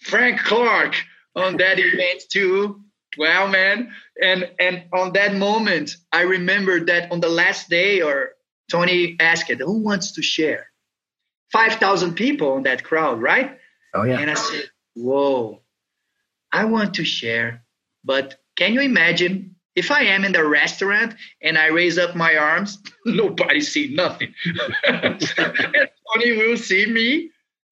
Frank 0.00 0.40
Clark 0.40 0.94
on 1.34 1.56
that 1.58 1.78
event 1.78 2.22
too. 2.30 2.82
Wow, 3.18 3.48
man. 3.48 3.92
And 4.22 4.50
and 4.58 4.84
on 4.92 5.12
that 5.14 5.34
moment, 5.34 5.96
I 6.12 6.22
remember 6.22 6.84
that 6.84 7.10
on 7.10 7.20
the 7.20 7.28
last 7.28 7.68
day, 7.68 8.02
or 8.02 8.30
Tony 8.70 9.16
asked, 9.18 9.50
"Who 9.50 9.82
wants 9.82 10.12
to 10.12 10.22
share?" 10.22 10.70
Five 11.52 11.74
thousand 11.74 12.14
people 12.14 12.56
in 12.56 12.62
that 12.64 12.84
crowd, 12.84 13.20
right? 13.20 13.58
Oh 13.94 14.04
yeah. 14.04 14.20
And 14.20 14.30
I 14.30 14.34
said, 14.34 14.70
"Whoa, 14.94 15.62
I 16.52 16.66
want 16.66 16.94
to 16.94 17.04
share, 17.04 17.64
but 18.04 18.40
can 18.56 18.74
you 18.74 18.80
imagine 18.80 19.56
if 19.80 19.90
I 19.90 20.02
am 20.02 20.26
in 20.26 20.32
the 20.32 20.44
restaurant 20.44 21.14
and 21.40 21.56
I 21.56 21.68
raise 21.68 21.96
up 21.96 22.14
my 22.14 22.36
arms, 22.36 22.78
nobody 23.06 23.62
see 23.62 23.94
nothing. 23.94 24.34
Tony 24.86 26.36
will 26.36 26.58
see 26.58 26.84
me 26.84 27.30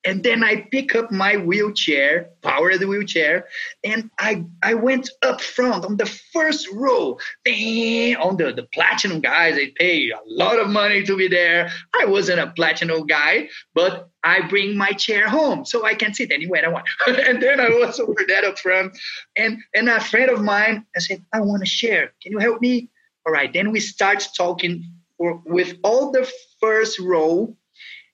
and 0.09 0.25
then 0.25 0.43
I 0.43 0.63
pick 0.71 0.95
up 0.95 1.13
my 1.13 1.37
wheelchair, 1.37 2.31
power 2.43 2.79
the 2.79 2.89
wheelchair, 2.89 3.47
and 3.85 4.11
I 4.19 4.47
I 4.63 4.73
went 4.73 5.11
up 5.23 5.43
front 5.43 5.85
on 5.85 5.99
the 5.99 6.07
first 6.33 6.67
row. 6.73 7.19
On 7.47 8.37
the, 8.39 8.55
the 8.57 8.67
platinum 8.73 9.21
guys, 9.21 9.57
they 9.57 9.69
pay 9.69 10.11
a 10.11 10.21
lot 10.27 10.59
of 10.59 10.71
money 10.71 11.03
to 11.03 11.15
be 11.15 11.29
there. 11.29 11.71
I 12.01 12.07
wasn't 12.07 12.41
a 12.41 12.47
platinum 12.47 13.07
guy, 13.07 13.51
but 13.75 14.09
I 14.25 14.49
bring 14.49 14.79
my 14.79 14.93
chair 14.93 15.29
home 15.29 15.67
so 15.67 15.85
I 15.85 15.93
can 15.93 16.15
sit 16.15 16.33
anywhere 16.33 16.65
I 16.65 16.69
want. 16.69 16.87
and 17.07 17.43
then 17.43 17.61
I 17.61 17.69
was 17.69 18.01
over 18.01 18.25
there 18.27 18.47
up 18.47 18.59
front, 18.59 18.97
and 19.37 19.59
and 19.75 19.91
a 19.91 20.01
friend 20.01 20.31
of 20.31 20.41
mine, 20.41 20.87
I 20.97 21.01
said, 21.01 21.23
I 21.35 21.41
want 21.43 21.61
to 21.61 21.69
share. 21.69 22.15
Can 22.23 22.33
you 22.33 22.39
help 22.39 22.63
me? 22.63 22.89
All 23.27 23.33
right. 23.35 23.53
Then 23.53 23.73
we 23.73 23.81
start 23.81 24.27
talking 24.35 24.91
for, 25.19 25.43
with 25.45 25.77
all 25.83 26.13
the 26.13 26.27
first 26.61 26.99
row 26.99 27.55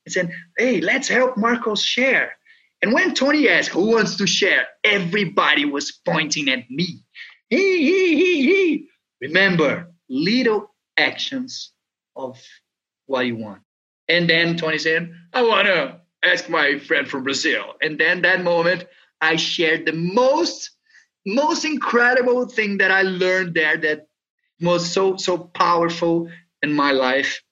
and 0.04 0.12
said, 0.12 0.30
Hey, 0.58 0.80
let's 0.80 1.08
help 1.08 1.36
Marcos 1.36 1.82
share. 1.82 2.36
And 2.82 2.92
when 2.92 3.14
Tony 3.14 3.48
asked 3.48 3.70
who 3.70 3.90
wants 3.92 4.16
to 4.16 4.26
share, 4.26 4.66
everybody 4.82 5.64
was 5.64 5.92
pointing 6.04 6.50
at 6.50 6.70
me. 6.70 7.02
He, 7.48 7.78
he, 7.78 8.16
he, 8.16 8.42
he. 8.42 8.88
Remember, 9.22 9.92
little 10.08 10.74
actions 10.96 11.72
of 12.14 12.40
what 13.06 13.26
you 13.26 13.36
want. 13.36 13.62
And 14.08 14.28
then 14.28 14.56
Tony 14.56 14.78
said, 14.78 15.12
I 15.32 15.42
want 15.42 15.66
to 15.66 16.00
ask 16.22 16.48
my 16.48 16.78
friend 16.78 17.08
from 17.08 17.24
Brazil. 17.24 17.74
And 17.80 17.98
then 17.98 18.22
that 18.22 18.42
moment, 18.42 18.84
I 19.20 19.36
shared 19.36 19.86
the 19.86 19.92
most, 19.92 20.70
most 21.26 21.64
incredible 21.64 22.46
thing 22.46 22.78
that 22.78 22.90
I 22.90 23.02
learned 23.02 23.54
there 23.54 23.78
that 23.78 24.08
was 24.60 24.90
so, 24.90 25.16
so 25.16 25.38
powerful 25.38 26.28
in 26.62 26.72
my 26.72 26.92
life 26.92 27.42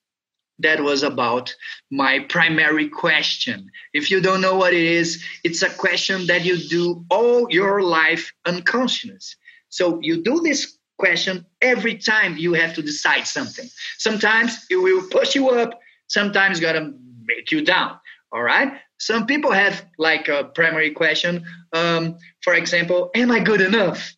that 0.62 0.80
was 0.80 1.02
about 1.02 1.54
my 1.90 2.20
primary 2.28 2.88
question. 2.88 3.70
If 3.92 4.10
you 4.10 4.20
don't 4.20 4.40
know 4.40 4.56
what 4.56 4.72
it 4.72 4.82
is, 4.82 5.24
it's 5.44 5.62
a 5.62 5.70
question 5.70 6.26
that 6.26 6.44
you 6.44 6.56
do 6.68 7.04
all 7.10 7.46
your 7.50 7.82
life 7.82 8.32
unconscious. 8.46 9.36
So 9.68 10.00
you 10.02 10.22
do 10.22 10.40
this 10.40 10.78
question 10.98 11.44
every 11.60 11.96
time 11.96 12.36
you 12.36 12.52
have 12.54 12.74
to 12.74 12.82
decide 12.82 13.26
something. 13.26 13.68
Sometimes 13.98 14.66
it 14.70 14.76
will 14.76 15.02
push 15.08 15.34
you 15.34 15.50
up, 15.50 15.78
sometimes 16.08 16.60
gonna 16.60 16.92
make 17.24 17.50
you 17.50 17.64
down. 17.64 17.98
All 18.32 18.42
right. 18.42 18.72
Some 18.98 19.26
people 19.26 19.50
have 19.50 19.84
like 19.98 20.28
a 20.28 20.44
primary 20.44 20.92
question. 20.92 21.44
Um, 21.72 22.16
for 22.42 22.54
example, 22.54 23.10
am 23.14 23.30
I 23.30 23.40
good 23.40 23.60
enough? 23.60 24.14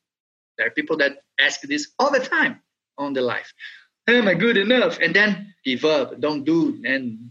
There 0.57 0.66
are 0.66 0.70
people 0.70 0.97
that 0.99 1.18
ask 1.40 1.62
this 1.62 1.92
all 1.99 2.12
the 2.12 2.20
time 2.20 2.61
on 2.99 3.12
the 3.12 3.22
life. 3.22 3.53
Am 4.07 4.29
I 4.29 4.35
good 4.35 4.57
enough? 4.57 4.99
And 5.01 5.15
then 5.15 5.55
give 5.65 5.85
up, 5.85 6.21
don't 6.21 6.45
do, 6.45 6.83
and 6.85 7.31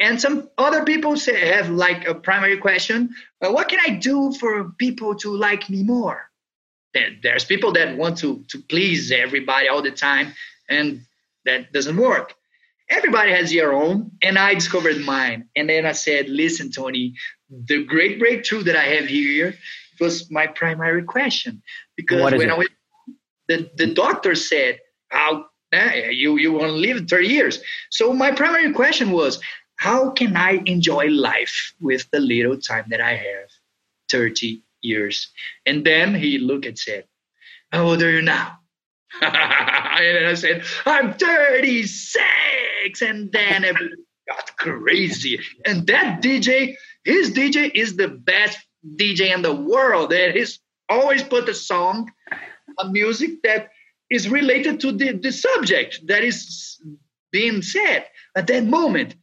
and 0.00 0.20
some 0.20 0.48
other 0.56 0.84
people 0.84 1.16
say 1.16 1.48
have 1.54 1.68
like 1.68 2.08
a 2.08 2.14
primary 2.14 2.56
question: 2.56 3.14
uh, 3.42 3.50
What 3.52 3.68
can 3.68 3.78
I 3.86 3.90
do 3.90 4.32
for 4.32 4.70
people 4.78 5.14
to 5.16 5.36
like 5.36 5.68
me 5.68 5.82
more? 5.82 6.30
There, 6.94 7.10
there's 7.22 7.44
people 7.44 7.72
that 7.72 7.96
want 7.96 8.18
to 8.18 8.44
to 8.48 8.58
please 8.58 9.12
everybody 9.12 9.68
all 9.68 9.82
the 9.82 9.92
time, 9.92 10.34
and 10.68 11.02
that 11.44 11.72
doesn't 11.72 11.96
work. 11.96 12.34
Everybody 12.88 13.30
has 13.30 13.52
their 13.52 13.72
own, 13.72 14.10
and 14.20 14.36
I 14.36 14.54
discovered 14.54 14.98
mine. 15.04 15.48
And 15.54 15.68
then 15.68 15.86
I 15.86 15.92
said, 15.92 16.28
"Listen, 16.28 16.72
Tony, 16.72 17.14
the 17.48 17.84
great 17.84 18.18
breakthrough 18.18 18.64
that 18.64 18.74
I 18.74 18.84
have 18.96 19.06
here 19.06 19.54
was 20.00 20.30
my 20.30 20.46
primary 20.46 21.04
question 21.04 21.62
because 21.94 22.32
when 22.32 22.48
it? 22.48 22.50
I 22.50 22.56
went, 22.56 22.70
the 23.48 23.70
the 23.76 23.94
doctor 23.94 24.34
said, 24.34 24.80
"How 25.08 25.49
you 25.72 26.36
you 26.36 26.52
want 26.52 26.66
to 26.66 26.72
live 26.72 27.08
30 27.08 27.26
years. 27.28 27.60
So 27.90 28.12
my 28.12 28.32
primary 28.32 28.72
question 28.72 29.10
was, 29.12 29.40
how 29.76 30.10
can 30.10 30.36
I 30.36 30.62
enjoy 30.66 31.06
life 31.06 31.74
with 31.80 32.06
the 32.10 32.20
little 32.20 32.58
time 32.58 32.86
that 32.90 33.00
I 33.00 33.14
have? 33.14 33.48
30 34.10 34.62
years. 34.82 35.28
And 35.66 35.84
then 35.84 36.14
he 36.14 36.38
looked 36.38 36.66
and 36.66 36.78
said, 36.78 37.04
How 37.72 37.84
old 37.84 38.02
are 38.02 38.10
you 38.10 38.22
now? 38.22 38.58
and 39.22 40.26
I 40.26 40.34
said, 40.34 40.64
I'm 40.86 41.14
36. 41.14 43.02
And 43.02 43.32
then 43.32 43.64
it 43.64 43.76
got 44.28 44.56
crazy. 44.56 45.40
And 45.66 45.86
that 45.86 46.22
DJ, 46.22 46.74
his 47.04 47.32
DJ 47.32 47.70
is 47.74 47.96
the 47.96 48.08
best 48.08 48.58
DJ 48.96 49.34
in 49.34 49.42
the 49.42 49.54
world. 49.54 50.12
And 50.12 50.34
he's 50.34 50.60
always 50.88 51.22
put 51.22 51.48
a 51.48 51.54
song, 51.54 52.10
a 52.78 52.88
music 52.88 53.42
that 53.44 53.70
is 54.10 54.28
related 54.28 54.80
to 54.80 54.92
the, 54.92 55.12
the 55.12 55.32
subject 55.32 56.06
that 56.08 56.24
is 56.24 56.80
being 57.30 57.62
said 57.62 58.06
at 58.36 58.46
that 58.48 58.64
moment. 58.64 59.14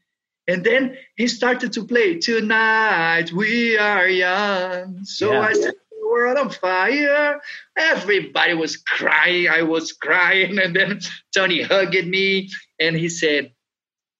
And 0.47 0.63
then 0.63 0.97
he 1.17 1.27
started 1.27 1.73
to 1.73 1.83
play, 1.83 2.19
Tonight 2.19 3.31
we 3.33 3.77
are 3.77 4.07
young. 4.07 5.03
So 5.03 5.33
yeah. 5.33 5.41
I 5.41 5.53
set 5.53 5.75
the 5.91 6.07
world 6.09 6.37
on 6.37 6.49
fire. 6.49 7.41
Everybody 7.77 8.53
was 8.53 8.77
crying. 8.77 9.49
I 9.49 9.63
was 9.63 9.91
crying. 9.91 10.57
And 10.57 10.73
then 10.73 11.01
Tony 11.35 11.61
hugged 11.61 12.07
me 12.07 12.49
and 12.79 12.95
he 12.95 13.09
said, 13.09 13.51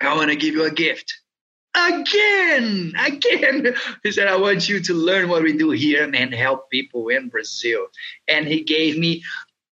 I 0.02 0.16
want 0.16 0.30
to 0.30 0.36
give 0.36 0.54
you 0.54 0.66
a 0.66 0.72
gift. 0.72 1.14
Again, 1.74 2.94
again. 3.00 3.76
He 4.04 4.12
said, 4.12 4.28
I 4.28 4.36
want 4.36 4.68
you 4.68 4.82
to 4.82 4.94
learn 4.94 5.30
what 5.30 5.44
we 5.44 5.54
do 5.54 5.70
here 5.72 6.04
and 6.12 6.34
help 6.34 6.70
people 6.72 7.10
in 7.10 7.30
Brazil. 7.30 7.88
And 8.28 8.48
he 8.48 8.64
gave 8.64 8.98
me 8.98 9.24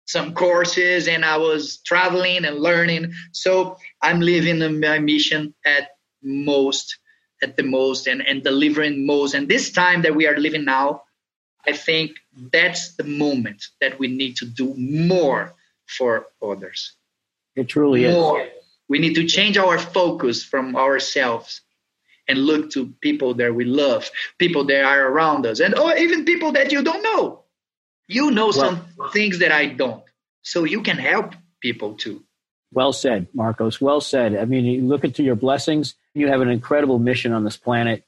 some 0.07 0.35
courses 0.35 1.09
and 1.09 1.25
I 1.25 1.37
was 1.37 1.79
traveling 1.79 2.45
and 2.45 2.61
learning. 2.61 3.13
So 3.33 3.77
I'm 4.03 4.21
living 4.21 4.81
my 4.81 4.99
mission 4.99 5.55
at 5.65 5.91
most, 6.23 6.99
at 7.43 7.57
the 7.57 7.63
most, 7.63 8.07
and, 8.07 8.27
and 8.27 8.43
delivering 8.43 9.07
most. 9.07 9.35
And 9.35 9.49
this 9.49 9.71
time 9.71 10.03
that 10.03 10.15
we 10.15 10.27
are 10.27 10.37
living 10.37 10.65
now, 10.65 11.03
I 11.67 11.73
think 11.73 12.13
that's 12.53 12.95
the 12.97 13.05
moment 13.05 13.65
that 13.81 13.99
we 13.99 14.09
need 14.09 14.37
to 14.37 14.47
do 14.47 14.75
more 14.77 15.55
for 15.87 16.27
others. 16.43 16.95
It 17.57 17.69
truly 17.69 18.07
more. 18.07 18.43
is. 18.43 18.51
We 18.89 18.99
need 18.99 19.15
to 19.15 19.25
change 19.25 19.57
our 19.57 19.79
focus 19.79 20.45
from 20.45 20.77
ourselves 20.77 21.63
and 22.29 22.39
look 22.39 22.71
to 22.71 22.93
people 23.01 23.35
that 23.35 23.55
we 23.55 23.65
love, 23.65 24.11
people 24.39 24.65
that 24.65 24.85
are 24.85 25.09
around 25.09 25.47
us, 25.47 25.61
and 25.61 25.75
or 25.79 25.97
even 25.97 26.25
people 26.25 26.53
that 26.53 26.73
you 26.73 26.83
don't 26.83 27.03
know. 27.03 27.44
You 28.09 28.31
know 28.31 28.47
well, 28.47 28.53
some 28.53 28.87
things 29.13 29.39
that 29.39 29.53
I 29.53 29.67
don't. 29.67 30.03
So 30.43 30.65
you 30.65 30.83
can 30.83 30.99
help 30.99 31.35
people 31.61 31.95
too. 31.95 32.23
Well 32.73 32.93
said, 32.93 33.29
Marcos. 33.33 33.81
Well 33.81 34.01
said. 34.01 34.37
I 34.37 34.45
mean, 34.45 34.65
you 34.65 34.83
look 34.83 35.05
into 35.05 35.23
your 35.23 35.37
blessings. 35.37 35.95
You 36.13 36.29
have 36.29 36.41
an 36.41 36.49
incredible 36.49 36.99
mission 36.99 37.33
on 37.33 37.45
this 37.45 37.57
planet. 37.57 38.05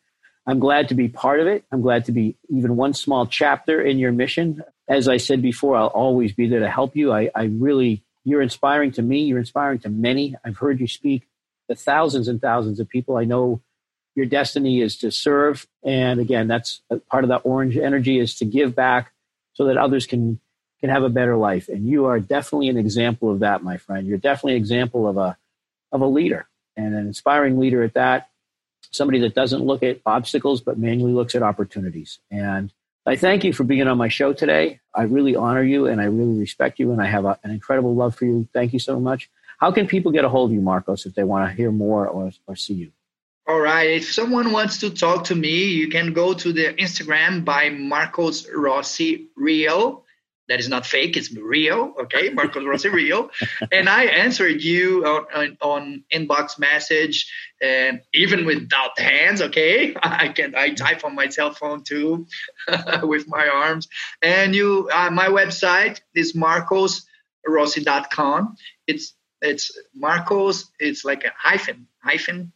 I'm 0.47 0.59
glad 0.59 0.89
to 0.89 0.95
be 0.95 1.09
part 1.09 1.41
of 1.41 1.47
it. 1.47 1.65
I'm 1.73 1.81
glad 1.81 2.05
to 2.07 2.13
be 2.13 2.37
even 2.49 2.77
one 2.77 2.95
small 2.95 3.27
chapter 3.27 3.81
in 3.81 3.99
your 3.99 4.13
mission. 4.13 4.63
As 4.89 5.09
I 5.09 5.17
said 5.17 5.43
before, 5.43 5.77
I'll 5.77 5.87
always 5.87 6.33
be 6.33 6.47
there 6.47 6.61
to 6.61 6.71
help 6.71 6.95
you. 6.95 7.13
I, 7.13 7.31
I 7.35 7.45
really, 7.45 8.05
you're 8.25 8.43
inspiring 8.43 8.93
to 8.93 9.03
me. 9.03 9.23
You're 9.23 9.39
inspiring 9.39 9.81
to 9.81 9.89
many. 9.89 10.37
I've 10.45 10.59
heard 10.59 10.79
you 10.79 10.87
speak 10.87 11.27
to 11.69 11.75
thousands 11.75 12.29
and 12.29 12.41
thousands 12.41 12.79
of 12.79 12.89
people. 12.89 13.17
I 13.17 13.25
know 13.25 13.61
your 14.15 14.27
destiny 14.27 14.81
is 14.81 14.99
to 14.99 15.11
serve. 15.11 15.67
And 15.85 16.21
again, 16.21 16.49
that's 16.49 16.81
part 17.11 17.25
of 17.25 17.29
that 17.29 17.43
orange 17.45 17.77
energy 17.77 18.19
is 18.19 18.37
to 18.37 18.45
give 18.45 18.75
back 18.75 19.13
so 19.57 19.65
that 19.65 19.77
others 19.77 20.07
can 20.07 20.39
can 20.81 20.91
have 20.91 21.03
a 21.03 21.09
better 21.09 21.37
life. 21.37 21.69
And 21.69 21.89
you 21.89 22.05
are 22.05 22.21
definitely 22.21 22.69
an 22.69 22.77
example 22.77 23.31
of 23.31 23.41
that, 23.41 23.63
my 23.63 23.79
friend. 23.79 24.07
You're 24.07 24.19
definitely 24.19 24.53
an 24.53 24.59
example 24.59 25.09
of 25.09 25.17
a 25.17 25.37
of 25.91 26.03
a 26.03 26.07
leader 26.07 26.47
and 26.77 26.95
an 26.95 27.07
inspiring 27.07 27.59
leader 27.59 27.83
at 27.83 27.95
that. 27.95 28.29
Somebody 28.91 29.19
that 29.21 29.35
doesn't 29.35 29.65
look 29.65 29.83
at 29.83 30.01
obstacles 30.05 30.61
but 30.61 30.79
mainly 30.79 31.13
looks 31.13 31.35
at 31.35 31.43
opportunities. 31.43 32.19
And 32.31 32.73
I 33.07 33.17
thank 33.17 33.45
you 33.45 33.53
for 33.53 33.65
being 33.65 33.87
on 33.89 33.97
my 33.97 34.09
show 34.09 34.33
today. 34.35 34.81
I 34.95 35.05
really 35.05 35.35
honor 35.35 35.63
you 35.63 35.87
and 35.87 36.01
I 36.01 36.05
really 36.05 36.39
respect 36.39 36.79
you 36.79 36.93
and 36.93 37.01
I 37.01 37.07
have 37.07 37.25
a, 37.25 37.39
an 37.43 37.51
incredible 37.51 37.95
love 37.95 38.15
for 38.15 38.27
you. 38.27 38.47
Thank 38.53 38.73
you 38.75 38.79
so 38.79 39.01
much. 39.01 39.31
How 39.59 39.73
can 39.73 39.87
people 39.87 40.13
get 40.13 40.25
a 40.25 40.29
hold 40.29 40.51
of 40.51 40.55
you, 40.55 40.61
Marcos, 40.61 41.07
if 41.07 41.15
they 41.15 41.25
want 41.25 41.49
to 41.49 41.57
hear 41.57 41.71
more 41.73 42.07
or, 42.07 42.31
or 42.47 42.57
see 42.57 42.75
you? 42.75 42.93
All 43.49 43.61
right. 43.61 43.91
If 43.91 44.13
someone 44.13 44.53
wants 44.53 44.79
to 44.79 44.91
talk 44.91 45.25
to 45.25 45.35
me, 45.35 45.67
you 45.67 45.89
can 45.89 46.13
go 46.13 46.35
to 46.35 46.53
the 46.53 46.75
Instagram 46.75 47.45
by 47.45 47.71
Marcos 47.71 48.49
Rossi 48.53 49.29
Real 49.37 50.05
that 50.49 50.61
is 50.61 50.69
not 50.69 50.87
fake 50.87 51.17
it's 51.17 51.33
real 51.33 51.95
okay? 52.01 52.31
Marcos 52.35 52.65
rossi 52.65 52.89
real. 52.89 53.31
And 53.73 53.89
i 53.89 54.05
answered 54.05 54.63
you 54.63 55.05
on, 55.05 55.27
on, 55.35 55.59
on, 55.61 56.05
inbox 56.13 56.57
message 56.59 57.29
and 57.61 58.03
even 58.15 58.47
without 58.47 58.97
hands 58.99 59.43
okay? 59.43 59.95
I 60.03 60.29
can 60.29 60.55
i 60.55 60.71
type 60.71 61.05
on 61.05 61.15
my 61.15 61.29
cell 61.29 61.53
phone 61.53 61.85
too 61.85 62.27
with 63.03 63.29
my 63.29 63.49
arms. 63.49 63.89
And 64.23 64.55
you 64.55 64.89
uh, 64.93 65.11
my 65.11 65.29
website 65.29 66.01
is 66.15 66.33
marcosrossi.com 66.35 68.57
it's 68.87 69.15
it's 69.43 69.71
marcos 69.95 70.71
it's 70.79 71.05
like 71.05 71.25
a 71.25 71.33
hyphen 71.37 71.87
hyphen 72.03 72.53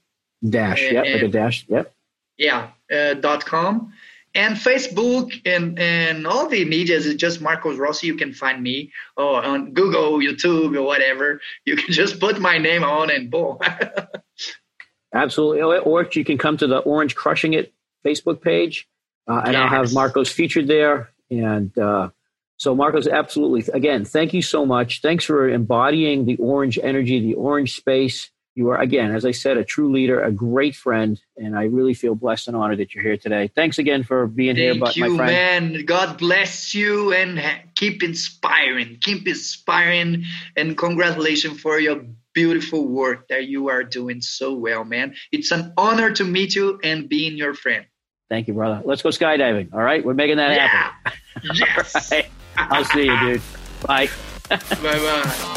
dash 0.49 0.83
yeah 0.91 1.03
like 1.03 1.23
a 1.23 1.29
dash 1.29 1.67
yep 1.69 1.93
yeah 2.39 2.69
uh, 2.93 3.15
dot 3.15 3.45
com 3.45 3.93
and 4.35 4.57
Facebook 4.57 5.33
and 5.45 5.79
and 5.79 6.27
all 6.27 6.49
the 6.49 6.65
medias 6.65 7.07
is 7.07 7.17
just 7.17 7.41
Marcos 7.41 7.79
Rossi. 7.79 8.07
You 8.07 8.17
can 8.17 8.33
find 8.33 8.63
me 8.63 8.93
or 9.17 9.45
on 9.45 9.73
Google, 9.73 10.19
YouTube, 10.19 10.77
or 10.77 10.83
whatever. 10.83 11.41
You 11.65 11.77
can 11.77 11.93
just 11.93 12.21
put 12.21 12.41
my 12.41 12.59
name 12.59 12.85
on 12.85 13.11
and 13.11 13.31
boom. 13.31 13.59
Absolutely, 15.15 15.79
or 15.79 16.09
you 16.13 16.25
can 16.25 16.39
come 16.39 16.57
to 16.59 16.69
the 16.69 16.79
Orange 16.79 17.17
Crushing 17.17 17.55
It 17.55 17.75
Facebook 18.07 18.41
page, 18.41 18.89
uh, 19.29 19.43
and 19.45 19.55
yes. 19.55 19.63
I'll 19.63 19.69
have 19.69 19.93
Marcos 19.93 20.31
featured 20.31 20.69
there. 20.69 21.11
And 21.31 21.77
uh, 21.77 22.11
so, 22.57 22.75
Marcos, 22.75 23.09
absolutely. 23.09 23.65
Again, 23.73 24.05
thank 24.05 24.33
you 24.33 24.43
so 24.43 24.65
much. 24.65 25.01
Thanks 25.03 25.25
for 25.25 25.49
embodying 25.49 26.27
the 26.27 26.37
orange 26.37 26.79
energy, 26.81 27.21
the 27.21 27.35
orange 27.35 27.75
space. 27.75 28.31
You 28.57 28.69
are, 28.71 28.79
again, 28.79 29.15
as 29.15 29.25
I 29.25 29.31
said, 29.31 29.57
a 29.57 29.65
true 29.65 29.93
leader, 29.93 30.23
a 30.23 30.33
great 30.33 30.75
friend, 30.75 31.21
and 31.37 31.57
I 31.57 31.65
really 31.65 31.95
feel 31.95 32.15
blessed 32.15 32.49
and 32.49 32.57
honored 32.57 32.79
that 32.79 32.95
you're 32.95 33.05
here 33.05 33.17
today. 33.17 33.49
Thanks 33.49 33.79
again 33.79 34.03
for 34.03 34.27
being 34.27 34.57
Thank 34.57 34.59
here, 34.59 34.75
but 34.75 34.97
you, 34.97 35.11
my 35.11 35.17
friend. 35.17 35.73
man. 35.73 35.85
God 35.85 36.19
bless 36.19 36.75
you 36.75 37.13
and 37.13 37.41
keep 37.77 38.03
inspiring, 38.03 38.99
keep 39.01 39.29
inspiring, 39.29 40.25
and 40.57 40.77
congratulations 40.77 41.61
for 41.61 41.79
your 41.79 42.03
beautiful 42.35 42.87
work 42.87 43.29
that 43.29 43.47
you 43.47 43.69
are 43.69 43.85
doing 43.85 44.21
so 44.21 44.55
well, 44.55 44.85
man. 44.85 45.15
It's 45.33 45.53
an 45.53 45.73
honor 45.77 46.11
to 46.13 46.25
meet 46.25 46.55
you 46.55 46.81
and 46.83 47.09
being 47.09 47.37
your 47.37 47.55
friend. 47.55 47.87
Thank 48.29 48.49
you, 48.49 48.55
brother. 48.55 48.83
Let's 48.85 49.03
go 49.03 49.09
skydiving. 49.11 49.73
All 49.73 49.83
right, 49.83 50.05
we're 50.05 50.15
making 50.15 50.37
that 50.37 50.53
yeah. 50.53 50.67
happen. 50.67 51.13
Yes. 51.55 52.11
right. 52.11 52.27
I'll 52.57 52.85
see 52.85 53.05
you, 53.05 53.21
dude. 53.21 53.43
Bye. 53.87 54.09
bye 54.49 54.59
bye. 54.83 55.57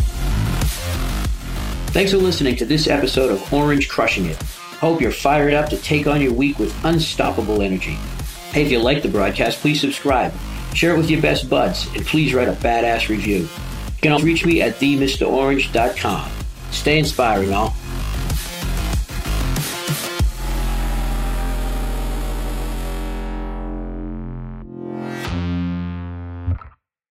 Thanks 1.94 2.12
for 2.12 2.18
listening 2.18 2.56
to 2.56 2.66
this 2.66 2.88
episode 2.88 3.30
of 3.30 3.54
Orange 3.54 3.88
Crushing 3.88 4.26
It. 4.26 4.42
Hope 4.42 5.00
you're 5.00 5.12
fired 5.12 5.54
up 5.54 5.70
to 5.70 5.78
take 5.78 6.08
on 6.08 6.22
your 6.22 6.34
week 6.34 6.58
with 6.58 6.74
unstoppable 6.84 7.62
energy. 7.62 8.00
Hey, 8.52 8.64
if 8.64 8.72
you 8.72 8.80
like 8.80 9.04
the 9.04 9.10
broadcast, 9.10 9.60
please 9.60 9.80
subscribe, 9.80 10.34
share 10.74 10.96
it 10.96 10.98
with 10.98 11.12
your 11.12 11.22
best 11.22 11.52
buds, 11.52 11.86
and 11.94 12.04
please 12.04 12.34
write 12.34 12.48
a 12.48 12.54
badass 12.54 13.10
review. 13.10 13.42
You 13.42 13.48
can 14.02 14.24
reach 14.24 14.44
me 14.44 14.60
at 14.64 14.80
themrorange.com. 14.80 16.32
Stay 16.72 16.98
inspiring, 16.98 17.54
all. 17.54 17.76